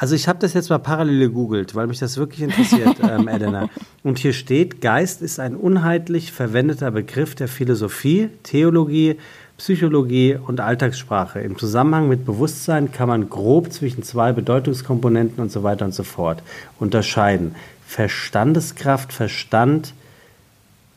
Also 0.00 0.14
ich 0.14 0.28
habe 0.28 0.38
das 0.38 0.54
jetzt 0.54 0.70
mal 0.70 0.78
parallel 0.78 1.18
gegoogelt, 1.28 1.74
weil 1.74 1.86
mich 1.86 1.98
das 1.98 2.16
wirklich 2.16 2.40
interessiert, 2.40 2.96
ähm, 3.02 3.28
Elena. 3.28 3.68
Und 4.02 4.18
hier 4.18 4.32
steht, 4.32 4.80
Geist 4.80 5.20
ist 5.20 5.38
ein 5.38 5.54
unheitlich 5.54 6.32
verwendeter 6.32 6.90
Begriff 6.90 7.34
der 7.34 7.48
Philosophie, 7.48 8.30
Theologie, 8.42 9.18
Psychologie 9.58 10.38
und 10.42 10.58
Alltagssprache. 10.60 11.40
Im 11.40 11.58
Zusammenhang 11.58 12.08
mit 12.08 12.24
Bewusstsein 12.24 12.92
kann 12.92 13.08
man 13.08 13.28
grob 13.28 13.74
zwischen 13.74 14.02
zwei 14.02 14.32
Bedeutungskomponenten 14.32 15.42
und 15.42 15.52
so 15.52 15.64
weiter 15.64 15.84
und 15.84 15.92
so 15.92 16.02
fort 16.02 16.42
unterscheiden. 16.78 17.54
Verstandeskraft, 17.86 19.12
Verstand, 19.12 19.92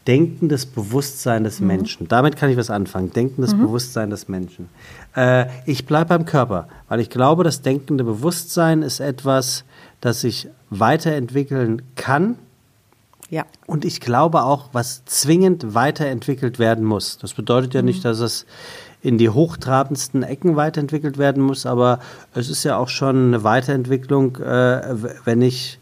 denkendes 0.07 0.65
Bewusstsein 0.65 1.43
des 1.43 1.59
mhm. 1.59 1.67
Menschen. 1.67 2.07
Damit 2.07 2.35
kann 2.35 2.49
ich 2.49 2.57
was 2.57 2.69
anfangen. 2.69 3.11
Denkendes 3.11 3.55
mhm. 3.55 3.61
Bewusstsein 3.61 4.09
des 4.09 4.27
Menschen. 4.27 4.69
Äh, 5.15 5.45
ich 5.65 5.85
bleibe 5.85 6.09
beim 6.09 6.25
Körper, 6.25 6.67
weil 6.89 6.99
ich 6.99 7.09
glaube, 7.09 7.43
das 7.43 7.61
denkende 7.61 8.03
Bewusstsein 8.03 8.81
ist 8.81 8.99
etwas, 8.99 9.63
das 10.01 10.21
sich 10.21 10.49
weiterentwickeln 10.69 11.81
kann. 11.95 12.35
Ja. 13.29 13.45
Und 13.65 13.85
ich 13.85 14.01
glaube 14.01 14.43
auch, 14.43 14.69
was 14.73 15.05
zwingend 15.05 15.73
weiterentwickelt 15.73 16.59
werden 16.59 16.83
muss. 16.83 17.17
Das 17.17 17.33
bedeutet 17.33 17.73
ja 17.73 17.81
mhm. 17.81 17.87
nicht, 17.87 18.05
dass 18.05 18.19
es 18.19 18.45
in 19.01 19.17
die 19.17 19.29
hochtrabendsten 19.29 20.23
Ecken 20.23 20.55
weiterentwickelt 20.55 21.17
werden 21.17 21.43
muss, 21.43 21.65
aber 21.65 21.99
es 22.33 22.49
ist 22.49 22.63
ja 22.63 22.77
auch 22.77 22.87
schon 22.87 23.27
eine 23.27 23.43
Weiterentwicklung, 23.43 24.37
äh, 24.37 24.95
wenn 25.25 25.41
ich 25.41 25.77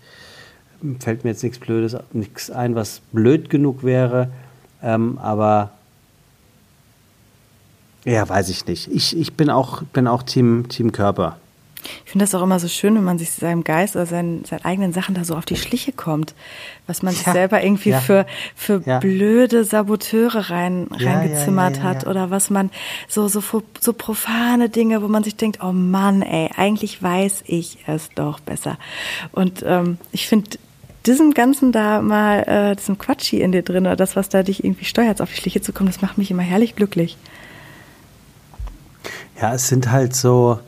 fällt 1.00 1.24
mir 1.24 1.32
jetzt 1.32 1.44
nichts 1.44 1.60
Blödes, 1.60 1.96
nichts 2.14 2.52
ein, 2.52 2.76
was 2.76 3.02
blöd 3.12 3.50
genug 3.50 3.84
wäre. 3.84 4.30
Ähm, 4.84 5.18
aber 5.20 5.72
ja, 8.06 8.28
weiß 8.28 8.50
ich 8.50 8.66
nicht. 8.66 8.90
Ich, 8.92 9.16
ich 9.16 9.34
bin 9.34 9.50
auch, 9.50 9.84
bin 9.84 10.08
auch 10.08 10.24
Team, 10.24 10.68
Team 10.70 10.92
Körper. 10.92 11.38
Ich 12.06 12.12
finde 12.12 12.26
das 12.26 12.36
auch 12.36 12.44
immer 12.44 12.60
so 12.60 12.68
schön, 12.68 12.96
wenn 12.96 13.04
man 13.04 13.18
sich 13.18 13.32
seinem 13.32 13.64
Geist 13.64 13.96
oder 13.96 14.06
seinen, 14.06 14.46
seinen 14.46 14.64
eigenen 14.66 14.94
Sachen 14.94 15.16
da 15.16 15.24
so 15.24 15.36
auf 15.36 15.46
die 15.46 15.56
Schliche 15.56 15.92
kommt. 15.92 16.36
Was 16.86 17.02
man 17.02 17.14
ja, 17.14 17.20
sich 17.20 17.28
selber 17.28 17.64
irgendwie 17.64 17.90
ja, 17.90 18.00
für, 18.00 18.26
für 18.56 18.84
ja. 18.86 19.00
blöde 19.00 19.64
Saboteure 19.64 20.50
rein, 20.50 20.88
reingezimmert 20.92 21.82
hat 21.82 22.06
oder 22.06 22.30
was 22.30 22.50
man 22.50 22.70
so, 23.08 23.28
so, 23.28 23.42
so 23.80 23.94
profane 23.94 24.70
Dinge, 24.70 25.02
wo 25.02 25.08
man 25.08 25.24
sich 25.24 25.36
denkt, 25.36 25.60
oh 25.64 25.72
Mann, 25.72 26.22
ey, 26.22 26.50
eigentlich 26.56 27.02
weiß 27.02 27.44
ich 27.48 27.80
es 27.88 28.10
doch 28.14 28.40
besser. 28.40 28.78
Und 29.32 29.64
ähm, 29.66 29.98
ich 30.12 30.28
finde, 30.28 30.58
diesem 31.06 31.34
Ganzen 31.34 31.72
da 31.72 32.02
mal, 32.02 32.44
äh, 32.44 32.76
diesem 32.76 32.98
Quatschi 32.98 33.42
in 33.42 33.52
dir 33.52 33.64
drin 33.64 33.86
oder 33.86 33.96
das, 33.96 34.16
was 34.16 34.30
da 34.30 34.44
dich 34.44 34.64
irgendwie 34.64 34.86
steuert, 34.86 35.22
auf 35.22 35.30
die 35.32 35.38
Schliche 35.38 35.62
zu 35.62 35.74
kommen, 35.74 35.90
das 35.90 36.02
macht 36.02 36.18
mich 36.18 36.32
immer 36.32 36.44
herrlich 36.44 36.76
glücklich. 36.76 37.18
Ja, 39.42 39.54
es 39.56 39.68
sind 39.68 39.92
halt 39.92 40.16
so, 40.16 40.60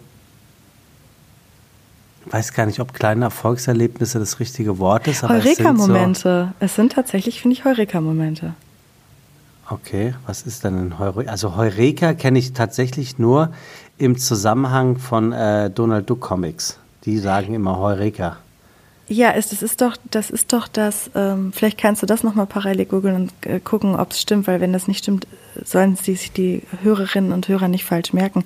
ich 2.25 2.33
weiß 2.33 2.53
gar 2.53 2.65
nicht, 2.65 2.79
ob 2.79 2.93
kleine 2.93 3.25
Erfolgserlebnisse 3.25 4.17
das 4.17 4.39
richtige 4.39 4.79
Wort 4.79 5.07
ist. 5.07 5.21
Heureka-Momente. 5.21 6.53
Es, 6.59 6.59
so 6.59 6.65
es, 6.65 6.75
sind 6.75 6.93
tatsächlich, 6.93 7.41
finde 7.41 7.55
ich, 7.55 7.65
Heureka-Momente. 7.65 8.53
Okay, 9.69 10.15
was 10.25 10.41
ist 10.41 10.63
denn 10.63 10.87
ein 10.87 10.99
Heureka? 10.99 11.29
Also 11.29 11.55
Heureka 11.55 12.13
kenne 12.13 12.39
ich 12.39 12.53
tatsächlich 12.53 13.19
nur 13.19 13.51
im 13.97 14.17
Zusammenhang 14.17 14.97
von 14.97 15.31
äh, 15.31 15.69
Donald 15.69 16.09
Duck 16.09 16.21
Comics. 16.21 16.79
Die 17.05 17.19
sagen 17.19 17.53
immer 17.53 17.77
Heureka. 17.77 18.37
Ja, 19.09 19.31
ist, 19.31 19.51
das 19.51 19.61
ist 19.61 19.81
doch, 19.81 19.97
das 20.11 20.29
ist 20.29 20.53
doch 20.53 20.69
das, 20.69 21.11
ähm, 21.13 21.51
vielleicht 21.53 21.77
kannst 21.77 22.01
du 22.01 22.05
das 22.05 22.23
nochmal 22.23 22.45
parallel 22.45 22.85
googeln 22.85 23.15
und 23.15 23.33
äh, 23.45 23.59
gucken, 23.59 23.95
ob 23.95 24.11
es 24.11 24.21
stimmt, 24.21 24.47
weil 24.47 24.61
wenn 24.61 24.71
das 24.71 24.87
nicht 24.87 24.99
stimmt, 24.99 25.27
sollen 25.63 25.97
sich 25.97 26.31
die 26.31 26.61
Hörerinnen 26.81 27.33
und 27.33 27.49
Hörer 27.49 27.67
nicht 27.67 27.83
falsch 27.83 28.13
merken. 28.13 28.45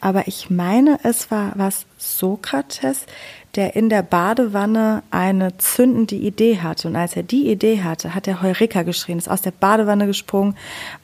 Aber 0.00 0.28
ich 0.28 0.50
meine, 0.50 0.98
es 1.04 1.30
war 1.30 1.52
was 1.56 1.86
Sokrates, 1.96 3.06
der 3.54 3.76
in 3.76 3.88
der 3.88 4.02
Badewanne 4.02 5.02
eine 5.10 5.56
zündende 5.56 6.16
Idee 6.16 6.58
hatte. 6.58 6.88
Und 6.88 6.96
als 6.96 7.16
er 7.16 7.22
die 7.22 7.50
Idee 7.50 7.82
hatte, 7.82 8.14
hat 8.14 8.28
er 8.28 8.42
Heureka 8.42 8.82
geschrien, 8.82 9.16
ist 9.18 9.30
aus 9.30 9.42
der 9.42 9.52
Badewanne 9.52 10.06
gesprungen 10.06 10.54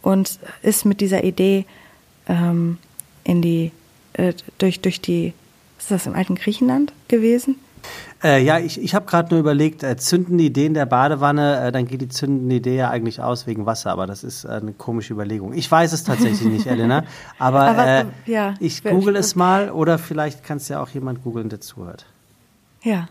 und 0.02 0.38
ist 0.62 0.84
mit 0.84 1.00
dieser 1.00 1.24
Idee 1.24 1.64
ähm, 2.28 2.76
in 3.24 3.40
die, 3.40 3.72
äh, 4.12 4.34
durch, 4.58 4.80
durch 4.80 5.00
die, 5.00 5.32
ist 5.78 5.90
das 5.90 6.06
im 6.06 6.14
alten 6.14 6.34
Griechenland 6.34 6.92
gewesen? 7.08 7.56
Äh, 8.22 8.42
ja, 8.44 8.58
ich, 8.58 8.80
ich 8.80 8.94
habe 8.94 9.06
gerade 9.06 9.30
nur 9.30 9.40
überlegt, 9.40 9.82
äh, 9.82 9.96
zündende 9.96 10.44
Idee 10.44 10.66
in 10.66 10.74
der 10.74 10.86
Badewanne, 10.86 11.60
äh, 11.60 11.72
dann 11.72 11.86
geht 11.86 12.02
die 12.02 12.08
zündende 12.08 12.56
Idee 12.56 12.76
ja 12.76 12.90
eigentlich 12.90 13.20
aus 13.20 13.46
wegen 13.46 13.66
Wasser, 13.66 13.90
aber 13.90 14.06
das 14.06 14.24
ist 14.24 14.44
äh, 14.44 14.48
eine 14.48 14.72
komische 14.72 15.14
Überlegung. 15.14 15.54
Ich 15.54 15.70
weiß 15.70 15.92
es 15.92 16.04
tatsächlich 16.04 16.48
nicht, 16.48 16.66
Elena, 16.66 17.04
aber, 17.38 17.62
aber 17.62 17.86
äh, 17.86 18.04
ja, 18.26 18.54
ich 18.60 18.84
google 18.84 19.16
es 19.16 19.36
mal 19.36 19.70
oder 19.70 19.98
vielleicht 19.98 20.44
kann 20.44 20.58
es 20.58 20.68
ja 20.68 20.82
auch 20.82 20.90
jemand 20.90 21.22
googeln, 21.24 21.48
der 21.48 21.60
zuhört. 21.60 22.06
Ja, 22.82 23.08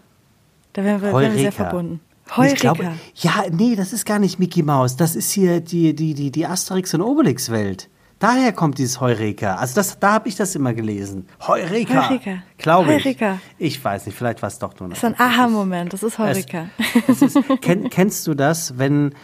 da 0.74 0.84
wären 0.84 1.02
wir, 1.02 1.14
wären 1.14 1.34
wir 1.34 1.40
sehr 1.40 1.52
verbunden. 1.52 2.02
Heureka. 2.36 2.54
Ich 2.54 2.60
glaube, 2.60 2.92
ja, 3.16 3.44
nee, 3.52 3.76
das 3.76 3.94
ist 3.94 4.06
gar 4.06 4.20
nicht 4.20 4.40
Mickey 4.40 4.62
Mouse, 4.62 4.96
das 4.96 5.16
ist 5.16 5.32
hier 5.32 5.62
die, 5.62 5.96
die, 5.96 6.14
die, 6.14 6.32
die 6.32 6.46
Asterix- 6.46 6.94
und 6.94 7.02
Obelix-Welt. 7.02 7.90
Daher 8.20 8.52
kommt 8.52 8.78
dieses 8.78 9.00
Heureka. 9.00 9.56
Also 9.56 9.76
das, 9.76 9.98
da 9.98 10.12
habe 10.12 10.28
ich 10.28 10.36
das 10.36 10.54
immer 10.54 10.74
gelesen. 10.74 11.28
Heureka. 11.48 12.10
Heureka. 12.10 12.44
Glaube 12.58 12.96
ich. 12.96 13.06
Heureka. 13.06 13.40
Ich 13.58 13.82
weiß 13.84 14.06
nicht, 14.06 14.18
vielleicht 14.18 14.42
war 14.42 14.48
es 14.48 14.60
doch 14.60 14.78
nur 14.78 14.90
noch. 14.90 14.96
Das 14.96 15.04
ist 15.10 15.18
ein 15.18 15.20
Aha-Moment, 15.20 15.94
das 15.94 16.04
ist 16.04 16.20
Heureka. 16.20 16.70
Es, 17.08 17.22
es 17.22 17.36
ist, 17.36 17.40
kenn, 17.62 17.90
kennst 17.90 18.28
du 18.28 18.34
das, 18.34 18.78
wenn, 18.78 19.16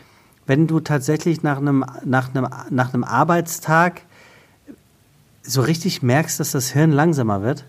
wenn 0.45 0.67
du 0.67 0.79
tatsächlich 0.79 1.43
nach 1.43 1.57
einem, 1.57 1.83
nach, 2.05 2.33
einem, 2.33 2.47
nach 2.69 2.93
einem 2.93 3.03
Arbeitstag 3.03 4.03
so 5.43 5.61
richtig 5.61 6.01
merkst, 6.01 6.39
dass 6.39 6.51
das 6.51 6.71
Hirn 6.71 6.93
langsamer 6.93 7.41
wird? 7.41 7.65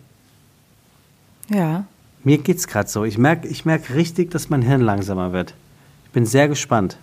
Ja. 1.48 1.86
Mir 2.22 2.38
geht's 2.38 2.68
gerade 2.68 2.88
so. 2.88 3.04
Ich 3.04 3.18
merke 3.18 3.48
ich 3.48 3.64
merk 3.64 3.92
richtig, 3.92 4.30
dass 4.30 4.48
mein 4.48 4.62
Hirn 4.62 4.80
langsamer 4.80 5.32
wird. 5.32 5.54
Ich 6.04 6.12
bin 6.12 6.24
sehr 6.24 6.46
gespannt. 6.46 6.98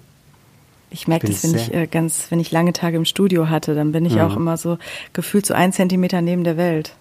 Ich 0.93 1.07
merke 1.07 1.27
das, 1.27 1.43
wenn 1.43 1.55
ich 1.55 1.73
äh, 1.73 1.87
ganz, 1.87 2.27
wenn 2.29 2.39
ich 2.39 2.51
lange 2.51 2.71
Tage 2.71 2.97
im 2.97 3.05
Studio 3.05 3.49
hatte, 3.49 3.73
dann 3.73 3.91
bin 3.91 4.05
ich 4.05 4.13
mhm. 4.13 4.21
auch 4.21 4.35
immer 4.35 4.57
so 4.57 4.77
gefühlt 5.11 5.45
so 5.45 5.55
ein 5.55 5.73
Zentimeter 5.73 6.21
neben 6.21 6.43
der 6.43 6.55
Welt. 6.55 6.95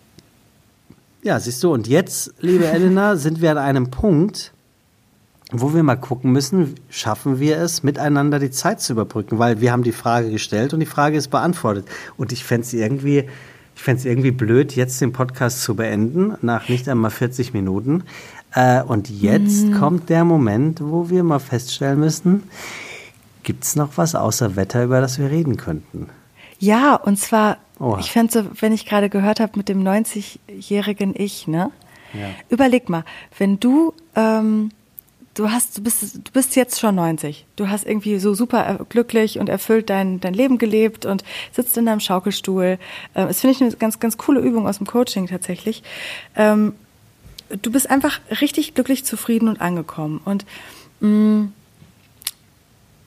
Ja, 1.22 1.38
siehst 1.38 1.62
du, 1.62 1.72
und 1.72 1.86
jetzt, 1.86 2.32
liebe 2.40 2.66
Elena, 2.66 3.16
sind 3.16 3.42
wir 3.42 3.50
an 3.50 3.58
einem 3.58 3.90
Punkt, 3.90 4.52
wo 5.52 5.74
wir 5.74 5.82
mal 5.82 5.96
gucken 5.96 6.32
müssen, 6.32 6.76
schaffen 6.88 7.38
wir 7.38 7.58
es, 7.58 7.82
miteinander 7.82 8.38
die 8.38 8.50
Zeit 8.50 8.80
zu 8.80 8.94
überbrücken, 8.94 9.38
weil 9.38 9.60
wir 9.60 9.70
haben 9.70 9.82
die 9.82 9.92
Frage 9.92 10.30
gestellt 10.30 10.72
und 10.72 10.80
die 10.80 10.86
Frage 10.86 11.18
ist 11.18 11.28
beantwortet. 11.28 11.86
Und 12.16 12.32
ich 12.32 12.44
fände 12.44 12.66
es 12.66 12.72
irgendwie, 12.72 13.24
ich 13.76 13.82
fände 13.82 14.00
es 14.00 14.06
irgendwie 14.06 14.30
blöd, 14.30 14.74
jetzt 14.74 15.02
den 15.02 15.12
Podcast 15.12 15.62
zu 15.62 15.76
beenden, 15.76 16.34
nach 16.40 16.70
nicht 16.70 16.88
einmal 16.88 17.10
40 17.10 17.52
Minuten. 17.52 18.04
Äh, 18.54 18.82
und 18.82 19.10
jetzt 19.10 19.66
mhm. 19.66 19.74
kommt 19.74 20.08
der 20.08 20.24
Moment, 20.24 20.80
wo 20.80 21.10
wir 21.10 21.22
mal 21.22 21.40
feststellen 21.40 22.00
müssen, 22.00 22.44
Gibt 23.42 23.64
es 23.64 23.76
noch 23.76 23.96
was 23.96 24.14
außer 24.14 24.56
Wetter, 24.56 24.84
über 24.84 25.00
das 25.00 25.18
wir 25.18 25.30
reden 25.30 25.56
könnten? 25.56 26.08
Ja, 26.58 26.94
und 26.94 27.18
zwar, 27.18 27.58
Oha. 27.80 27.98
ich 27.98 28.12
fände 28.12 28.32
so, 28.32 28.44
wenn 28.60 28.72
ich 28.72 28.86
gerade 28.86 29.08
gehört 29.08 29.40
habe 29.40 29.52
mit 29.56 29.68
dem 29.68 29.82
90-jährigen 29.82 31.14
Ich, 31.16 31.48
ne? 31.48 31.72
Ja. 32.14 32.28
Überleg 32.50 32.88
mal, 32.88 33.04
wenn 33.38 33.58
du, 33.58 33.94
ähm, 34.14 34.70
du 35.34 35.50
hast, 35.50 35.78
du 35.78 35.82
bist, 35.82 36.16
du 36.16 36.32
bist 36.32 36.54
jetzt 36.56 36.78
schon 36.78 36.94
90. 36.94 37.46
Du 37.56 37.68
hast 37.68 37.86
irgendwie 37.86 38.18
so 38.18 38.34
super 38.34 38.84
glücklich 38.88 39.38
und 39.38 39.48
erfüllt 39.48 39.90
dein, 39.90 40.20
dein 40.20 40.34
Leben 40.34 40.58
gelebt 40.58 41.06
und 41.06 41.24
sitzt 41.52 41.76
in 41.76 41.86
deinem 41.86 42.00
Schaukelstuhl. 42.00 42.78
Ähm, 43.14 43.28
das 43.28 43.40
finde 43.40 43.56
ich 43.56 43.62
eine 43.62 43.72
ganz, 43.72 43.98
ganz 43.98 44.16
coole 44.18 44.40
Übung 44.40 44.68
aus 44.68 44.78
dem 44.78 44.86
Coaching 44.86 45.26
tatsächlich. 45.26 45.82
Ähm, 46.36 46.74
du 47.60 47.72
bist 47.72 47.90
einfach 47.90 48.20
richtig 48.40 48.74
glücklich, 48.74 49.04
zufrieden 49.04 49.48
und 49.48 49.60
angekommen. 49.60 50.20
Und 50.24 50.44
mh, 51.00 51.08
mm, 51.08 51.52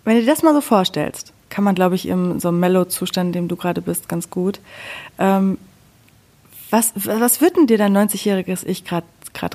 wenn 0.05 0.15
du 0.15 0.21
dir 0.21 0.31
das 0.31 0.43
mal 0.43 0.53
so 0.53 0.61
vorstellst, 0.61 1.33
kann 1.49 1.63
man, 1.63 1.75
glaube 1.75 1.95
ich, 1.95 2.07
im 2.07 2.39
so 2.39 2.47
einem 2.47 2.59
Mellow-Zustand, 2.59 3.27
in 3.27 3.33
dem 3.33 3.47
du 3.47 3.55
gerade 3.55 3.81
bist, 3.81 4.07
ganz 4.07 4.29
gut. 4.29 4.59
Ähm, 5.19 5.57
Was, 6.71 6.93
was 6.95 7.41
wird 7.41 7.57
denn 7.57 7.67
dir 7.67 7.77
dein 7.77 7.95
90-jähriges 7.95 8.65
Ich 8.65 8.83
gerade 8.83 9.05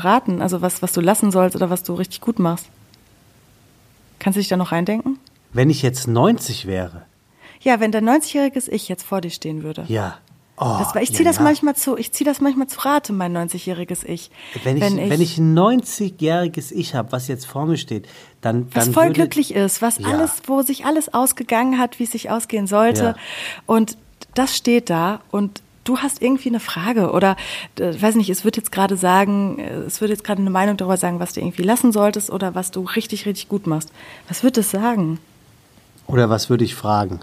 raten? 0.05 0.41
Also 0.41 0.63
was, 0.63 0.81
was 0.81 0.93
du 0.93 1.01
lassen 1.01 1.31
sollst 1.31 1.57
oder 1.57 1.69
was 1.69 1.83
du 1.83 1.95
richtig 1.95 2.21
gut 2.21 2.39
machst? 2.39 2.67
Kannst 4.19 4.37
du 4.37 4.41
dich 4.41 4.49
da 4.49 4.57
noch 4.57 4.73
reindenken? 4.73 5.19
Wenn 5.53 5.71
ich 5.71 5.83
jetzt 5.83 6.07
90 6.07 6.67
wäre. 6.67 7.03
Ja, 7.61 7.81
wenn 7.81 7.91
dein 7.93 8.09
90-jähriges 8.09 8.69
Ich 8.71 8.89
jetzt 8.89 9.03
vor 9.03 9.21
dir 9.21 9.31
stehen 9.31 9.63
würde. 9.63 9.85
Ja. 9.89 10.19
Oh, 10.57 10.77
das, 10.79 10.95
ich 11.03 11.11
ziehe 11.11 11.25
ja, 11.25 11.31
das 11.31 11.39
ja. 11.39 11.43
manchmal 11.43 11.75
zu, 11.75 11.97
ich 11.97 12.13
ziehe 12.13 12.29
das 12.29 12.41
manchmal 12.41 12.67
zu 12.67 12.81
Rate, 12.81 13.15
mein 13.15 13.35
90-jähriges 13.35 14.05
Ich. 14.05 14.31
Wenn 14.63 14.77
ich, 14.77 14.83
wenn 14.83 15.21
ich 15.21 15.39
ein 15.39 15.59
90-jähriges 15.59 16.71
Ich 16.73 16.95
habe, 16.95 17.13
was 17.13 17.29
jetzt 17.29 17.47
vor 17.47 17.65
mir 17.65 17.79
steht, 17.79 18.07
dann. 18.41 18.66
Was 18.74 18.86
dann 18.86 18.95
voll 18.95 19.05
würde, 19.07 19.14
glücklich 19.14 19.55
ist, 19.55 19.82
was 19.82 19.99
Ja. 19.99 20.09
alles, 20.09 20.43
wo 20.47 20.62
sich 20.62 20.84
alles 20.86 21.12
ausgegangen 21.12 21.78
hat, 21.78 21.99
wie 21.99 22.05
es 22.05 22.12
sich 22.12 22.30
ausgehen 22.30 22.66
sollte. 22.66 23.03
Ja. 23.03 23.14
Und 23.66 23.97
das 24.34 24.57
steht 24.57 24.91
da 24.91 25.20
und 25.30 25.62
du 25.84 25.99
hast 25.99 26.22
irgendwie 26.22 26.51
eine 26.51 26.61
Frage 26.61 27.11
oder 27.11 27.36
äh, 27.78 28.01
weiß 28.01 28.14
nicht, 28.14 28.30
es 28.30 28.45
wird 28.45 28.57
jetzt 28.57 28.70
gerade 28.72 28.97
sagen, 28.97 29.59
äh, 29.59 29.70
es 29.80 30.01
wird 30.01 30.11
jetzt 30.11 30.24
gerade 30.24 30.41
eine 30.41 30.51
Meinung 30.51 30.76
darüber 30.76 30.97
sagen, 30.97 31.20
was 31.20 31.32
du 31.32 31.41
irgendwie 31.41 31.62
lassen 31.62 31.93
solltest 31.93 32.30
oder 32.30 32.55
was 32.55 32.70
du 32.70 32.82
richtig, 32.82 33.26
richtig 33.26 33.49
gut 33.49 33.66
machst. 33.66 33.91
Was 34.28 34.43
wird 34.43 34.59
es 34.59 34.70
sagen? 34.70 35.18
Oder 36.07 36.28
was 36.30 36.51
würde 36.51 36.64
ich 36.64 36.74
fragen? 36.74 37.20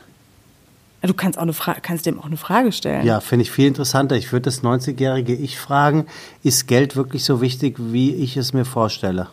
Du 1.04 1.14
kannst 1.14 1.38
auch 1.38 1.44
eine 1.44 1.54
Fra 1.54 1.76
kannst 1.76 2.06
dem 2.06 2.20
auch 2.20 2.26
eine 2.26 2.38
Frage 2.38 2.72
stellen. 2.72 3.06
Ja, 3.06 3.20
finde 3.20 3.44
ich 3.44 3.52
viel 3.52 3.68
interessanter. 3.68 4.16
Ich 4.16 4.32
würde 4.32 4.44
das 4.46 4.64
90-jährige 4.64 5.34
Ich 5.36 5.58
fragen, 5.60 6.08
ist 6.44 6.68
Geld 6.68 6.96
wirklich 6.96 7.24
so 7.24 7.40
wichtig, 7.40 7.76
wie 7.78 8.16
ich 8.16 8.36
es 8.36 8.52
mir 8.52 8.66
vorstelle? 8.66 9.28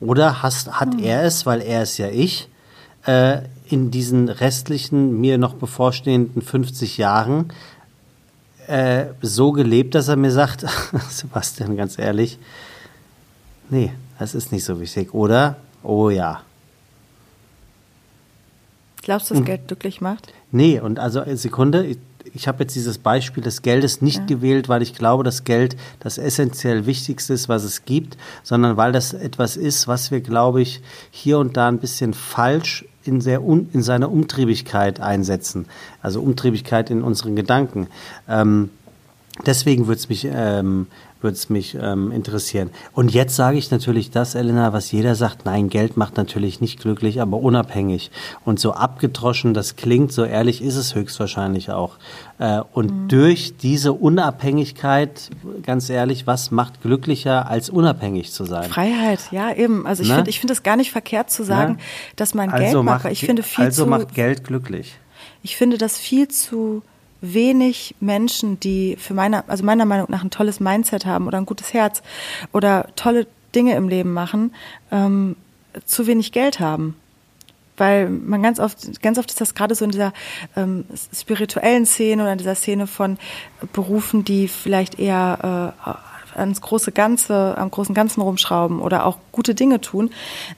Oder 0.00 0.42
hast, 0.42 0.80
hat 0.80 1.00
er 1.00 1.24
es, 1.24 1.46
weil 1.46 1.60
er 1.60 1.82
ist 1.82 1.98
ja 1.98 2.08
ich, 2.08 2.48
äh, 3.06 3.38
in 3.68 3.90
diesen 3.90 4.28
restlichen, 4.28 5.20
mir 5.20 5.38
noch 5.38 5.54
bevorstehenden 5.54 6.42
50 6.42 6.98
Jahren 6.98 7.52
äh, 8.66 9.06
so 9.22 9.52
gelebt, 9.52 9.94
dass 9.94 10.08
er 10.08 10.16
mir 10.16 10.30
sagt, 10.32 10.64
Sebastian, 11.10 11.76
ganz 11.76 11.98
ehrlich, 11.98 12.38
nee, 13.70 13.92
das 14.18 14.34
ist 14.34 14.52
nicht 14.52 14.64
so 14.64 14.80
wichtig. 14.80 15.14
Oder, 15.14 15.56
oh 15.82 16.10
ja, 16.10 16.42
Glaubst 19.06 19.30
du, 19.30 19.34
dass 19.34 19.44
Geld 19.44 19.68
glücklich 19.68 20.00
macht? 20.00 20.32
Nee, 20.50 20.80
und 20.80 20.98
also 20.98 21.22
Sekunde, 21.36 21.96
ich, 22.36 22.48
habe 22.48 22.64
jetzt 22.64 22.74
dieses 22.74 22.98
Beispiel 22.98 23.42
des 23.42 23.62
Geldes 23.62 24.02
nicht 24.02 24.26
gewählt, 24.26 24.68
weil 24.68 24.82
ich 24.82 24.94
glaube, 24.94 25.24
dass 25.24 25.44
Geld 25.44 25.76
das 26.00 26.18
essentiell 26.18 26.86
Wichtigste 26.86 27.34
ist, 27.34 27.48
was 27.48 27.64
es 27.64 27.84
gibt, 27.84 28.16
sondern 28.42 28.76
weil 28.76 28.92
das 28.92 29.12
etwas 29.12 29.56
ist, 29.56 29.88
was 29.88 30.10
wir, 30.10 30.20
glaube 30.20 30.62
ich, 30.62 30.80
hier 31.10 31.38
und 31.38 31.56
da 31.56 31.68
ein 31.68 31.78
bisschen 31.78 32.14
falsch 32.14 32.84
in, 33.04 33.20
sehr 33.20 33.42
un, 33.42 33.68
in 33.72 33.82
seiner 33.82 34.10
Umtriebigkeit 34.10 35.00
einsetzen. 35.00 35.66
Also 36.02 36.20
Umtriebigkeit 36.20 36.90
in 36.90 37.02
unseren 37.02 37.36
Gedanken. 37.36 37.88
Ähm, 38.28 38.70
deswegen 39.44 39.86
würde 39.86 39.98
es 39.98 40.08
mich, 40.08 40.26
ähm, 40.30 40.86
würd's 41.26 41.50
mich 41.50 41.76
ähm, 41.78 42.10
interessieren. 42.12 42.70
Und 42.94 43.12
jetzt 43.12 43.36
sage 43.36 43.58
ich 43.58 43.70
natürlich 43.70 44.10
das, 44.10 44.34
Elena, 44.34 44.72
was 44.72 44.90
jeder 44.92 45.14
sagt, 45.14 45.44
nein, 45.44 45.68
Geld 45.68 45.98
macht 45.98 46.16
natürlich 46.16 46.60
nicht 46.62 46.80
glücklich, 46.80 47.20
aber 47.20 47.36
unabhängig. 47.38 48.10
Und 48.46 48.58
so 48.58 48.72
abgedroschen 48.72 49.52
das 49.52 49.76
klingt, 49.76 50.12
so 50.12 50.24
ehrlich 50.24 50.62
ist 50.62 50.76
es 50.76 50.94
höchstwahrscheinlich 50.94 51.70
auch. 51.72 51.96
Äh, 52.38 52.60
und 52.72 53.08
durch 53.08 53.56
diese 53.58 53.92
Unabhängigkeit, 53.92 55.30
ganz 55.62 55.90
ehrlich, 55.90 56.26
was 56.26 56.50
macht 56.50 56.80
glücklicher, 56.82 57.48
als 57.50 57.68
unabhängig 57.70 58.32
zu 58.32 58.44
sein? 58.44 58.70
Freiheit, 58.70 59.20
ja, 59.32 59.52
eben. 59.52 59.86
Also 59.86 60.02
ich 60.02 60.12
finde 60.12 60.30
ich 60.30 60.38
finde 60.40 60.52
es 60.52 60.62
gar 60.62 60.76
nicht 60.76 60.92
verkehrt 60.92 61.30
zu 61.30 61.42
sagen, 61.44 61.72
Ne? 61.74 61.78
dass 62.16 62.34
man 62.34 62.50
Also 62.50 62.62
Geld 62.64 62.74
macht. 62.76 62.84
macht, 62.84 63.04
weil 63.06 63.12
Ich 63.12 63.20
finde 63.26 63.42
viel 63.42 63.64
also 63.66 63.84
zu, 63.84 63.90
macht 63.90 64.14
Geld 64.14 64.44
glücklich. 64.44 64.94
ich 65.42 65.56
finde, 65.56 65.78
dass 65.78 65.98
viel 65.98 66.28
zu 66.28 66.82
wenig 67.20 67.94
Menschen, 68.00 68.60
die 68.60 68.96
für 68.98 69.14
meiner, 69.14 69.44
also 69.48 69.64
meiner 69.64 69.84
Meinung 69.84 70.06
nach 70.10 70.22
ein 70.22 70.30
tolles 70.30 70.60
Mindset 70.60 71.06
haben 71.06 71.26
oder 71.26 71.38
ein 71.38 71.46
gutes 71.46 71.72
Herz 71.72 72.02
oder 72.52 72.88
tolle 72.96 73.26
Dinge 73.54 73.74
im 73.74 73.88
Leben 73.88 74.12
machen, 74.12 74.54
ähm, 74.90 75.36
zu 75.84 76.06
wenig 76.06 76.32
Geld 76.32 76.60
haben. 76.60 76.96
Weil 77.78 78.08
man 78.08 78.42
ganz 78.42 78.58
oft, 78.58 79.02
ganz 79.02 79.18
oft 79.18 79.30
ist 79.30 79.40
das 79.40 79.54
gerade 79.54 79.74
so 79.74 79.84
in 79.84 79.90
dieser 79.90 80.12
ähm, 80.56 80.84
spirituellen 81.14 81.84
Szene 81.84 82.22
oder 82.22 82.32
in 82.32 82.38
dieser 82.38 82.54
Szene 82.54 82.86
von 82.86 83.18
Berufen, 83.74 84.24
die 84.24 84.48
vielleicht 84.48 84.98
eher 84.98 85.74
äh, 85.84 86.36
ans 86.36 86.60
große 86.60 86.92
Ganze, 86.92 87.56
am 87.58 87.70
großen 87.70 87.94
Ganzen 87.94 88.20
rumschrauben 88.20 88.80
oder 88.80 89.06
auch 89.06 89.18
gute 89.32 89.54
Dinge 89.54 89.80
tun, 89.80 90.10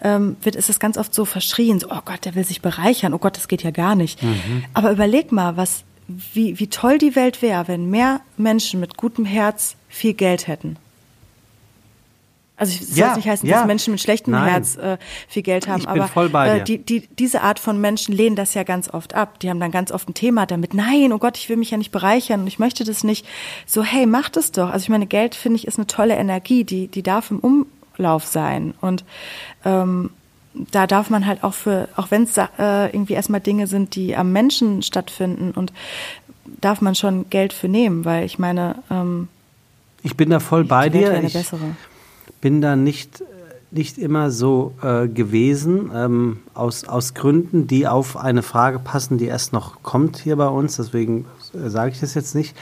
ähm, 0.02 0.36
wird 0.42 0.56
ist 0.56 0.68
es 0.68 0.80
ganz 0.80 0.98
oft 0.98 1.14
so 1.14 1.24
verschrien, 1.24 1.80
so, 1.80 1.88
oh 1.90 2.00
Gott, 2.04 2.24
der 2.24 2.34
will 2.34 2.44
sich 2.44 2.62
bereichern, 2.62 3.14
oh 3.14 3.18
Gott, 3.18 3.36
das 3.36 3.48
geht 3.48 3.62
ja 3.62 3.70
gar 3.70 3.94
nicht. 3.94 4.20
Aber 4.74 4.90
überleg 4.92 5.32
mal, 5.32 5.56
was, 5.56 5.84
wie, 6.08 6.58
wie 6.58 6.68
toll 6.68 6.98
die 6.98 7.14
Welt 7.14 7.42
wäre, 7.42 7.68
wenn 7.68 7.90
mehr 7.90 8.20
Menschen 8.36 8.80
mit 8.80 8.96
gutem 8.96 9.24
Herz 9.24 9.76
viel 9.88 10.14
Geld 10.14 10.48
hätten. 10.48 10.76
Also 12.56 12.76
es 12.80 12.88
soll 12.88 12.98
Ja, 12.98 13.14
nicht 13.14 13.28
heißen, 13.28 13.48
ja. 13.48 13.58
dass 13.58 13.66
Menschen 13.66 13.92
mit 13.92 14.00
schlechtem 14.00 14.32
Nein. 14.32 14.48
Herz 14.50 14.76
äh, 14.76 14.98
viel 15.28 15.42
Geld 15.42 15.68
haben, 15.68 15.78
Ich 15.80 15.86
bin 15.86 16.00
aber 16.00 16.08
voll 16.08 16.28
bei 16.28 16.48
äh, 16.48 16.64
dir. 16.64 16.78
die, 16.78 17.00
die, 17.00 17.06
diese 17.06 17.42
Art 17.42 17.60
von 17.60 17.80
Menschen 17.80 18.12
lehnen 18.14 18.34
das 18.34 18.54
ja 18.54 18.64
ganz 18.64 18.92
oft 18.92 19.14
ab. 19.14 19.38
Die 19.38 19.48
haben 19.48 19.60
dann 19.60 19.70
ganz 19.70 19.92
oft 19.92 20.08
ein 20.08 20.14
Thema 20.14 20.44
damit, 20.44 20.74
nein, 20.74 21.12
oh 21.12 21.18
Gott, 21.18 21.36
ich 21.36 21.48
will 21.48 21.56
mich 21.56 21.70
ja 21.70 21.76
nicht 21.78 21.92
bereichern 21.92 22.40
und 22.40 22.46
ich 22.48 22.58
möchte 22.58 22.82
das 22.82 23.04
nicht. 23.04 23.26
So, 23.64 23.84
hey, 23.84 24.06
mach 24.06 24.28
das 24.28 24.50
doch. 24.50 24.70
Also 24.70 24.82
ich 24.84 24.88
meine, 24.88 25.06
Geld, 25.06 25.36
finde 25.36 25.56
ich, 25.56 25.68
ist 25.68 25.78
eine 25.78 25.86
tolle 25.86 26.16
Energie, 26.16 26.64
die, 26.64 26.88
die 26.88 27.04
darf 27.04 27.30
im 27.30 27.38
Umlauf 27.96 28.26
sein. 28.26 28.74
Und 28.80 29.04
ähm, 29.64 30.10
da 30.70 30.86
darf 30.86 31.10
man 31.10 31.26
halt 31.26 31.44
auch 31.44 31.54
für, 31.54 31.88
auch 31.96 32.10
wenn 32.10 32.24
es 32.24 32.36
äh, 32.36 32.46
irgendwie 32.86 33.14
erstmal 33.14 33.40
Dinge 33.40 33.66
sind, 33.66 33.94
die 33.94 34.16
am 34.16 34.32
Menschen 34.32 34.82
stattfinden 34.82 35.52
und 35.52 35.72
darf 36.60 36.80
man 36.80 36.94
schon 36.94 37.28
Geld 37.30 37.52
für 37.52 37.68
nehmen, 37.68 38.04
weil 38.04 38.24
ich 38.24 38.38
meine, 38.38 38.76
ähm, 38.90 39.28
Ich 40.02 40.16
bin 40.16 40.30
da 40.30 40.40
voll 40.40 40.64
bei 40.64 40.88
dir. 40.88 41.22
Ich, 41.22 41.32
bessere. 41.32 41.76
bin 42.40 42.60
da 42.60 42.76
nicht, 42.76 43.22
nicht 43.70 43.98
immer 43.98 44.30
so 44.30 44.74
äh, 44.82 45.08
gewesen, 45.08 45.90
ähm, 45.94 46.38
aus, 46.54 46.84
aus 46.84 47.14
Gründen, 47.14 47.66
die 47.66 47.86
auf 47.86 48.16
eine 48.16 48.42
Frage 48.42 48.78
passen, 48.78 49.18
die 49.18 49.26
erst 49.26 49.52
noch 49.52 49.82
kommt 49.82 50.18
hier 50.18 50.36
bei 50.36 50.48
uns. 50.48 50.76
Deswegen 50.76 51.26
äh, 51.54 51.68
sage 51.68 51.92
ich 51.92 52.00
das 52.00 52.14
jetzt 52.14 52.34
nicht. 52.34 52.56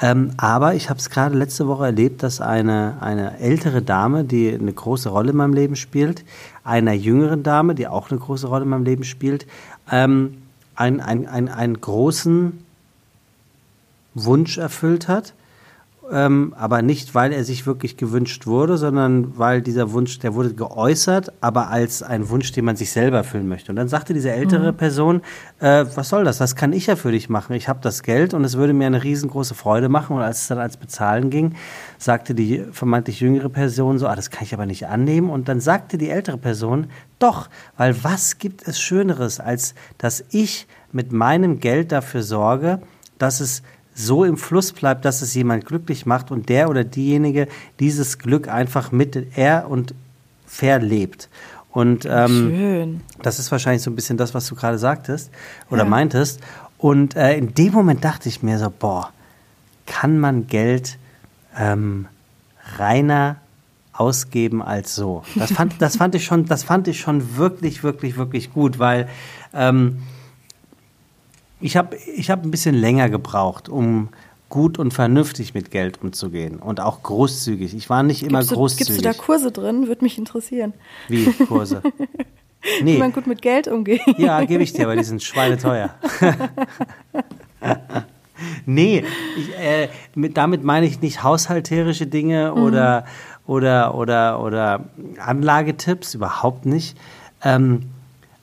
Ähm, 0.00 0.32
aber 0.36 0.74
ich 0.74 0.90
habe 0.90 0.98
es 0.98 1.10
gerade 1.10 1.36
letzte 1.36 1.68
Woche 1.68 1.86
erlebt, 1.86 2.24
dass 2.24 2.40
eine, 2.40 2.96
eine 3.00 3.38
ältere 3.38 3.82
Dame, 3.82 4.24
die 4.24 4.52
eine 4.52 4.72
große 4.72 5.08
Rolle 5.08 5.30
in 5.30 5.36
meinem 5.36 5.54
Leben 5.54 5.76
spielt, 5.76 6.24
einer 6.64 6.92
jüngeren 6.92 7.42
Dame, 7.42 7.74
die 7.74 7.88
auch 7.88 8.10
eine 8.10 8.20
große 8.20 8.46
Rolle 8.46 8.64
in 8.64 8.70
meinem 8.70 8.84
Leben 8.84 9.04
spielt, 9.04 9.46
ähm, 9.90 10.38
ein, 10.74 11.00
ein, 11.00 11.26
ein, 11.26 11.48
einen 11.48 11.80
großen 11.80 12.64
Wunsch 14.14 14.58
erfüllt 14.58 15.08
hat 15.08 15.34
ähm, 16.10 16.52
aber 16.58 16.82
nicht, 16.82 17.14
weil 17.14 17.32
er 17.32 17.44
sich 17.44 17.64
wirklich 17.66 17.96
gewünscht 17.96 18.46
wurde, 18.46 18.76
sondern 18.76 19.38
weil 19.38 19.62
dieser 19.62 19.92
Wunsch, 19.92 20.18
der 20.18 20.34
wurde 20.34 20.52
geäußert, 20.52 21.32
aber 21.40 21.68
als 21.68 22.02
ein 22.02 22.28
Wunsch, 22.28 22.50
den 22.52 22.64
man 22.64 22.76
sich 22.76 22.90
selber 22.90 23.18
erfüllen 23.18 23.48
möchte. 23.48 23.70
Und 23.70 23.76
dann 23.76 23.88
sagte 23.88 24.12
diese 24.12 24.32
ältere 24.32 24.72
Person, 24.72 25.22
äh, 25.60 25.84
was 25.94 26.08
soll 26.08 26.24
das? 26.24 26.38
Das 26.38 26.56
kann 26.56 26.72
ich 26.72 26.86
ja 26.86 26.96
für 26.96 27.12
dich 27.12 27.28
machen. 27.28 27.54
Ich 27.54 27.68
habe 27.68 27.78
das 27.82 28.02
Geld 28.02 28.34
und 28.34 28.44
es 28.44 28.56
würde 28.56 28.72
mir 28.72 28.86
eine 28.86 29.04
riesengroße 29.04 29.54
Freude 29.54 29.88
machen. 29.88 30.16
Und 30.16 30.22
als 30.22 30.42
es 30.42 30.48
dann 30.48 30.58
als 30.58 30.76
Bezahlen 30.76 31.30
ging, 31.30 31.54
sagte 31.98 32.34
die 32.34 32.64
vermeintlich 32.72 33.20
jüngere 33.20 33.48
Person 33.48 33.98
so, 33.98 34.08
ah, 34.08 34.16
das 34.16 34.30
kann 34.30 34.44
ich 34.44 34.54
aber 34.54 34.66
nicht 34.66 34.88
annehmen. 34.88 35.30
Und 35.30 35.48
dann 35.48 35.60
sagte 35.60 35.98
die 35.98 36.10
ältere 36.10 36.38
Person, 36.38 36.88
doch, 37.20 37.48
weil 37.76 38.02
was 38.02 38.38
gibt 38.38 38.66
es 38.66 38.80
Schöneres, 38.80 39.38
als 39.38 39.74
dass 39.98 40.24
ich 40.30 40.66
mit 40.90 41.12
meinem 41.12 41.60
Geld 41.60 41.92
dafür 41.92 42.22
sorge, 42.22 42.80
dass 43.18 43.38
es 43.38 43.62
so 43.94 44.24
im 44.24 44.36
Fluss 44.36 44.72
bleibt, 44.72 45.04
dass 45.04 45.20
es 45.22 45.34
jemand 45.34 45.66
glücklich 45.66 46.06
macht 46.06 46.30
und 46.30 46.48
der 46.48 46.70
oder 46.70 46.84
diejenige 46.84 47.46
dieses 47.78 48.18
Glück 48.18 48.48
einfach 48.48 48.90
mit 48.92 49.36
er 49.36 49.68
und 49.68 49.94
verlebt. 50.46 51.28
Und 51.70 52.06
ähm, 52.10 53.00
das 53.22 53.38
ist 53.38 53.50
wahrscheinlich 53.50 53.82
so 53.82 53.90
ein 53.90 53.96
bisschen 53.96 54.16
das, 54.18 54.34
was 54.34 54.46
du 54.46 54.54
gerade 54.54 54.78
sagtest 54.78 55.30
oder 55.70 55.84
Ja. 55.84 55.88
meintest. 55.88 56.40
Und 56.78 57.16
äh, 57.16 57.36
in 57.36 57.54
dem 57.54 57.72
Moment 57.72 58.04
dachte 58.04 58.28
ich 58.28 58.42
mir 58.42 58.58
so, 58.58 58.70
boah, 58.76 59.10
kann 59.86 60.18
man 60.18 60.46
Geld 60.48 60.98
ähm, 61.58 62.06
reiner 62.78 63.36
ausgeben 63.92 64.62
als 64.62 64.94
so? 64.94 65.22
Das 65.36 65.52
fand, 65.52 65.80
das 65.80 65.96
fand 65.96 66.14
ich 66.14 66.24
schon, 66.24 66.46
das 66.46 66.62
fand 66.64 66.88
ich 66.88 67.00
schon 67.00 67.36
wirklich, 67.36 67.82
wirklich, 67.82 68.16
wirklich 68.16 68.52
gut, 68.52 68.78
weil 68.78 69.08
ähm, 69.54 69.98
ich 71.62 71.76
habe 71.76 71.96
ich 72.16 72.30
hab 72.30 72.44
ein 72.44 72.50
bisschen 72.50 72.74
länger 72.74 73.08
gebraucht, 73.08 73.68
um 73.68 74.08
gut 74.48 74.78
und 74.78 74.92
vernünftig 74.92 75.54
mit 75.54 75.70
Geld 75.70 76.02
umzugehen 76.02 76.58
und 76.58 76.80
auch 76.80 77.02
großzügig. 77.02 77.74
Ich 77.74 77.88
war 77.88 78.02
nicht 78.02 78.22
immer 78.22 78.40
Gibst 78.40 78.50
du, 78.50 78.56
großzügig. 78.56 78.86
gibst 78.88 79.00
du 79.00 79.08
da 79.08 79.12
Kurse 79.14 79.50
drin? 79.50 79.86
Würde 79.88 80.04
mich 80.04 80.18
interessieren. 80.18 80.74
Wie 81.08 81.24
Kurse? 81.46 81.82
Wie 82.80 82.84
Nee. 82.84 82.98
man 82.98 83.12
gut 83.12 83.26
mit 83.26 83.42
Geld 83.42 83.66
umgeht. 83.66 84.02
Ja, 84.18 84.44
gebe 84.44 84.62
ich 84.62 84.72
dir, 84.72 84.84
aber 84.84 84.94
die 84.94 85.02
sind 85.02 85.20
schweineteuer. 85.22 85.94
nee, 88.66 89.04
ich, 89.36 89.58
äh, 89.58 89.88
mit, 90.14 90.36
damit 90.36 90.64
meine 90.64 90.86
ich 90.86 91.00
nicht 91.00 91.22
haushalterische 91.22 92.06
Dinge 92.06 92.54
oder, 92.54 93.04
oder, 93.46 93.94
oder, 93.94 94.40
oder 94.42 94.84
Anlagetipps, 95.18 96.14
überhaupt 96.14 96.66
nicht. 96.66 96.96
Ähm, 97.42 97.82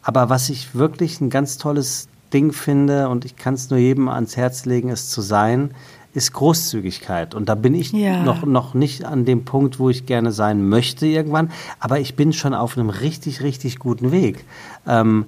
aber 0.01 0.29
was 0.29 0.49
ich 0.49 0.75
wirklich 0.75 1.19
ein 1.21 1.29
ganz 1.29 1.57
tolles 1.57 2.07
Ding 2.33 2.51
finde, 2.53 3.09
und 3.09 3.25
ich 3.25 3.35
kann 3.35 3.53
es 3.55 3.69
nur 3.69 3.79
jedem 3.79 4.07
ans 4.09 4.37
Herz 4.37 4.65
legen, 4.65 4.89
es 4.89 5.09
zu 5.09 5.21
sein, 5.21 5.71
ist 6.13 6.33
Großzügigkeit. 6.33 7.35
Und 7.35 7.49
da 7.49 7.55
bin 7.55 7.75
ich 7.75 7.91
Ja. 7.91 8.23
noch, 8.23 8.43
noch 8.43 8.73
nicht 8.73 9.05
an 9.05 9.25
dem 9.25 9.45
Punkt, 9.45 9.79
wo 9.79 9.89
ich 9.89 10.05
gerne 10.05 10.31
sein 10.31 10.67
möchte 10.67 11.05
irgendwann. 11.05 11.51
Aber 11.79 11.99
ich 11.99 12.15
bin 12.15 12.33
schon 12.33 12.53
auf 12.53 12.77
einem 12.77 12.89
richtig, 12.89 13.41
richtig 13.41 13.77
guten 13.79 14.11
Weg. 14.11 14.43
Ähm, 14.87 15.25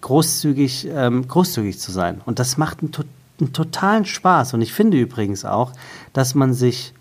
großzügig, 0.00 0.88
ähm, 0.92 1.26
großzügig 1.28 1.78
zu 1.78 1.92
sein. 1.92 2.20
Und 2.26 2.38
das 2.38 2.56
macht 2.58 2.80
einen, 2.80 2.92
to 2.92 3.04
einen 3.40 3.52
totalen 3.52 4.04
Spaß. 4.04 4.54
Und 4.54 4.62
ich 4.62 4.72
finde 4.72 4.96
übrigens 4.98 5.44
auch, 5.44 5.72
dass 6.12 6.34
man 6.36 6.54
sich 6.54 6.92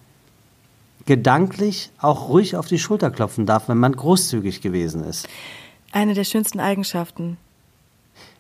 gedanklich 1.06 1.92
auch 2.00 2.30
ruhig 2.30 2.56
auf 2.56 2.68
die 2.68 2.80
Schulter 2.80 3.12
klopfen 3.12 3.46
darf, 3.46 3.68
wenn 3.70 3.78
man 3.78 3.96
großzügig 3.96 4.62
gewesen 4.62 5.04
ist. 5.04 5.28
Eine 5.92 6.14
der 6.14 6.24
schönsten 6.24 6.60
Eigenschaften. 6.60 7.38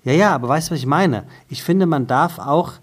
Ja, 0.03 0.11
ja, 0.13 0.35
aber 0.35 0.49
weißt 0.49 0.69
du, 0.69 0.71
was 0.73 0.79
ich 0.79 0.85
meine? 0.85 1.23
Ich 1.49 1.63
finde, 1.63 1.85
man 1.85 2.07
darf 2.07 2.39
auch 2.39 2.73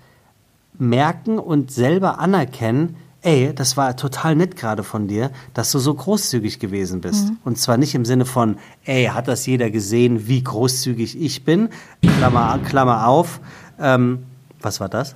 merken 0.79 1.39
und 1.39 1.71
selber 1.71 2.19
anerkennen, 2.19 2.97
ey, 3.23 3.55
das 3.55 3.77
war 3.77 3.97
total 3.97 4.35
nett 4.37 4.57
gerade 4.57 4.83
von 4.83 5.07
dir, 5.07 5.31
dass 5.53 5.71
du 5.73 5.79
so 5.79 5.93
großzügig 5.93 6.59
gewesen 6.59 7.03
bist. 7.03 7.33
Und 7.45 7.59
zwar 7.59 7.77
nicht 7.77 7.95
im 7.95 8.07
Sinne 8.07 8.25
von, 8.25 8.57
ey, 8.85 9.05
hat 9.07 9.29
das 9.29 9.45
jeder 9.45 9.71
gesehen, 9.71 10.27
wie 10.27 10.43
großzügig 10.43 11.21
ich 11.21 11.45
bin? 11.45 11.69
Klammer, 12.17 12.59
Klammer 12.65 13.07
auf. 13.07 13.41
Ähm, 13.79 14.25
was 14.61 14.81
war 14.81 14.89
das? 14.89 15.15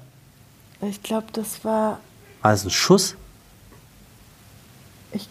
Ich 0.82 1.02
glaube, 1.02 1.26
das 1.32 1.64
war. 1.64 1.98
War 2.42 2.50
das 2.50 2.64
ein 2.64 2.70
Schuss? 2.70 3.16
Ich, 5.12 5.26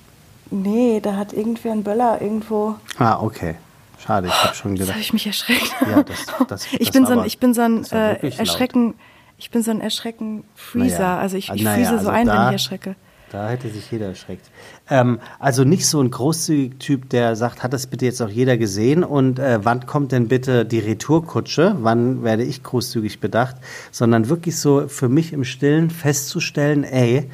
nee, 0.49 0.99
da 0.99 1.15
hat 1.15 1.33
irgendwer 1.33 1.73
einen 1.73 1.83
Böller 1.83 2.21
irgendwo. 2.21 2.75
Ah, 2.97 3.21
okay. 3.21 3.55
Schade, 4.05 4.27
ich 4.27 4.43
habe 4.43 4.55
schon 4.55 4.73
gedacht. 4.75 4.91
habe 4.91 4.99
ich 5.01 5.13
mich 5.13 5.25
erschreckt. 5.27 5.73
Ja, 5.89 6.03
das- 6.03 6.25
das- 6.47 6.67
ich 6.73 6.79
das 6.79 6.91
bin 6.91 7.05
so 7.05 7.19
ein, 7.19 7.25
ich 7.25 7.37
bin 7.39 7.53
so 7.53 7.61
ein 7.61 7.77
das 7.83 7.91
äh, 7.91 7.95
wirklich 8.11 8.37
laut. 8.37 8.47
Erschrecken. 8.47 8.93
Ich 9.37 9.49
bin 9.51 9.61
so 9.63 9.71
ein 9.71 9.81
Erschrecken-Freezer. 9.81 10.99
Naja, 10.99 11.17
Also 11.17 11.37
ich, 11.37 11.49
ich 11.51 11.63
naja, 11.63 11.75
freeze 11.77 11.91
also 11.93 12.05
so 12.05 12.09
ein, 12.11 12.27
wenn 12.27 12.35
da- 12.35 12.47
ich 12.47 12.53
erschrecke. 12.53 12.95
Da 13.31 13.49
hätte 13.49 13.67
sich 13.67 13.89
jeder 13.89 14.05
erschreckt. 14.09 14.45
Ähm, 14.91 15.19
also 15.39 15.63
nicht 15.63 15.87
so 15.87 15.99
ein 15.99 16.11
großzügiger 16.11 16.77
Typ, 16.77 17.09
der 17.09 17.35
sagt, 17.35 17.63
hat 17.63 17.73
das 17.73 17.87
bitte 17.87 18.05
jetzt 18.05 18.21
auch 18.21 18.29
jeder 18.29 18.57
gesehen 18.57 19.03
und 19.03 19.39
äh, 19.39 19.57
wann 19.65 19.87
kommt 19.87 20.11
denn 20.11 20.27
bitte 20.27 20.65
die 20.65 20.77
Retourkutsche? 20.77 21.75
Wann 21.79 22.23
werde 22.23 22.43
ich 22.43 22.61
großzügig 22.61 23.19
bedacht? 23.21 23.55
Sondern 23.91 24.29
wirklich 24.29 24.59
so 24.59 24.87
für 24.87 25.09
mich 25.09 25.33
im 25.33 25.45
Stillen 25.45 25.89
festzustellen, 25.89 26.83
ey, 26.83 27.27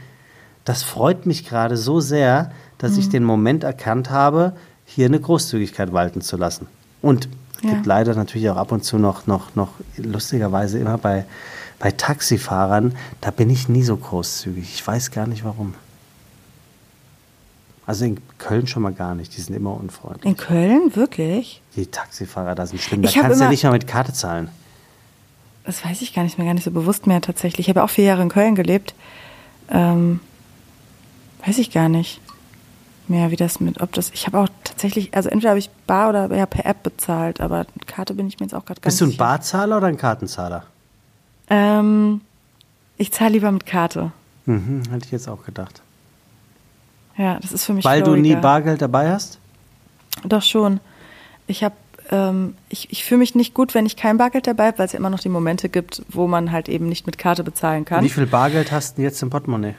das 0.63 0.83
freut 0.83 1.25
mich 1.25 1.45
gerade 1.45 1.75
so 1.75 1.99
sehr, 1.99 2.51
dass 2.77 2.93
Mhm. 2.93 2.99
ich 2.99 3.09
den 3.09 3.25
Moment 3.25 3.65
erkannt 3.65 4.09
habe, 4.09 4.53
hier 4.95 5.05
eine 5.05 5.19
Großzügigkeit 5.19 5.93
walten 5.93 6.21
zu 6.21 6.35
lassen. 6.37 6.67
Und 7.01 7.29
es 7.57 7.63
Ja. 7.63 7.69
gibt 7.71 7.85
leider 7.85 8.15
natürlich 8.15 8.49
auch 8.49 8.57
ab 8.57 8.71
und 8.71 8.83
zu 8.83 8.97
noch, 8.97 9.27
noch, 9.27 9.55
noch 9.55 9.69
lustigerweise 9.97 10.79
immer 10.79 10.97
bei, 10.97 11.25
bei 11.77 11.91
Taxifahrern, 11.91 12.95
da 13.21 13.31
bin 13.31 13.49
ich 13.49 13.69
nie 13.69 13.83
so 13.83 13.95
großzügig. 13.97 14.73
Ich 14.73 14.85
weiß 14.85 15.11
gar 15.11 15.27
nicht 15.27 15.43
warum. 15.45 15.73
Also 17.85 18.05
in 18.05 18.19
Köln 18.37 18.67
schon 18.67 18.83
mal 18.83 18.93
gar 18.93 19.15
nicht, 19.15 19.35
die 19.35 19.41
sind 19.41 19.55
immer 19.55 19.73
unfreundlich. 19.73 20.25
In 20.25 20.37
Köln? 20.37 20.95
Wirklich? 20.95 21.61
Die 21.75 21.87
Taxifahrer 21.87 22.53
da 22.55 22.65
sind 22.67 22.79
schlimm, 22.81 23.01
da 23.01 23.11
kannst 23.11 23.39
du 23.39 23.43
ja 23.43 23.49
nicht 23.49 23.63
mal 23.63 23.71
mit 23.71 23.87
Karte 23.87 24.13
zahlen. 24.13 24.49
Das 25.65 25.83
weiß 25.85 26.01
ich 26.01 26.13
gar 26.13 26.23
nicht 26.23 26.37
mehr, 26.37 26.45
gar 26.47 26.53
nicht 26.53 26.63
so 26.63 26.71
bewusst 26.71 27.07
mehr 27.07 27.21
tatsächlich. 27.21 27.67
Ich 27.67 27.69
habe 27.75 27.83
auch 27.83 27.89
vier 27.89 28.05
Jahre 28.05 28.21
in 28.21 28.29
Köln 28.29 28.55
gelebt. 28.55 28.93
Ähm, 29.69 30.19
weiß 31.45 31.57
ich 31.57 31.71
gar 31.71 31.89
nicht 31.89 32.21
mehr, 33.07 33.31
wie 33.31 33.35
das 33.35 33.59
mit, 33.59 33.81
ob 33.81 33.91
das, 33.93 34.11
ich 34.11 34.27
habe 34.27 34.39
auch 34.39 34.49
tatsächlich, 34.79 35.13
also 35.13 35.29
entweder 35.29 35.49
habe 35.49 35.59
ich 35.59 35.69
bar 35.87 36.09
oder 36.09 36.33
ja, 36.35 36.45
per 36.45 36.65
App 36.65 36.83
bezahlt, 36.83 37.41
aber 37.41 37.65
mit 37.75 37.85
Karte 37.85 38.13
bin 38.13 38.27
ich 38.27 38.39
mir 38.39 38.45
jetzt 38.45 38.53
auch 38.53 38.65
gerade 38.65 38.79
ganz 38.79 38.93
Bist 38.93 39.01
du 39.01 39.05
ein 39.05 39.11
sicher. 39.11 39.23
Barzahler 39.23 39.77
oder 39.77 39.87
ein 39.87 39.97
Kartenzahler? 39.97 40.63
Ähm, 41.49 42.21
ich 42.97 43.11
zahle 43.11 43.31
lieber 43.31 43.51
mit 43.51 43.65
Karte. 43.65 44.11
Mhm, 44.45 44.83
hätte 44.89 45.05
ich 45.05 45.11
jetzt 45.11 45.27
auch 45.27 45.43
gedacht. 45.43 45.81
Ja, 47.17 47.37
das 47.41 47.51
ist 47.51 47.65
für 47.65 47.73
mich 47.73 47.83
Weil 47.83 48.01
du 48.03 48.15
nie. 48.15 48.35
Bargeld 48.35 48.81
dabei 48.81 49.11
hast? 49.11 49.39
Doch 50.23 50.41
schon. 50.43 50.79
Ich 51.47 51.63
habe, 51.63 51.75
ähm, 52.09 52.55
ich, 52.69 52.89
ich 52.91 53.03
fühle 53.03 53.19
mich 53.19 53.35
nicht 53.35 53.53
gut, 53.53 53.75
wenn 53.75 53.85
ich 53.85 53.97
kein 53.97 54.17
Bargeld 54.17 54.47
dabei 54.47 54.67
habe, 54.67 54.77
weil 54.79 54.85
es 54.85 54.93
ja 54.93 54.99
immer 54.99 55.09
noch 55.09 55.19
die 55.19 55.29
Momente 55.29 55.67
gibt, 55.67 56.03
wo 56.07 56.27
man 56.27 56.53
halt 56.53 56.69
eben 56.69 56.87
nicht 56.87 57.05
mit 57.05 57.17
Karte 57.17 57.43
bezahlen 57.43 57.83
kann. 57.83 58.03
Wie 58.05 58.09
viel 58.09 58.27
Bargeld 58.27 58.71
hast 58.71 58.93
du 58.93 58.95
denn 58.97 59.05
jetzt 59.05 59.21
im 59.21 59.29
Portemonnaie? 59.29 59.75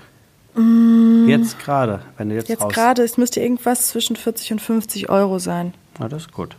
Jetzt 0.54 1.58
gerade, 1.58 2.02
wenn 2.16 2.28
du 2.28 2.34
jetzt. 2.34 2.48
Jetzt 2.48 2.68
gerade, 2.68 3.02
es 3.02 3.16
müsste 3.16 3.40
irgendwas 3.40 3.88
zwischen 3.88 4.16
40 4.16 4.52
und 4.52 4.60
50 4.60 5.08
Euro 5.08 5.38
sein. 5.38 5.74
Ah, 5.98 6.08
das 6.08 6.22
ist 6.22 6.32
gut. 6.32 6.56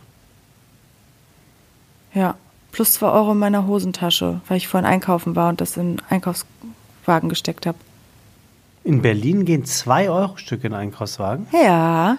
Ja. 2.14 2.36
Plus 2.70 2.92
2 2.92 3.06
Euro 3.08 3.32
in 3.32 3.38
meiner 3.38 3.66
Hosentasche, 3.66 4.40
weil 4.48 4.56
ich 4.56 4.66
vorhin 4.66 4.88
einkaufen 4.88 5.36
war 5.36 5.50
und 5.50 5.60
das 5.60 5.76
in 5.76 5.96
den 5.96 6.02
Einkaufswagen 6.08 7.28
gesteckt 7.28 7.66
habe. 7.66 7.76
In 8.82 9.02
Berlin 9.02 9.44
gehen 9.44 9.64
2 9.64 10.10
Euro 10.10 10.36
Stück 10.38 10.64
in 10.64 10.72
Einkaufswagen. 10.72 11.46
Ja. 11.52 12.16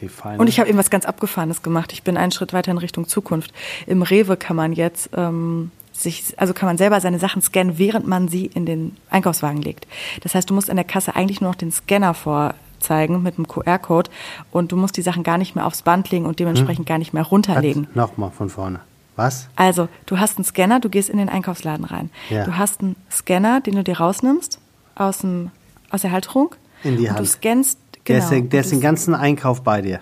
Die 0.00 0.08
feine. 0.08 0.38
Und 0.38 0.48
ich 0.48 0.60
habe 0.60 0.68
eben 0.68 0.78
was 0.78 0.90
ganz 0.90 1.04
Abgefahrenes 1.04 1.62
gemacht. 1.62 1.92
Ich 1.92 2.04
bin 2.04 2.16
einen 2.16 2.30
Schritt 2.32 2.52
weiter 2.52 2.70
in 2.70 2.78
Richtung 2.78 3.08
Zukunft. 3.08 3.52
Im 3.86 4.02
Rewe 4.02 4.36
kann 4.36 4.56
man 4.56 4.72
jetzt 4.72 5.10
ähm, 5.16 5.72
sich, 6.02 6.34
also 6.36 6.54
kann 6.54 6.66
man 6.66 6.78
selber 6.78 7.00
seine 7.00 7.18
Sachen 7.18 7.42
scannen, 7.42 7.78
während 7.78 8.06
man 8.06 8.28
sie 8.28 8.46
in 8.46 8.66
den 8.66 8.96
Einkaufswagen 9.10 9.62
legt. 9.62 9.86
Das 10.22 10.34
heißt, 10.34 10.48
du 10.48 10.54
musst 10.54 10.70
an 10.70 10.76
der 10.76 10.84
Kasse 10.84 11.14
eigentlich 11.16 11.40
nur 11.40 11.50
noch 11.50 11.56
den 11.56 11.70
Scanner 11.72 12.14
vorzeigen 12.14 13.22
mit 13.22 13.36
einem 13.36 13.46
QR-Code 13.48 14.10
und 14.50 14.72
du 14.72 14.76
musst 14.76 14.96
die 14.96 15.02
Sachen 15.02 15.22
gar 15.22 15.38
nicht 15.38 15.54
mehr 15.54 15.66
aufs 15.66 15.82
Band 15.82 16.10
legen 16.10 16.26
und 16.26 16.38
dementsprechend 16.38 16.86
gar 16.86 16.98
nicht 16.98 17.12
mehr 17.12 17.24
runterlegen. 17.24 17.86
Nochmal 17.94 18.30
von 18.30 18.48
vorne. 18.48 18.80
Was? 19.16 19.48
Also, 19.56 19.88
du 20.06 20.18
hast 20.18 20.38
einen 20.38 20.44
Scanner, 20.44 20.80
du 20.80 20.88
gehst 20.88 21.10
in 21.10 21.18
den 21.18 21.28
Einkaufsladen 21.28 21.84
rein. 21.84 22.10
Ja. 22.30 22.44
Du 22.44 22.56
hast 22.56 22.80
einen 22.80 22.96
Scanner, 23.10 23.60
den 23.60 23.74
du 23.74 23.84
dir 23.84 23.98
rausnimmst 23.98 24.58
aus, 24.94 25.18
dem, 25.18 25.50
aus 25.90 26.02
der 26.02 26.12
Halterung. 26.12 26.54
In 26.84 26.96
die 26.96 27.02
und 27.02 27.10
Hand. 27.10 27.20
Du 27.20 27.26
scannst, 27.26 27.78
Der 28.08 28.20
genau. 28.20 28.30
ist, 28.30 28.52
der, 28.52 28.60
ist 28.60 28.66
Und 28.66 28.78
den 28.78 28.80
ganzen 28.80 29.14
Einkauf 29.14 29.62
bei 29.62 29.82
dir. 29.82 30.00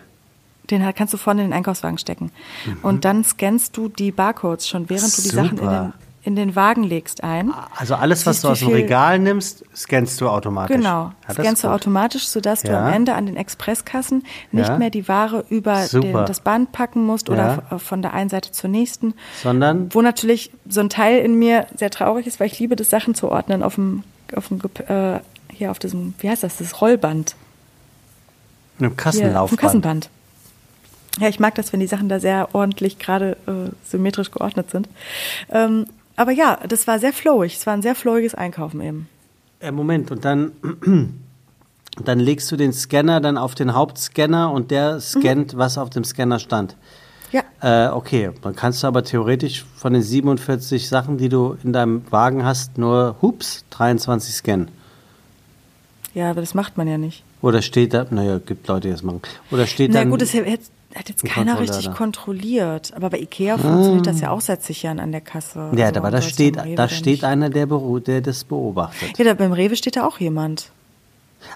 Den 0.70 0.94
kannst 0.94 1.14
du 1.14 1.18
vorne 1.18 1.42
in 1.42 1.48
den 1.50 1.54
Einkaufswagen 1.56 1.98
stecken. 1.98 2.30
Und 2.82 3.04
dann 3.04 3.24
scannst 3.24 3.76
du 3.76 3.88
die 3.88 4.12
Barcodes 4.12 4.68
schon, 4.68 4.88
während 4.90 5.16
du 5.16 5.22
die 5.22 5.28
Sachen 5.28 5.58
in 5.58 5.68
den, 5.68 5.92
in 6.24 6.36
den 6.36 6.56
Wagen 6.56 6.82
legst 6.82 7.22
ein. 7.24 7.52
Also 7.76 7.94
alles, 7.94 8.26
was 8.26 8.42
du 8.42 8.48
aus 8.48 8.58
dem 8.58 8.68
Regal 8.68 9.18
nimmst, 9.18 9.64
scannst 9.74 10.20
du 10.20 10.28
automatisch. 10.28 10.76
Genau, 10.76 11.04
Ja, 11.04 11.14
das 11.28 11.36
scannst 11.36 11.64
du 11.64 11.68
automatisch, 11.68 12.28
sodass 12.28 12.62
du 12.62 12.68
Ja. 12.72 12.86
am 12.86 12.92
Ende 12.92 13.14
an 13.14 13.24
den 13.26 13.36
Expresskassen 13.36 14.24
nicht 14.52 14.68
Ja. 14.68 14.76
mehr 14.76 14.90
die 14.90 15.08
Ware 15.08 15.44
über 15.48 15.86
den, 15.86 16.12
das 16.12 16.40
Band 16.40 16.72
packen 16.72 17.04
musst 17.06 17.30
oder 17.30 17.62
von 17.78 18.02
der 18.02 18.12
einen 18.12 18.28
Seite 18.28 18.52
zur 18.52 18.68
nächsten. 18.68 19.14
Sondern? 19.42 19.94
Wo 19.94 20.02
natürlich 20.02 20.50
so 20.68 20.80
ein 20.80 20.90
Teil 20.90 21.20
in 21.20 21.34
mir 21.36 21.66
sehr 21.76 21.90
traurig 21.90 22.26
ist, 22.26 22.40
weil 22.40 22.48
ich 22.48 22.58
liebe 22.58 22.76
das, 22.76 22.90
Sachen 22.90 23.14
zu 23.14 23.30
ordnen 23.30 23.62
auf 23.62 23.76
dem, 23.76 24.02
auf 24.34 24.48
dem 24.48 24.60
äh, 24.88 25.20
hier 25.50 25.70
auf 25.70 25.78
diesem, 25.78 26.14
wie 26.18 26.28
heißt 26.28 26.42
das, 26.42 26.58
das 26.58 26.80
Rollband. 26.82 27.36
Hier, 28.78 28.88
auf 28.88 28.96
Kassenlaufband. 28.96 29.50
dem 29.50 29.56
Kassenband. 29.66 30.10
Ja, 31.20 31.28
ich 31.28 31.40
mag 31.40 31.54
das, 31.54 31.72
wenn 31.72 31.80
die 31.80 31.86
Sachen 31.86 32.08
da 32.08 32.20
sehr 32.20 32.54
ordentlich 32.54 32.98
gerade 32.98 33.36
äh, 33.46 33.70
symmetrisch 33.84 34.30
geordnet 34.30 34.70
sind. 34.70 34.88
Ähm, 35.50 35.86
aber 36.16 36.32
ja, 36.32 36.58
das 36.68 36.86
war 36.86 36.98
sehr 36.98 37.12
flowig. 37.12 37.56
Es 37.56 37.66
war 37.66 37.74
ein 37.74 37.82
sehr 37.82 37.94
flowiges 37.94 38.34
Einkaufen 38.34 38.80
eben. 38.80 39.08
Äh, 39.60 39.70
Moment, 39.72 40.10
und 40.10 40.24
dann, 40.24 40.52
dann 42.04 42.20
legst 42.20 42.50
du 42.52 42.56
den 42.56 42.72
Scanner 42.72 43.20
dann 43.20 43.36
auf 43.38 43.54
den 43.54 43.74
Hauptscanner 43.74 44.50
und 44.52 44.70
der 44.70 45.00
scannt, 45.00 45.56
was 45.56 45.78
auf 45.78 45.90
dem 45.90 46.04
Scanner 46.04 46.38
stand. 46.38 46.76
Ja, 47.32 47.42
Äh, 47.60 47.90
okay, 47.92 48.30
dann 48.42 48.54
kannst 48.56 48.82
du 48.82 48.86
aber 48.86 49.02
theoretisch 49.04 49.64
von 49.76 49.92
den 49.92 50.02
47 50.02 50.88
Sachen, 50.88 51.18
die 51.18 51.28
du 51.28 51.56
in 51.62 51.72
deinem 51.72 52.02
Wagen 52.10 52.44
hast, 52.44 52.78
nur, 52.78 53.16
hups, 53.20 53.64
23 53.70 54.34
scannen. 54.34 54.68
ja, 56.14 56.30
aber 56.30 56.40
das 56.40 56.54
macht 56.54 56.76
man 56.78 56.88
ja 56.88 56.96
nicht. 56.98 57.22
Oder 57.42 57.60
steht 57.62 57.92
da, 57.94 58.06
naja, 58.10 58.38
gibt 58.38 58.66
Leute, 58.66 58.88
die 58.88 58.92
das 58.92 59.02
machen. 59.02 59.20
Oder 59.50 59.66
steht 59.66 59.92
Na 59.92 60.00
dann. 60.00 60.10
gut, 60.10 60.22
das 60.22 60.32
jetzt, 60.32 60.72
hat 60.98 61.08
jetzt 61.08 61.24
ein 61.24 61.28
keiner 61.28 61.58
richtig 61.60 61.90
kontrolliert. 61.92 62.92
Aber 62.94 63.10
bei 63.10 63.18
Ikea 63.20 63.56
funktioniert 63.58 64.06
das 64.06 64.20
ja 64.20 64.30
auch 64.30 64.40
seit 64.40 64.62
zig 64.62 64.82
Jahren 64.82 65.00
an 65.00 65.12
der 65.12 65.20
Kasse. 65.20 65.70
ja, 65.74 65.86
Also 65.86 66.00
aber 66.00 66.10
da 66.10 66.20
steht, 66.22 66.56
da 66.76 66.88
steht 66.88 67.24
einer, 67.24 67.50
der, 67.50 67.66
der 67.66 68.20
das 68.20 68.44
beobachtet. 68.44 69.16
Ja, 69.18 69.24
da 69.24 69.34
beim 69.34 69.52
Rewe 69.52 69.76
steht 69.76 69.96
da 69.96 70.06
auch 70.06 70.18
jemand. 70.18 70.70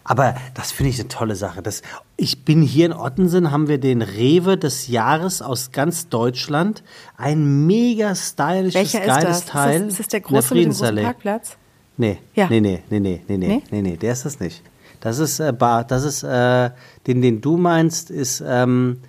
Aber 0.05 0.37
das 0.55 0.71
finde 0.71 0.91
ich 0.91 1.01
eine 1.01 1.09
tolle 1.09 1.35
Sache. 1.35 1.61
Das, 1.61 1.83
ich 2.17 2.45
bin 2.45 2.63
hier 2.63 2.87
in 2.87 2.93
Ottensen, 2.93 3.51
haben 3.51 3.67
wir 3.67 3.79
den 3.79 4.01
Rewe 4.01 4.57
des 4.57 4.87
Jahres 4.87 5.43
aus 5.43 5.73
ganz 5.73 6.09
Deutschland. 6.09 6.85
Ein 7.17 7.67
mega 7.67 8.15
stylisches, 8.15 8.75
Welcher 8.75 9.01
ist 9.01 9.07
geiles 9.07 9.25
das? 9.29 9.39
Ist 9.41 9.49
Teil. 9.49 9.81
das, 9.81 9.89
ist 9.89 9.99
das 10.01 10.09
der 10.09 10.21
große 10.21 10.55
mit 10.55 10.65
dem 10.65 10.71
großen. 10.73 10.97
Parkplatz? 10.97 11.57
Nee, 11.97 12.19
Ja. 12.35 12.47
nee, 12.49 12.61
nee, 12.61 12.83
nee, 12.91 13.01
nee, 13.01 13.21
nee, 13.29 13.37
nee, 13.37 13.49
Nee? 13.49 13.63
nee, 13.71 13.83
nee, 13.83 13.97
der 13.97 14.13
ist 14.13 14.25
das 14.25 14.39
nicht. 14.41 14.63
Das 15.01 15.19
ist, 15.19 15.41
äh, 15.41 15.53
Bar, 15.53 15.83
das 15.85 16.05
ist, 16.05 16.23
äh, 16.23 16.71
den, 17.09 17.21
den 17.21 17.41
du 17.41 17.57
meinst, 17.57 18.11
ist 18.11 18.43
ähm, 18.47 19.01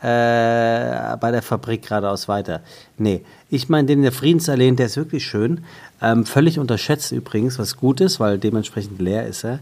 äh, 0.00 1.16
bei 1.16 1.30
der 1.30 1.42
Fabrik 1.42 1.82
geradeaus 1.82 2.28
weiter. 2.28 2.60
Nee, 2.98 3.22
ich 3.48 3.68
meine 3.68 3.86
den 3.86 4.00
in 4.00 4.02
der 4.02 4.12
Friedensallee, 4.12 4.70
der 4.72 4.86
ist 4.86 4.96
wirklich 4.96 5.24
schön. 5.24 5.64
Ähm, 6.02 6.26
völlig 6.26 6.58
unterschätzt 6.58 7.12
übrigens, 7.12 7.58
was 7.58 7.76
gut 7.76 8.00
ist, 8.00 8.20
weil 8.20 8.38
dementsprechend 8.38 9.00
leer 9.00 9.26
ist 9.26 9.44
er. 9.44 9.60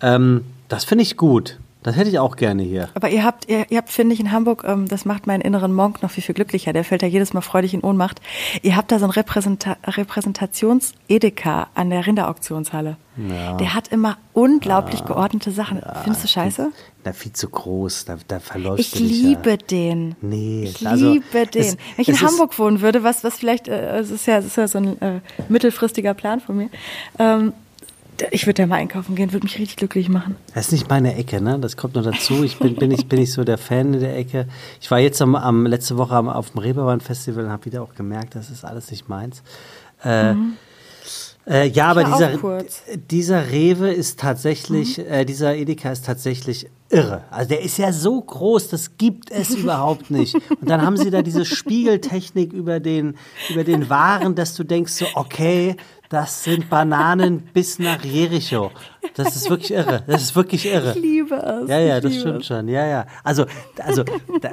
Ähm, 0.00 0.44
das 0.68 0.84
finde 0.84 1.02
ich 1.02 1.16
gut. 1.16 1.58
Das 1.84 1.96
hätte 1.96 2.08
ich 2.10 2.18
auch 2.18 2.34
gerne 2.36 2.62
hier. 2.62 2.88
Aber 2.94 3.10
ihr 3.10 3.22
habt, 3.24 3.48
ihr, 3.48 3.66
ihr 3.70 3.76
habt, 3.78 3.90
finde 3.90 4.14
ich, 4.14 4.20
in 4.20 4.32
Hamburg, 4.32 4.64
ähm, 4.66 4.88
das 4.88 5.04
macht 5.04 5.26
meinen 5.26 5.42
inneren 5.42 5.72
Monk 5.72 6.02
noch 6.02 6.10
viel, 6.10 6.22
viel 6.24 6.34
glücklicher. 6.34 6.72
Der 6.72 6.82
fällt 6.82 7.02
ja 7.02 7.08
jedes 7.08 7.34
Mal 7.34 7.42
freudig 7.42 7.74
in 7.74 7.82
Ohnmacht. 7.82 8.20
Ihr 8.62 8.74
habt 8.74 8.90
da 8.90 8.98
so 8.98 9.04
ein 9.04 9.10
Repräsenta 9.10 9.76
Repräsentations-Edeka 9.86 11.68
an 11.74 11.90
der 11.90 12.06
Rinderauktionshalle. 12.06 12.96
Ja. 13.16 13.56
Der 13.58 13.74
hat 13.74 13.88
immer 13.88 14.16
unglaublich 14.32 15.04
geordnete 15.04 15.50
Sachen. 15.52 15.80
Findest 16.02 16.24
du 16.24 16.28
scheiße? 16.28 16.72
Na, 17.04 17.12
viel 17.12 17.32
zu 17.32 17.48
groß, 17.48 18.06
da, 18.06 18.16
da 18.26 18.40
verläuft 18.40 18.80
Ich 18.80 18.98
liebe 18.98 19.58
den. 19.58 20.16
Nee, 20.22 20.64
ich 20.64 20.86
also, 20.86 21.12
liebe 21.12 21.46
den. 21.46 21.60
es- 21.62 21.76
Wenn 21.96 22.02
ich 22.02 22.08
in 22.08 22.20
Hamburg 22.20 22.58
wohnen 22.58 22.80
würde, 22.80 23.04
was, 23.04 23.22
was 23.24 23.36
vielleicht, 23.36 23.68
äh, 23.68 23.98
es 23.98 24.10
ist 24.10 24.26
ja, 24.26 24.38
es 24.38 24.46
ist 24.46 24.56
ja 24.56 24.66
so 24.66 24.78
ein 24.78 25.00
äh, 25.02 25.20
mittelfristiger 25.48 26.14
Plan 26.14 26.40
von 26.40 26.56
mir. 26.56 26.70
Ähm, 27.18 27.52
ich 28.30 28.46
würde 28.46 28.62
da 28.62 28.66
mal 28.66 28.76
einkaufen 28.76 29.14
gehen, 29.14 29.32
würde 29.32 29.44
mich 29.44 29.58
richtig 29.58 29.76
glücklich 29.76 30.08
machen. 30.08 30.36
Das 30.54 30.66
ist 30.66 30.72
nicht 30.72 30.88
meine 30.88 31.14
Ecke, 31.16 31.40
ne? 31.40 31.58
Das 31.58 31.76
kommt 31.76 31.94
noch 31.94 32.04
dazu. 32.04 32.42
Ich 32.44 32.58
bin, 32.58 32.76
bin, 32.76 32.90
ich, 32.90 33.06
bin 33.06 33.20
ich 33.20 33.32
so 33.32 33.44
der 33.44 33.58
Fan 33.58 33.94
in 33.94 34.00
der 34.00 34.16
Ecke. 34.16 34.46
Ich 34.80 34.90
war 34.90 34.98
jetzt 34.98 35.20
am, 35.22 35.34
am 35.34 35.66
letzte 35.66 35.96
Woche 35.96 36.14
am, 36.14 36.28
auf 36.28 36.50
dem 36.50 36.58
Reeperbahn-Festival 36.60 37.44
und 37.44 37.50
habe 37.50 37.64
wieder 37.66 37.82
auch 37.82 37.94
gemerkt, 37.94 38.34
das 38.34 38.50
ist 38.50 38.64
alles 38.64 38.90
nicht 38.90 39.08
meins. 39.08 39.42
Äh, 40.04 40.34
äh, 41.46 41.68
ja, 41.68 41.88
aber 41.90 42.06
Mhm. 42.06 42.12
dieser, 42.12 42.64
dieser 43.10 43.50
Rewe 43.50 43.90
ist 43.92 44.18
tatsächlich, 44.20 44.96
Mhm. 44.98 45.04
äh, 45.08 45.24
dieser 45.26 45.54
Edeka 45.56 45.90
ist 45.92 46.06
tatsächlich 46.06 46.68
irre. 46.88 47.22
Also 47.30 47.48
der 47.50 47.60
ist 47.62 47.76
ja 47.76 47.92
so 47.92 48.20
groß, 48.20 48.68
das 48.68 48.96
gibt 48.96 49.30
es 49.30 49.50
überhaupt 49.54 50.10
nicht. 50.10 50.34
Und 50.60 50.70
dann 50.70 50.80
haben 50.82 50.96
sie 50.96 51.10
da 51.10 51.20
diese 51.22 51.44
Spiegeltechnik 51.44 52.52
über 52.52 52.80
den, 52.80 53.16
über 53.50 53.64
den 53.64 53.90
Waren, 53.90 54.34
dass 54.34 54.54
du 54.54 54.64
denkst 54.64 54.92
so, 54.92 55.06
okay, 55.14 55.76
das 56.08 56.44
sind 56.44 56.68
Bananen 56.70 57.40
bis 57.52 57.78
nach 57.78 58.04
Jericho. 58.04 58.70
Das 59.14 59.36
ist 59.36 59.48
wirklich 59.48 59.72
irre. 59.72 60.02
Das 60.06 60.22
ist 60.22 60.36
wirklich 60.36 60.66
irre. 60.66 60.92
Ich 60.94 61.02
liebe 61.02 61.34
es. 61.34 61.68
Ja, 61.68 61.78
ja, 61.78 62.00
das 62.00 62.14
stimmt 62.14 62.40
es. 62.40 62.46
schon. 62.46 62.68
Ja, 62.68 62.86
ja. 62.86 63.06
Also, 63.22 63.46
also, 63.78 64.04
da, 64.40 64.50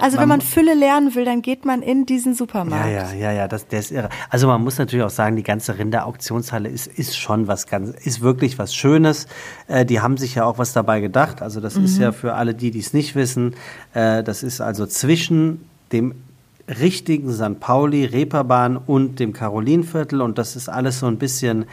Also 0.00 0.18
wenn 0.18 0.28
man 0.28 0.40
Fülle 0.40 0.74
lernen 0.74 1.14
will, 1.14 1.24
dann 1.24 1.42
geht 1.42 1.64
man 1.64 1.82
in 1.82 2.06
diesen 2.06 2.34
Supermarkt. 2.34 2.86
ja, 2.86 3.12
ja, 3.12 3.12
ja, 3.12 3.32
ja, 3.32 3.48
das, 3.48 3.66
der 3.68 3.80
ist 3.80 3.90
irre. 3.90 4.08
Also 4.30 4.46
man 4.46 4.62
muss 4.62 4.78
natürlich 4.78 5.04
auch 5.04 5.10
sagen, 5.10 5.36
die 5.36 5.42
ganze 5.42 5.78
Rinderauktionshalle 5.78 6.68
ist, 6.68 6.86
ist 6.86 7.16
schon 7.18 7.48
was 7.48 7.66
ganz, 7.66 7.90
ist 7.90 8.20
wirklich 8.20 8.58
was 8.58 8.74
Schönes. 8.74 9.26
Äh, 9.68 9.84
die 9.86 10.00
haben 10.00 10.16
sich 10.16 10.34
ja 10.36 10.44
auch 10.44 10.58
was 10.58 10.72
dabei 10.72 11.00
gedacht. 11.00 11.42
Also 11.42 11.60
das 11.60 11.76
ist 11.76 11.98
ja 11.98 12.12
für 12.12 12.34
alle 12.34 12.54
die, 12.54 12.70
die 12.70 12.80
es 12.80 12.92
nicht 12.92 13.14
wissen, 13.14 13.54
äh, 13.94 14.22
das 14.22 14.42
ist 14.42 14.60
also 14.60 14.86
zwischen 14.86 15.68
dem 15.92 16.14
richtigen 16.68 17.32
St. 17.32 17.60
Pauli, 17.60 18.04
Reeperbahn 18.04 18.76
und 18.76 19.20
dem 19.20 19.32
Karolinviertel 19.32 20.20
und 20.20 20.38
das 20.38 20.56
ist 20.56 20.68
alles 20.68 21.00
so 21.00 21.06
ein 21.06 21.18
bisschen 21.18 21.66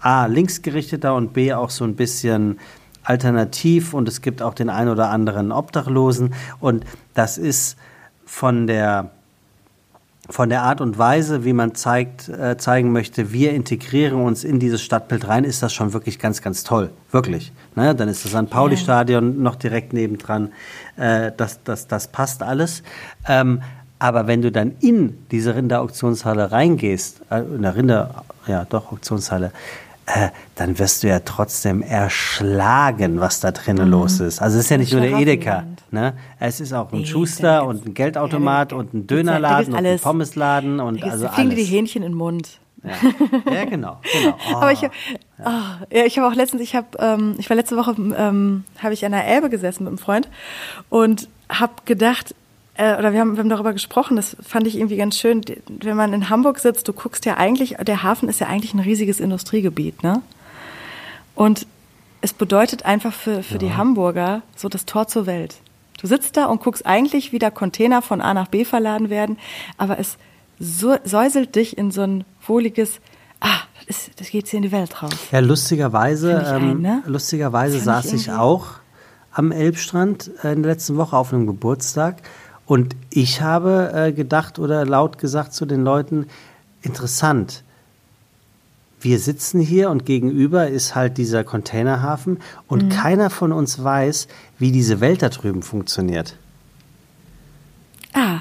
A, 0.00 0.26
linksgerichteter 0.26 1.14
und 1.14 1.32
B, 1.32 1.52
auch 1.52 1.70
so 1.70 1.84
ein 1.84 1.96
bisschen 1.96 2.58
alternativ 3.02 3.94
und 3.94 4.08
es 4.08 4.20
gibt 4.20 4.42
auch 4.42 4.54
den 4.54 4.68
ein 4.68 4.88
oder 4.88 5.10
anderen 5.10 5.52
Obdachlosen 5.52 6.34
und 6.60 6.84
das 7.14 7.38
ist 7.38 7.76
von 8.24 8.66
der 8.66 9.10
von 10.28 10.48
der 10.48 10.62
Art 10.62 10.80
und 10.80 10.98
Weise, 10.98 11.44
wie 11.44 11.52
man 11.52 11.74
zeigt, 11.74 12.28
äh, 12.28 12.56
zeigen 12.56 12.92
möchte, 12.92 13.32
wir 13.32 13.52
integrieren 13.52 14.20
uns 14.22 14.44
in 14.44 14.58
dieses 14.58 14.82
Stadtbild 14.82 15.28
rein, 15.28 15.44
ist 15.44 15.62
das 15.62 15.72
schon 15.72 15.92
wirklich 15.92 16.18
ganz, 16.18 16.42
ganz 16.42 16.64
toll. 16.64 16.90
Wirklich. 17.12 17.52
Ne? 17.76 17.94
Dann 17.94 18.08
ist 18.08 18.24
das 18.24 18.32
St. 18.32 18.50
Pauli-Stadion 18.50 19.42
noch 19.42 19.54
direkt 19.54 19.92
nebendran. 19.92 20.52
Äh, 20.96 21.30
das, 21.36 21.62
das, 21.62 21.86
das 21.86 22.08
passt 22.08 22.42
alles. 22.42 22.82
Ähm, 23.28 23.62
aber 23.98 24.26
wenn 24.26 24.42
du 24.42 24.52
dann 24.52 24.72
in 24.80 25.16
diese 25.30 25.54
Rinderauktionshalle 25.54 26.52
reingehst, 26.52 27.22
äh, 27.30 27.40
in 27.40 27.62
der 27.62 27.76
Rinder, 27.76 28.24
ja 28.46 28.64
doch, 28.68 28.92
Auktionshalle, 28.92 29.52
äh, 30.06 30.28
dann 30.54 30.78
wirst 30.78 31.02
du 31.02 31.08
ja 31.08 31.20
trotzdem 31.20 31.82
erschlagen, 31.82 33.20
was 33.20 33.40
da 33.40 33.50
drinnen 33.50 33.90
los 33.90 34.20
ist. 34.20 34.40
Also 34.40 34.58
es 34.58 34.64
ist 34.64 34.70
ja 34.70 34.78
nicht 34.78 34.92
nur 34.92 35.00
der 35.02 35.18
Edeka. 35.18 35.64
Ne? 35.90 36.14
Es 36.38 36.60
ist 36.60 36.72
auch 36.72 36.92
ein 36.92 37.00
Nee, 37.00 37.06
Schuster 37.06 37.66
und 37.66 37.86
ein 37.86 37.94
Geldautomat 37.94 38.72
Ja, 38.72 38.78
und 38.78 38.94
ein 38.94 39.06
da 39.06 39.14
Dönerladen 39.16 39.72
und 39.72 39.78
ein 39.78 39.86
alles. 39.86 40.02
Pommesladen 40.02 40.78
und 40.80 41.02
also 41.02 41.24
da 41.24 41.32
fliegen 41.32 41.50
dir 41.50 41.56
die 41.56 41.62
alles. 41.62 41.72
Hähnchen 41.72 42.02
in 42.02 42.12
den 42.12 42.18
Mund. 42.18 42.60
Ja, 42.84 43.52
ja 43.52 43.64
genau, 43.64 43.98
genau. 44.12 44.38
Oh, 44.52 44.56
Aber 44.56 44.70
ich, 44.70 44.84
ah, 45.42 45.78
ja, 45.90 46.04
ich 46.04 46.18
habe 46.18 46.28
auch 46.28 46.36
letztens, 46.36 46.62
ich 46.62 46.76
habe, 46.76 46.86
ähm, 47.00 47.34
ich 47.38 47.50
war 47.50 47.56
letzte 47.56 47.76
Woche, 47.76 47.96
ähm, 48.16 48.64
habe 48.78 48.94
ich 48.94 49.04
an 49.04 49.10
der 49.12 49.26
Elbe 49.26 49.50
gesessen 49.50 49.84
mit 49.84 49.88
einem 49.88 49.98
Freund 49.98 50.28
und 50.88 51.28
habe 51.48 51.72
gedacht, 51.84 52.34
äh, 52.76 52.98
oder 52.98 53.12
wir 53.12 53.20
haben, 53.20 53.32
wir 53.32 53.40
haben 53.40 53.48
darüber 53.48 53.72
gesprochen, 53.72 54.16
das 54.16 54.36
fand 54.40 54.66
ich 54.66 54.76
irgendwie 54.76 54.96
ganz 54.96 55.18
schön, 55.18 55.42
wenn 55.68 55.96
man 55.96 56.12
in 56.12 56.28
Hamburg 56.28 56.58
sitzt, 56.58 56.88
du 56.88 56.92
guckst 56.92 57.24
ja 57.24 57.36
eigentlich, 57.36 57.76
der 57.80 58.02
Hafen 58.02 58.28
ist 58.28 58.40
ja 58.40 58.48
eigentlich 58.48 58.74
ein 58.74 58.80
riesiges 58.80 59.20
Industriegebiet, 59.20 60.02
ne? 60.02 60.22
Und 61.34 61.66
es 62.22 62.32
bedeutet 62.32 62.84
einfach 62.84 63.12
für, 63.12 63.42
für 63.42 63.58
die 63.58 63.74
Hamburger 63.74 64.42
so 64.56 64.68
das 64.68 64.86
Tor 64.86 65.06
zur 65.06 65.26
Welt. 65.26 65.56
Du 66.00 66.06
sitzt 66.06 66.36
da 66.36 66.46
und 66.46 66.62
guckst 66.62 66.84
eigentlich, 66.86 67.32
wie 67.32 67.38
da 67.38 67.50
Container 67.50 68.02
von 68.02 68.20
A 68.20 68.34
nach 68.34 68.48
B 68.48 68.64
verladen 68.64 69.10
werden, 69.10 69.38
aber 69.78 69.98
es 69.98 70.18
so, 70.58 70.96
säuselt 71.04 71.54
dich 71.54 71.76
in 71.76 71.90
so 71.90 72.02
ein 72.02 72.24
wohliges, 72.46 73.00
ah, 73.40 73.48
das, 73.86 73.96
ist, 73.96 74.20
das 74.20 74.30
geht 74.30 74.48
hier 74.48 74.58
in 74.58 74.62
die 74.62 74.72
Welt 74.72 75.02
raus. 75.02 75.12
Ja, 75.30 75.40
lustigerweise, 75.40 76.46
ein, 76.46 76.62
ähm, 76.62 76.82
ne? 76.82 77.02
lustigerweise 77.06 77.78
saß 77.78 78.06
ich 78.12 78.28
ich 78.28 78.32
auch 78.32 78.66
am 79.32 79.52
Elbstrand 79.52 80.30
äh, 80.42 80.52
in 80.52 80.62
der 80.62 80.72
letzten 80.72 80.96
Woche 80.96 81.16
auf 81.16 81.32
einem 81.32 81.46
Geburtstag 81.46 82.22
und 82.66 82.96
ich 83.10 83.40
habe 83.40 83.92
äh, 83.94 84.12
gedacht 84.12 84.58
oder 84.58 84.84
laut 84.84 85.18
gesagt 85.18 85.54
zu 85.54 85.66
den 85.66 85.82
Leuten, 85.82 86.26
interessant, 86.82 87.62
wir 89.00 89.18
sitzen 89.20 89.60
hier 89.60 89.90
und 89.90 90.04
gegenüber 90.06 90.68
ist 90.68 90.94
halt 90.94 91.16
dieser 91.18 91.44
Containerhafen 91.44 92.38
und 92.66 92.84
Mhm. 92.84 92.88
keiner 92.88 93.30
von 93.30 93.52
uns 93.52 93.82
weiß, 93.82 94.26
wie 94.58 94.72
diese 94.72 95.00
Welt 95.00 95.22
da 95.22 95.28
drüben 95.28 95.62
funktioniert. 95.62 96.36
Ah, 98.14 98.40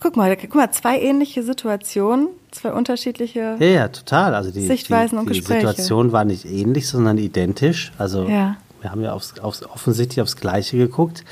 guck 0.00 0.16
mal, 0.16 0.36
guck 0.36 0.54
mal, 0.54 0.70
zwei 0.70 1.00
ähnliche 1.00 1.42
Situationen, 1.42 2.28
zwei 2.52 2.72
unterschiedliche. 2.72 3.56
Ja, 3.58 3.66
ja, 3.66 3.88
total. 3.88 4.34
Also 4.34 4.52
die, 4.52 4.66
Sichtweisen 4.66 5.16
die, 5.16 5.20
und 5.26 5.28
die 5.34 5.38
Gespräche. 5.40 5.66
Situation 5.66 6.12
war 6.12 6.24
nicht 6.24 6.44
ähnlich, 6.46 6.88
sondern 6.88 7.18
identisch. 7.18 7.92
Also 7.98 8.28
Ja. 8.28 8.56
wir 8.80 8.90
haben 8.92 9.02
ja 9.02 9.12
aufs, 9.12 9.38
aufs, 9.40 9.64
offensichtlich 9.64 10.20
aufs 10.22 10.36
Gleiche 10.36 10.76
geguckt. 10.78 11.24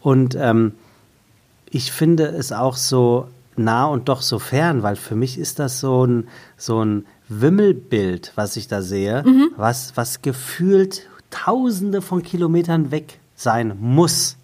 Und 0.00 0.36
ähm, 0.38 0.72
ich 1.70 1.92
finde 1.92 2.24
es 2.26 2.52
auch 2.52 2.76
so 2.76 3.28
nah 3.56 3.86
und 3.86 4.08
doch 4.08 4.22
so 4.22 4.38
fern, 4.38 4.82
weil 4.82 4.96
für 4.96 5.14
mich 5.14 5.38
ist 5.38 5.58
das 5.58 5.80
so 5.80 6.04
ein, 6.06 6.28
so 6.56 6.84
ein 6.84 7.06
Wimmelbild, 7.28 8.32
was 8.34 8.56
ich 8.56 8.68
da 8.68 8.82
sehe, 8.82 9.22
Mhm. 9.24 9.50
was, 9.56 9.96
was 9.96 10.22
gefühlt 10.22 11.08
tausende 11.30 12.02
von 12.02 12.22
Kilometern 12.22 12.90
weg 12.90 13.20
sein 13.36 13.76
muss. 13.80 14.36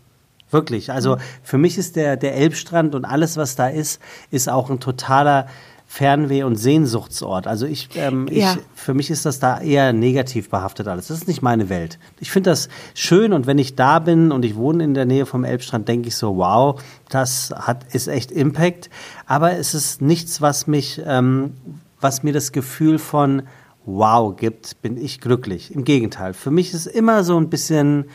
Wirklich. 0.50 0.88
Mhm. 0.88 0.94
Also 0.94 1.16
für 1.42 1.58
mich 1.58 1.78
ist 1.78 1.96
der, 1.96 2.16
der 2.16 2.34
Elbstrand 2.36 2.94
und 2.94 3.04
alles, 3.04 3.36
was 3.36 3.56
da 3.56 3.68
ist, 3.68 4.00
ist 4.30 4.48
auch 4.48 4.70
ein 4.70 4.80
totaler 4.80 5.48
Fernweh- 5.88 6.42
und 6.42 6.56
Sehnsuchtsort. 6.56 7.46
Also 7.46 7.64
ich, 7.66 7.88
ähm, 7.94 8.26
ich, 8.28 8.38
Ja. 8.38 8.56
für 8.74 8.92
mich 8.92 9.08
ist 9.10 9.24
das 9.24 9.38
da 9.38 9.60
eher 9.60 9.92
negativ 9.92 10.50
behaftet 10.50 10.88
alles. 10.88 11.06
Das 11.06 11.18
ist 11.18 11.28
nicht 11.28 11.42
meine 11.42 11.68
Welt. 11.68 11.98
Ich 12.20 12.30
finde 12.30 12.50
das 12.50 12.68
schön 12.94 13.32
und 13.32 13.46
wenn 13.46 13.58
ich 13.58 13.76
da 13.76 13.98
bin 14.00 14.32
und 14.32 14.44
ich 14.44 14.56
wohne 14.56 14.82
in 14.84 14.94
der 14.94 15.04
Nähe 15.06 15.26
vom 15.26 15.44
Elbstrand, 15.44 15.86
denke 15.88 16.08
ich 16.08 16.16
so, 16.16 16.36
wow, 16.36 16.82
das 17.08 17.50
hat, 17.56 17.94
ist 17.94 18.08
echt 18.08 18.30
Impact. 18.32 18.90
Aber 19.26 19.52
es 19.56 19.74
ist 19.74 20.02
nichts, 20.02 20.40
was 20.42 20.66
mich, 20.66 21.00
ähm, 21.06 21.54
was 22.00 22.22
mir 22.22 22.32
das 22.32 22.52
Gefühl 22.52 22.98
von 22.98 23.42
wow 23.84 24.36
gibt, 24.36 24.82
bin 24.82 24.96
ich 25.02 25.20
glücklich. 25.20 25.72
Im 25.72 25.84
Gegenteil. 25.84 26.34
Für 26.34 26.50
mich 26.50 26.74
ist 26.74 26.86
immer 26.86 27.22
so 27.22 27.38
ein 27.38 27.48
bisschen, 27.48 28.06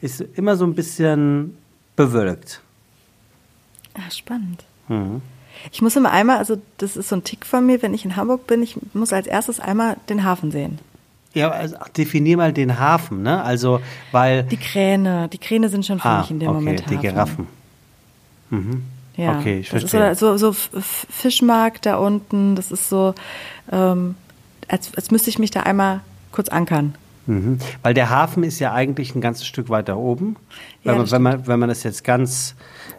ist 0.00 0.20
immer 0.20 0.56
so 0.56 0.64
ein 0.64 0.74
bisschen 0.74 1.56
bewölkt. 1.94 2.60
Ah, 3.94 4.10
spannend. 4.10 4.64
Mhm. 4.88 5.22
Ich 5.72 5.82
muss 5.82 5.96
immer 5.96 6.10
einmal, 6.10 6.38
also 6.38 6.60
das 6.78 6.96
ist 6.96 7.08
so 7.08 7.16
ein 7.16 7.24
Tick 7.24 7.44
von 7.46 7.66
mir, 7.66 7.82
wenn 7.82 7.94
ich 7.94 8.04
in 8.04 8.16
Hamburg 8.16 8.46
bin, 8.46 8.62
ich 8.62 8.76
muss 8.94 9.12
als 9.12 9.26
erstes 9.26 9.60
einmal 9.60 9.96
den 10.08 10.24
Hafen 10.24 10.50
sehen. 10.50 10.78
Ja, 11.32 11.50
also 11.50 11.76
definier 11.96 12.36
mal 12.36 12.52
den 12.52 12.78
Hafen, 12.78 13.22
ne? 13.22 13.42
Also, 13.42 13.80
weil. 14.10 14.42
Die 14.44 14.56
Kräne, 14.56 15.28
die 15.28 15.38
Kräne 15.38 15.68
sind 15.68 15.86
schon 15.86 16.00
für 16.00 16.08
ah, 16.08 16.20
mich 16.20 16.30
in 16.30 16.40
dem 16.40 16.48
okay, 16.48 16.56
Moment 16.56 16.80
die 16.90 16.96
Hafen. 16.96 17.00
Giraffen. 17.00 17.46
Mhm. 18.50 18.82
Ja, 19.16 19.38
Okay, 19.38 19.60
ich 19.60 19.70
das 19.70 19.84
ist 19.84 19.90
verstehe. 19.90 20.14
so, 20.14 20.36
so, 20.36 20.52
Fischmarkt 20.52 21.86
da 21.86 21.96
unten, 21.96 22.56
das 22.56 22.72
ist 22.72 22.88
so, 22.88 23.14
ähm, 23.70 24.14
als, 24.66 24.94
als 24.96 25.10
müsste 25.10 25.30
ich 25.30 25.38
mich 25.38 25.50
da 25.50 25.60
einmal 25.60 26.00
kurz 26.32 26.48
ankern. 26.48 26.94
Mhm. 27.26 27.58
Weil 27.82 27.94
der 27.94 28.10
Hafen 28.10 28.42
ist 28.42 28.58
ja 28.58 28.72
eigentlich 28.72 29.14
ein 29.14 29.20
ganzes 29.20 29.46
Stück 29.46 29.68
weiter 29.68 29.98
oben. 29.98 30.36
Ja, 30.82 30.92
Wenn, 30.92 30.94
man, 30.94 31.04
das 31.04 31.12
wenn, 31.12 31.22
man, 31.22 31.46
wenn 31.46 31.58
man 31.58 31.68
das 31.68 31.82
jetzt 31.82 32.02
ganz, 32.02 32.54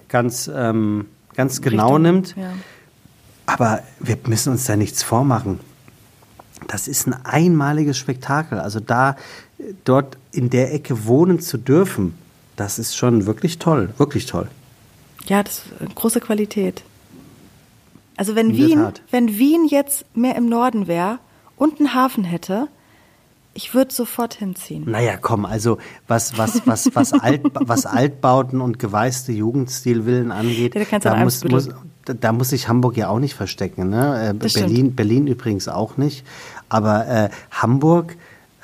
ganz, 0.07 0.49
ähm, 0.53 1.07
ganz 1.35 1.61
genau 1.61 1.95
Richtung- 1.95 2.01
nimmt. 2.01 2.35
Ja. 2.35 2.53
Aber 3.45 3.83
wir 3.99 4.17
müssen 4.27 4.51
uns 4.53 4.65
da 4.65 4.75
nichts 4.75 5.03
vormachen. 5.03 5.59
Das 6.67 6.87
ist 6.87 7.07
ein 7.07 7.13
einmaliges 7.25 7.97
Spektakel. 7.97 8.59
Also 8.59 8.79
da, 8.79 9.15
dort 9.83 10.17
in 10.31 10.49
der 10.49 10.73
Ecke 10.73 11.05
wohnen 11.05 11.39
zu 11.39 11.57
dürfen, 11.57 12.13
das 12.55 12.79
ist 12.79 12.95
schon 12.95 13.25
wirklich 13.25 13.59
toll. 13.59 13.89
Wirklich 13.97 14.25
toll. 14.25 14.47
Ja, 15.25 15.43
das 15.43 15.59
ist 15.59 15.81
äh, 15.81 15.93
große 15.93 16.19
Qualität. 16.19 16.83
Also 18.15 18.35
wenn 18.35 18.51
In 18.51 18.57
Wien, 18.57 18.87
wenn 19.09 19.37
Wien 19.37 19.65
jetzt 19.67 20.05
mehr 20.15 20.35
im 20.35 20.47
Norden 20.47 20.87
wäre 20.87 21.19
und 21.57 21.79
einen 21.79 21.93
Hafen 21.93 22.23
hätte, 22.23 22.67
Ich 23.53 23.73
würde 23.73 23.93
sofort 23.93 24.35
hinziehen. 24.35 24.89
Naja, 24.89 25.17
komm, 25.19 25.45
also 25.45 25.77
was, 26.07 26.37
was, 26.37 26.65
was, 26.65 26.89
was, 26.93 27.13
Alt, 27.21 27.41
was 27.53 27.85
Altbauten 27.85 28.61
und 28.61 28.79
geweißte 28.79 29.31
Jugendstilvillen 29.33 30.31
angeht, 30.31 30.73
Ja, 30.75 30.99
da 30.99 31.15
muss, 31.17 31.43
muss, 31.43 31.69
da- 32.05 32.31
muss 32.31 32.49
sich 32.49 32.69
Hamburg 32.69 32.95
ja 32.95 33.09
auch 33.09 33.19
nicht 33.19 33.33
verstecken. 33.35 33.89
Ne? 33.89 34.29
Äh, 34.29 34.33
Berlin, 34.33 34.95
Berlin 34.95 35.27
übrigens 35.27 35.67
auch 35.67 35.97
nicht. 35.97 36.25
Aber 36.69 37.07
äh, 37.07 37.29
Hamburg, 37.51 38.15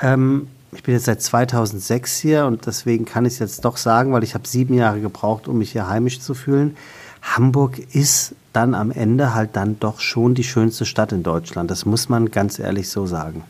ähm, 0.01 0.47
ich 0.71 0.83
bin 0.83 0.93
jetzt 0.93 1.05
seit 1.05 1.21
2006 1.21 2.17
hier 2.17 2.45
und 2.45 2.65
deswegen 2.65 3.03
kann 3.05 3.25
ich 3.25 3.33
es 3.33 3.39
jetzt 3.39 3.65
doch 3.65 3.75
sagen, 3.77 4.13
weil 4.13 4.23
ich 4.23 4.33
habe 4.35 4.47
sieben 4.47 4.73
Jahre 4.73 5.01
gebraucht, 5.01 5.47
um 5.49 5.57
mich 5.57 5.73
hier 5.73 5.89
heimisch 5.89 6.21
zu 6.21 6.33
fühlen. 6.33 6.77
Hamburg 7.21 7.79
ist 7.93 8.35
dann 8.53 8.73
am 8.73 8.91
Ende 8.91 9.33
halt 9.33 9.55
dann 9.57 9.79
doch 9.79 9.99
schon 9.99 10.33
die 10.33 10.43
schönste 10.45 10.85
Stadt 10.85 11.11
in 11.11 11.23
Deutschland. 11.23 11.69
Das 11.69 11.85
muss 11.85 12.07
man 12.09 12.31
ganz 12.31 12.57
ehrlich 12.59 12.89
so 12.89 13.05
sagen. 13.05 13.43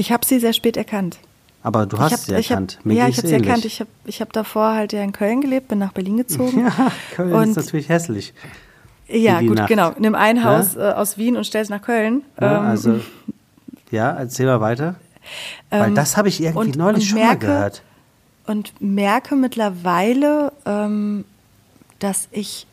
Ich 0.00 0.12
habe 0.12 0.24
sie 0.24 0.38
sehr 0.40 0.52
spät 0.54 0.76
erkannt. 0.78 1.18
Aber 1.62 1.84
du 1.84 1.98
hast 1.98 2.12
hab, 2.12 2.20
sie 2.20 2.32
erkannt. 2.32 2.78
Hab, 2.84 2.90
ja, 2.92 3.06
ich 3.08 3.18
habe 3.18 3.28
sie 3.28 3.34
ähnlich. 3.34 3.48
erkannt. 3.48 3.64
Ich 3.66 3.80
habe 3.80 3.90
ich 4.06 4.20
hab 4.22 4.32
davor 4.32 4.72
halt 4.74 4.94
ja 4.94 5.02
in 5.02 5.12
Köln 5.12 5.42
gelebt, 5.42 5.68
bin 5.68 5.78
nach 5.78 5.92
Berlin 5.92 6.16
gezogen. 6.16 6.60
Ja, 6.78 6.90
Köln 7.14 7.32
und 7.34 7.50
ist 7.50 7.56
natürlich 7.56 7.88
hässlich. 7.90 8.32
ja, 9.08 9.40
gut, 9.40 9.56
Nacht. 9.58 9.68
genau. 9.68 9.92
Nimm 9.98 10.14
ein 10.14 10.42
Haus 10.42 10.74
äh, 10.76 10.80
aus 10.80 11.18
Wien 11.18 11.36
und 11.36 11.44
stell 11.46 11.60
es 11.62 11.68
nach 11.68 11.82
Köln. 11.82 12.22
Ja, 12.40 12.58
Ähm, 12.60 12.66
also, 12.66 13.00
ja, 13.90 14.10
erzähl 14.12 14.46
mal 14.46 14.60
weiter. 14.62 14.94
Weil 15.68 15.88
ähm, 15.88 15.94
das 15.94 16.16
habe 16.16 16.28
ich 16.28 16.40
irgendwie 16.42 16.68
und- 16.70 16.76
neulich 16.76 17.02
und 17.04 17.08
schon 17.10 17.18
merke- 17.18 17.46
mal 17.46 17.52
gehört. 17.54 17.82
und 18.46 18.72
merke 18.80 19.36
mittlerweile, 19.36 20.52
ähm, 20.64 21.26
dass 21.98 22.28
ich, 22.32 22.66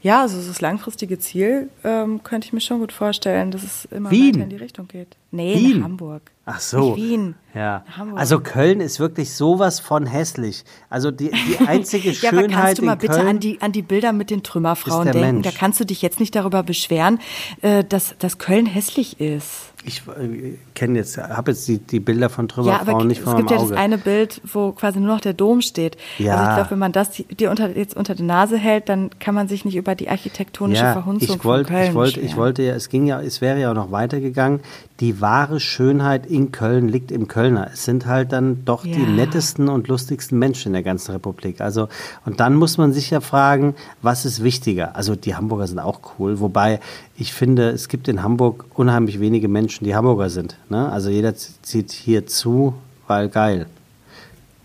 ja, 0.00 0.22
also 0.22 0.36
das 0.40 0.60
langfristige 0.60 1.18
Ziel 1.18 1.70
ähm, 1.84 2.22
könnte 2.22 2.46
ich 2.46 2.52
mir 2.52 2.60
schon 2.60 2.78
gut 2.78 2.92
vorstellen, 2.92 3.50
dass 3.50 3.62
es 3.62 3.84
immer 3.86 4.10
Wien? 4.10 4.34
weiter 4.34 4.44
in 4.44 4.50
die 4.50 4.56
Richtung 4.56 4.88
geht. 4.88 5.16
Nee, 5.30 5.54
Wien? 5.56 5.82
Hamburg. 5.84 6.22
Ach 6.46 6.60
so. 6.60 6.94
Nicht 6.94 7.10
Wien. 7.10 7.34
Ja. 7.54 7.84
Also 8.14 8.40
Köln 8.40 8.80
ist 8.80 9.00
wirklich 9.00 9.34
sowas 9.34 9.80
von 9.80 10.06
hässlich. 10.06 10.64
Also 10.88 11.10
die, 11.10 11.30
die 11.30 11.58
einzige 11.66 12.10
Ja, 12.12 12.30
aber 12.30 12.40
Schönheit 12.40 12.64
kannst 12.64 12.78
du 12.78 12.84
mal 12.84 12.94
bitte 12.96 13.14
Köln. 13.14 13.26
an 13.28 13.40
die, 13.40 13.60
an 13.60 13.72
die 13.72 13.82
Bilder 13.82 14.12
mit 14.12 14.30
den 14.30 14.42
Trümmerfrauen 14.42 15.06
denken? 15.06 15.20
Mensch. 15.20 15.46
Da 15.46 15.50
kannst 15.50 15.80
du 15.80 15.84
dich 15.84 16.00
jetzt 16.00 16.20
nicht 16.20 16.34
darüber 16.34 16.62
beschweren, 16.62 17.18
äh, 17.62 17.84
dass, 17.84 18.14
dass 18.18 18.38
Köln 18.38 18.66
hässlich 18.66 19.20
ist. 19.20 19.67
Ich 19.84 20.02
äh, 20.08 20.54
kenne 20.74 20.98
jetzt, 20.98 21.18
habe 21.18 21.52
jetzt 21.52 21.68
die, 21.68 21.78
die 21.78 22.00
Bilder 22.00 22.28
von 22.28 22.46
Ja, 22.46 22.54
Trümmerfrauen 22.54 22.88
aber 22.88 23.04
nicht 23.04 23.18
es 23.18 23.24
vor 23.24 23.36
gibt 23.36 23.50
ja 23.50 23.58
das 23.58 23.72
eine 23.72 23.98
Bild, 23.98 24.40
wo 24.52 24.72
quasi 24.72 24.98
nur 24.98 25.14
noch 25.14 25.20
der 25.20 25.34
Dom 25.34 25.60
steht. 25.62 25.96
Ja. 26.18 26.34
Also 26.34 26.44
ich 26.44 26.56
glaube, 26.56 26.70
wenn 26.72 26.78
man 26.78 26.92
das 26.92 27.10
dir 27.12 27.50
unter, 27.50 27.76
jetzt 27.76 27.96
unter 27.96 28.14
die 28.14 28.24
Nase 28.24 28.58
hält, 28.58 28.88
dann 28.88 29.10
kann 29.18 29.34
man 29.34 29.48
sich 29.48 29.64
nicht 29.64 29.76
über 29.76 29.94
die 29.94 30.08
architektonische 30.08 30.82
ja, 30.82 30.92
Verhunzung 30.92 31.36
ich 31.36 31.44
wollte, 31.44 31.68
von 31.68 31.76
Köln 31.76 31.88
ich 31.88 31.94
wollte, 31.94 32.20
ich 32.20 32.36
wollte 32.36 32.62
ja, 32.62 32.74
es 32.74 32.88
ging 32.88 33.06
ja, 33.06 33.20
es 33.20 33.40
wäre 33.40 33.60
ja 33.60 33.70
auch 33.70 33.74
noch 33.74 33.92
weitergegangen. 33.92 34.60
Die 35.00 35.20
wahre 35.20 35.60
Schönheit 35.60 36.26
in 36.26 36.50
Köln 36.50 36.88
liegt 36.88 37.12
im 37.12 37.28
Kölner. 37.28 37.70
Es 37.72 37.84
sind 37.84 38.06
halt 38.06 38.32
dann 38.32 38.64
doch 38.64 38.82
die 38.82 38.90
Ja. 39.00 39.08
nettesten 39.08 39.68
und 39.68 39.86
lustigsten 39.86 40.36
Menschen 40.40 40.68
in 40.68 40.72
der 40.72 40.82
ganzen 40.82 41.12
Republik. 41.12 41.60
Also, 41.60 41.88
und 42.26 42.40
dann 42.40 42.56
muss 42.56 42.78
man 42.78 42.92
sich 42.92 43.10
ja 43.10 43.20
fragen, 43.20 43.76
was 44.02 44.24
ist 44.24 44.42
wichtiger? 44.42 44.96
Also, 44.96 45.14
die 45.14 45.36
Hamburger 45.36 45.68
sind 45.68 45.78
auch 45.78 46.00
cool, 46.18 46.40
wobei 46.40 46.80
ich 47.16 47.32
finde, 47.32 47.68
es 47.70 47.88
gibt 47.88 48.08
in 48.08 48.24
Hamburg 48.24 48.64
unheimlich 48.74 49.20
wenige 49.20 49.46
Menschen, 49.46 49.84
die 49.84 49.94
Hamburger 49.94 50.30
sind. 50.30 50.56
Ne? 50.68 50.90
Also, 50.90 51.10
jeder 51.10 51.32
zieht 51.36 51.92
hier 51.92 52.26
zu, 52.26 52.74
weil 53.06 53.28
geil. 53.28 53.66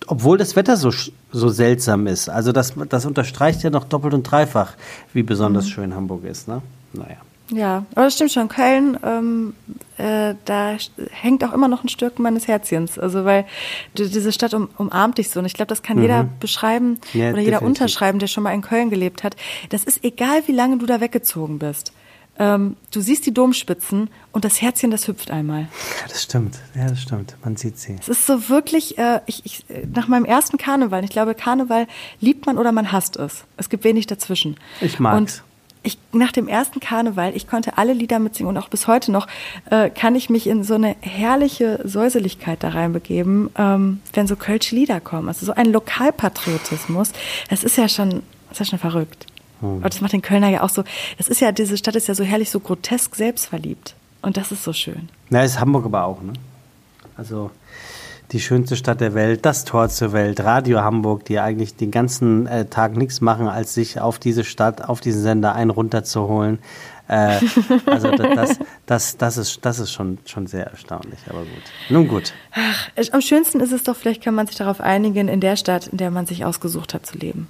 Obwohl 0.07 0.37
das 0.39 0.55
Wetter 0.55 0.77
so, 0.77 0.91
so 1.31 1.49
seltsam 1.49 2.07
ist. 2.07 2.27
Also 2.29 2.51
das, 2.51 2.73
das 2.89 3.05
unterstreicht 3.05 3.63
ja 3.63 3.69
noch 3.69 3.85
doppelt 3.85 4.13
und 4.13 4.23
dreifach, 4.23 4.73
wie 5.13 5.21
Mhm. 5.21 5.27
besonders 5.27 5.69
schön 5.69 5.95
Hamburg 5.95 6.25
ist. 6.25 6.47
Ne? 6.47 6.61
Naja. 6.91 7.17
Ja, 7.49 7.85
aber 7.93 8.05
das 8.05 8.15
stimmt 8.15 8.31
schon. 8.31 8.47
Köln, 8.47 8.97
ähm, 9.03 9.53
äh, 9.97 10.33
da 10.45 10.77
hängt 11.11 11.43
auch 11.43 11.53
immer 11.53 11.67
noch 11.67 11.83
ein 11.83 11.89
Stück 11.89 12.17
meines 12.19 12.47
Herzchens. 12.47 12.97
Also 12.97 13.25
weil 13.25 13.45
die, 13.97 14.09
diese 14.09 14.31
Stadt 14.31 14.53
um, 14.53 14.69
umarmt 14.77 15.17
dich 15.17 15.29
so. 15.29 15.39
Und 15.39 15.45
ich 15.45 15.53
glaube, 15.53 15.67
das 15.69 15.83
kann 15.83 16.01
jeder 16.01 16.23
beschreiben 16.39 16.99
Mhm. 17.13 17.19
Ja, 17.19 17.29
oder 17.29 17.39
jeder 17.39 17.51
definitiv. 17.59 17.61
unterschreiben, 17.67 18.19
der 18.19 18.27
schon 18.27 18.43
mal 18.43 18.53
in 18.53 18.61
Köln 18.61 18.89
gelebt 18.89 19.23
hat. 19.23 19.35
Das 19.69 19.83
ist 19.83 20.03
egal, 20.03 20.43
wie 20.47 20.51
lange 20.53 20.77
du 20.77 20.85
da 20.85 21.01
weggezogen 21.01 21.59
bist. 21.59 21.91
Ähm, 22.39 22.77
du 22.91 22.99
siehst 23.01 23.27
die 23.27 23.33
Domspitzen 23.33 24.09
und 24.31 24.43
das 24.43 24.59
Herzchen, 24.59 24.89
das 24.89 25.07
hüpft 25.07 25.29
einmal. 25.29 25.61
Ja, 25.61 26.07
das 26.07 26.23
stimmt. 26.23 26.57
Ja, 26.73 26.87
das 26.87 26.99
stimmt. 26.99 27.35
Man 27.43 27.55
sieht 27.57 27.77
sie. 27.77 27.95
Es 27.99 28.07
ist 28.07 28.25
so 28.25 28.49
wirklich, 28.49 28.97
äh, 28.97 29.19
ich, 29.27 29.45
ich, 29.45 29.63
nach 29.93 30.07
meinem 30.07 30.25
ersten 30.25 30.57
Karneval, 30.57 31.03
ich 31.03 31.11
glaube, 31.11 31.35
Karneval 31.35 31.85
liebt 32.21 32.47
man 32.47 32.57
oder 32.57 32.71
man 32.71 32.91
hasst 32.91 33.17
es. 33.17 33.43
Es 33.57 33.69
gibt 33.69 33.83
wenig 33.83 34.07
dazwischen. 34.07 34.57
Ich 34.81 34.99
mag's. 34.99 35.17
Und 35.19 35.43
ich, 35.83 35.97
nach 36.13 36.31
dem 36.31 36.47
ersten 36.47 36.79
Karneval, 36.79 37.35
ich 37.35 37.47
konnte 37.47 37.77
alle 37.77 37.93
Lieder 37.93 38.19
mitsingen 38.19 38.55
und 38.55 38.61
auch 38.61 38.69
bis 38.69 38.87
heute 38.87 39.11
noch, 39.11 39.27
äh, 39.69 39.89
kann 39.89 40.15
ich 40.15 40.29
mich 40.29 40.47
in 40.47 40.63
so 40.63 40.75
eine 40.75 40.95
herrliche 41.01 41.79
Säuseligkeit 41.83 42.63
da 42.63 42.69
reinbegeben, 42.69 43.49
ähm, 43.57 44.01
wenn 44.13 44.25
so 44.25 44.35
kölsche 44.35 44.75
Lieder 44.75 45.01
kommen. 45.01 45.27
Also 45.27 45.45
so 45.45 45.53
ein 45.53 45.71
Lokalpatriotismus, 45.71 47.11
das 47.49 47.63
ist 47.63 47.77
ja 47.77 47.89
schon, 47.89 48.23
das 48.49 48.53
ist 48.53 48.59
ja 48.59 48.65
schon 48.65 48.79
verrückt. 48.79 49.25
Hm. 49.59 49.75
Und 49.75 49.85
das 49.85 49.99
macht 50.01 50.13
den 50.13 50.21
Kölner 50.21 50.49
ja 50.49 50.63
auch 50.63 50.69
so, 50.69 50.83
das 51.17 51.27
ist 51.27 51.41
ja, 51.41 51.51
diese 51.51 51.77
Stadt 51.77 51.95
ist 51.95 52.07
ja 52.07 52.15
so 52.15 52.23
herrlich, 52.23 52.49
so 52.49 52.59
grotesk 52.59 53.15
selbstverliebt. 53.15 53.95
Und 54.21 54.37
das 54.37 54.53
ist 54.53 54.63
so 54.63 54.71
schön. 54.71 55.09
Na, 55.29 55.43
ist 55.43 55.59
Hamburg 55.59 55.85
aber 55.85 56.05
auch, 56.05 56.21
ne? 56.21 56.31
Also 57.17 57.51
die 58.33 58.39
schönste 58.41 58.75
Stadt 58.75 58.99
der 58.99 59.13
Welt, 59.13 59.45
das 59.45 59.63
Tor 59.63 59.89
zur 59.89 60.11
Welt, 60.11 60.39
Radio 60.41 60.81
Hamburg, 60.81 61.23
die 61.25 61.39
eigentlich 61.39 61.75
den 61.75 61.91
ganzen 61.91 62.47
äh, 62.47 62.65
Tag 62.65 62.97
nichts 62.97 63.21
machen, 63.21 63.47
als 63.47 63.73
sich 63.75 63.99
auf 64.01 64.19
diese 64.19 64.43
Stadt, 64.43 64.83
auf 64.89 64.99
diesen 65.01 65.21
Sender 65.21 65.53
einen 65.55 65.69
runterzuholen. 65.69 66.59
Äh, 67.07 67.39
also 67.85 68.11
da- 68.11 68.33
das, 68.35 68.59
das, 68.85 69.17
das, 69.17 69.37
ist, 69.37 69.59
das 69.63 69.79
ist 69.79 69.91
schon, 69.91 70.17
schon 70.25 70.47
sehr 70.47 70.65
erstaunlich, 70.67 71.19
aber 71.29 71.39
gut. 71.41 71.63
Nun 71.89 72.07
gut. 72.07 72.33
Ach, 72.53 72.89
am 73.11 73.21
schönsten 73.21 73.59
ist 73.59 73.71
es 73.71 73.83
doch, 73.83 73.95
vielleicht 73.95 74.23
kann 74.23 74.33
man 74.35 74.47
sich 74.47 74.55
darauf 74.57 74.81
einigen, 74.81 75.27
in 75.27 75.39
der 75.39 75.55
Stadt, 75.55 75.87
in 75.87 75.97
der 75.97 76.09
man 76.11 76.25
sich 76.25 76.43
ausgesucht 76.43 76.93
hat 76.93 77.05
zu 77.05 77.17
leben. 77.17 77.47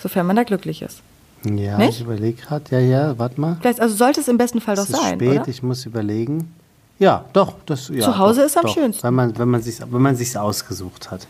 Sofern 0.00 0.26
man 0.26 0.36
da 0.36 0.44
glücklich 0.44 0.82
ist. 0.82 1.02
Ja, 1.44 1.76
Nicht? 1.78 1.90
ich 1.96 2.00
überlege 2.00 2.40
gerade. 2.40 2.64
Ja, 2.70 2.78
ja, 2.80 3.18
warte 3.18 3.40
mal. 3.40 3.58
Vielleicht, 3.60 3.80
also 3.80 3.94
sollte 3.94 4.20
es 4.20 4.28
im 4.28 4.38
besten 4.38 4.60
Fall 4.60 4.76
doch 4.76 4.84
es 4.84 4.90
ist 4.90 4.96
sein, 5.00 5.16
spät, 5.18 5.40
oder? 5.40 5.48
ich 5.48 5.62
muss 5.62 5.84
überlegen. 5.86 6.52
Ja, 6.98 7.24
doch. 7.32 7.54
Das, 7.66 7.88
ja, 7.88 8.00
Zu 8.04 8.18
Hause 8.18 8.40
doch, 8.40 8.46
ist 8.46 8.56
am 8.56 8.62
doch. 8.64 8.74
schönsten. 8.74 9.02
Wenn 9.04 9.14
man, 9.14 9.38
wenn 9.38 9.48
man 9.48 9.62
sich, 9.62 9.80
wenn 9.80 10.02
man 10.02 10.16
sich's 10.16 10.36
ausgesucht 10.36 11.10
hat. 11.10 11.26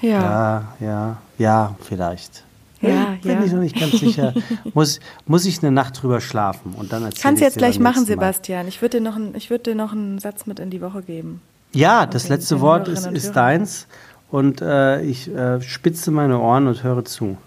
Ja. 0.00 0.10
Ja, 0.20 0.64
ja, 0.80 1.16
ja, 1.38 1.74
vielleicht. 1.80 2.42
Ja, 2.80 3.16
Bin 3.22 3.32
ja. 3.38 3.44
ich 3.44 3.52
noch 3.52 3.60
nicht 3.60 3.78
ganz 3.78 3.92
sicher. 3.92 4.34
muss, 4.74 5.00
muss 5.26 5.46
ich 5.46 5.62
eine 5.62 5.70
Nacht 5.72 6.02
drüber 6.02 6.20
schlafen 6.20 6.74
und 6.76 6.92
dann 6.92 7.04
erzähle 7.04 7.22
Kannst 7.22 7.40
du 7.40 7.44
jetzt 7.46 7.56
gleich 7.56 7.78
machen, 7.78 8.00
Mal. 8.02 8.06
Sebastian. 8.06 8.68
Ich 8.68 8.82
würde 8.82 8.98
dir, 8.98 9.04
noch 9.04 9.16
einen- 9.16 9.34
ich 9.36 9.48
würd 9.48 9.66
dir 9.66 9.74
noch 9.74 9.92
einen 9.92 10.18
Satz 10.18 10.44
mit 10.46 10.58
in 10.58 10.68
die 10.70 10.82
Woche 10.82 11.00
geben. 11.02 11.40
Ja, 11.72 12.04
das 12.06 12.24
Okay, 12.24 12.34
letzte 12.34 12.60
Wort 12.60 12.88
ist, 12.88 13.06
ist 13.06 13.32
deins 13.32 13.86
und 14.30 14.60
äh, 14.60 15.00
ich 15.02 15.32
äh, 15.34 15.62
spitze 15.62 16.10
meine 16.10 16.38
Ohren 16.38 16.66
und 16.66 16.82
höre 16.82 17.04
zu. 17.04 17.38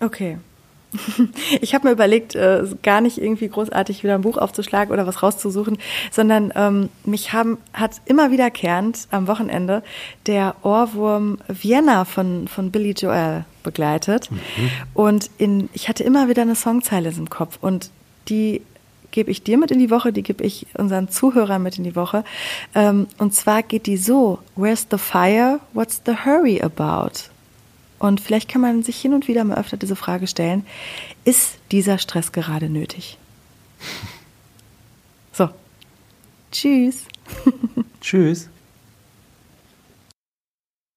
Okay. 0.00 0.38
Ich 1.60 1.74
habe 1.74 1.88
mir 1.88 1.92
überlegt, 1.92 2.34
äh, 2.34 2.64
gar 2.82 3.00
nicht 3.00 3.18
irgendwie 3.18 3.48
großartig 3.48 4.02
wieder 4.02 4.14
ein 4.14 4.22
Buch 4.22 4.36
aufzuschlagen 4.36 4.92
oder 4.92 5.06
was 5.06 5.22
rauszusuchen, 5.22 5.78
sondern 6.10 6.52
ähm, 6.54 6.88
mich 7.04 7.32
haben, 7.32 7.58
hat 7.72 8.00
immer 8.04 8.30
wiederkehrend 8.30 9.08
am 9.10 9.26
Wochenende 9.26 9.82
der 10.26 10.56
Ohrwurm 10.62 11.38
Vienna 11.48 12.04
von, 12.04 12.48
von 12.48 12.70
Billy 12.70 12.92
Joel 12.92 13.44
begleitet. 13.62 14.28
Und 14.94 15.30
in, 15.38 15.68
ich 15.72 15.88
hatte 15.88 16.04
immer 16.04 16.28
wieder 16.28 16.42
eine 16.42 16.54
Songzeile 16.54 17.10
im 17.10 17.30
Kopf 17.30 17.58
und 17.60 17.90
die 18.28 18.62
gebe 19.10 19.30
ich 19.30 19.42
dir 19.42 19.56
mit 19.56 19.70
in 19.70 19.78
die 19.78 19.90
Woche, 19.90 20.12
die 20.12 20.22
gebe 20.22 20.44
ich 20.44 20.66
unseren 20.74 21.08
Zuhörern 21.08 21.62
mit 21.62 21.78
in 21.78 21.84
die 21.84 21.96
Woche. 21.96 22.22
Ähm, 22.74 23.06
und 23.18 23.34
zwar 23.34 23.62
geht 23.62 23.86
die 23.86 23.96
so, 23.96 24.40
Where's 24.56 24.86
the 24.90 24.98
fire? 24.98 25.60
What's 25.72 26.02
the 26.04 26.12
hurry 26.24 26.60
about? 26.60 27.30
Und 27.98 28.20
vielleicht 28.20 28.48
kann 28.48 28.60
man 28.60 28.82
sich 28.82 29.00
hin 29.00 29.14
und 29.14 29.28
wieder 29.28 29.44
mal 29.44 29.58
öfter 29.58 29.76
diese 29.76 29.96
Frage 29.96 30.26
stellen, 30.26 30.66
ist 31.24 31.58
dieser 31.72 31.98
Stress 31.98 32.32
gerade 32.32 32.68
nötig? 32.68 33.18
So. 35.32 35.50
Tschüss. 36.50 37.04
Tschüss. 38.00 38.48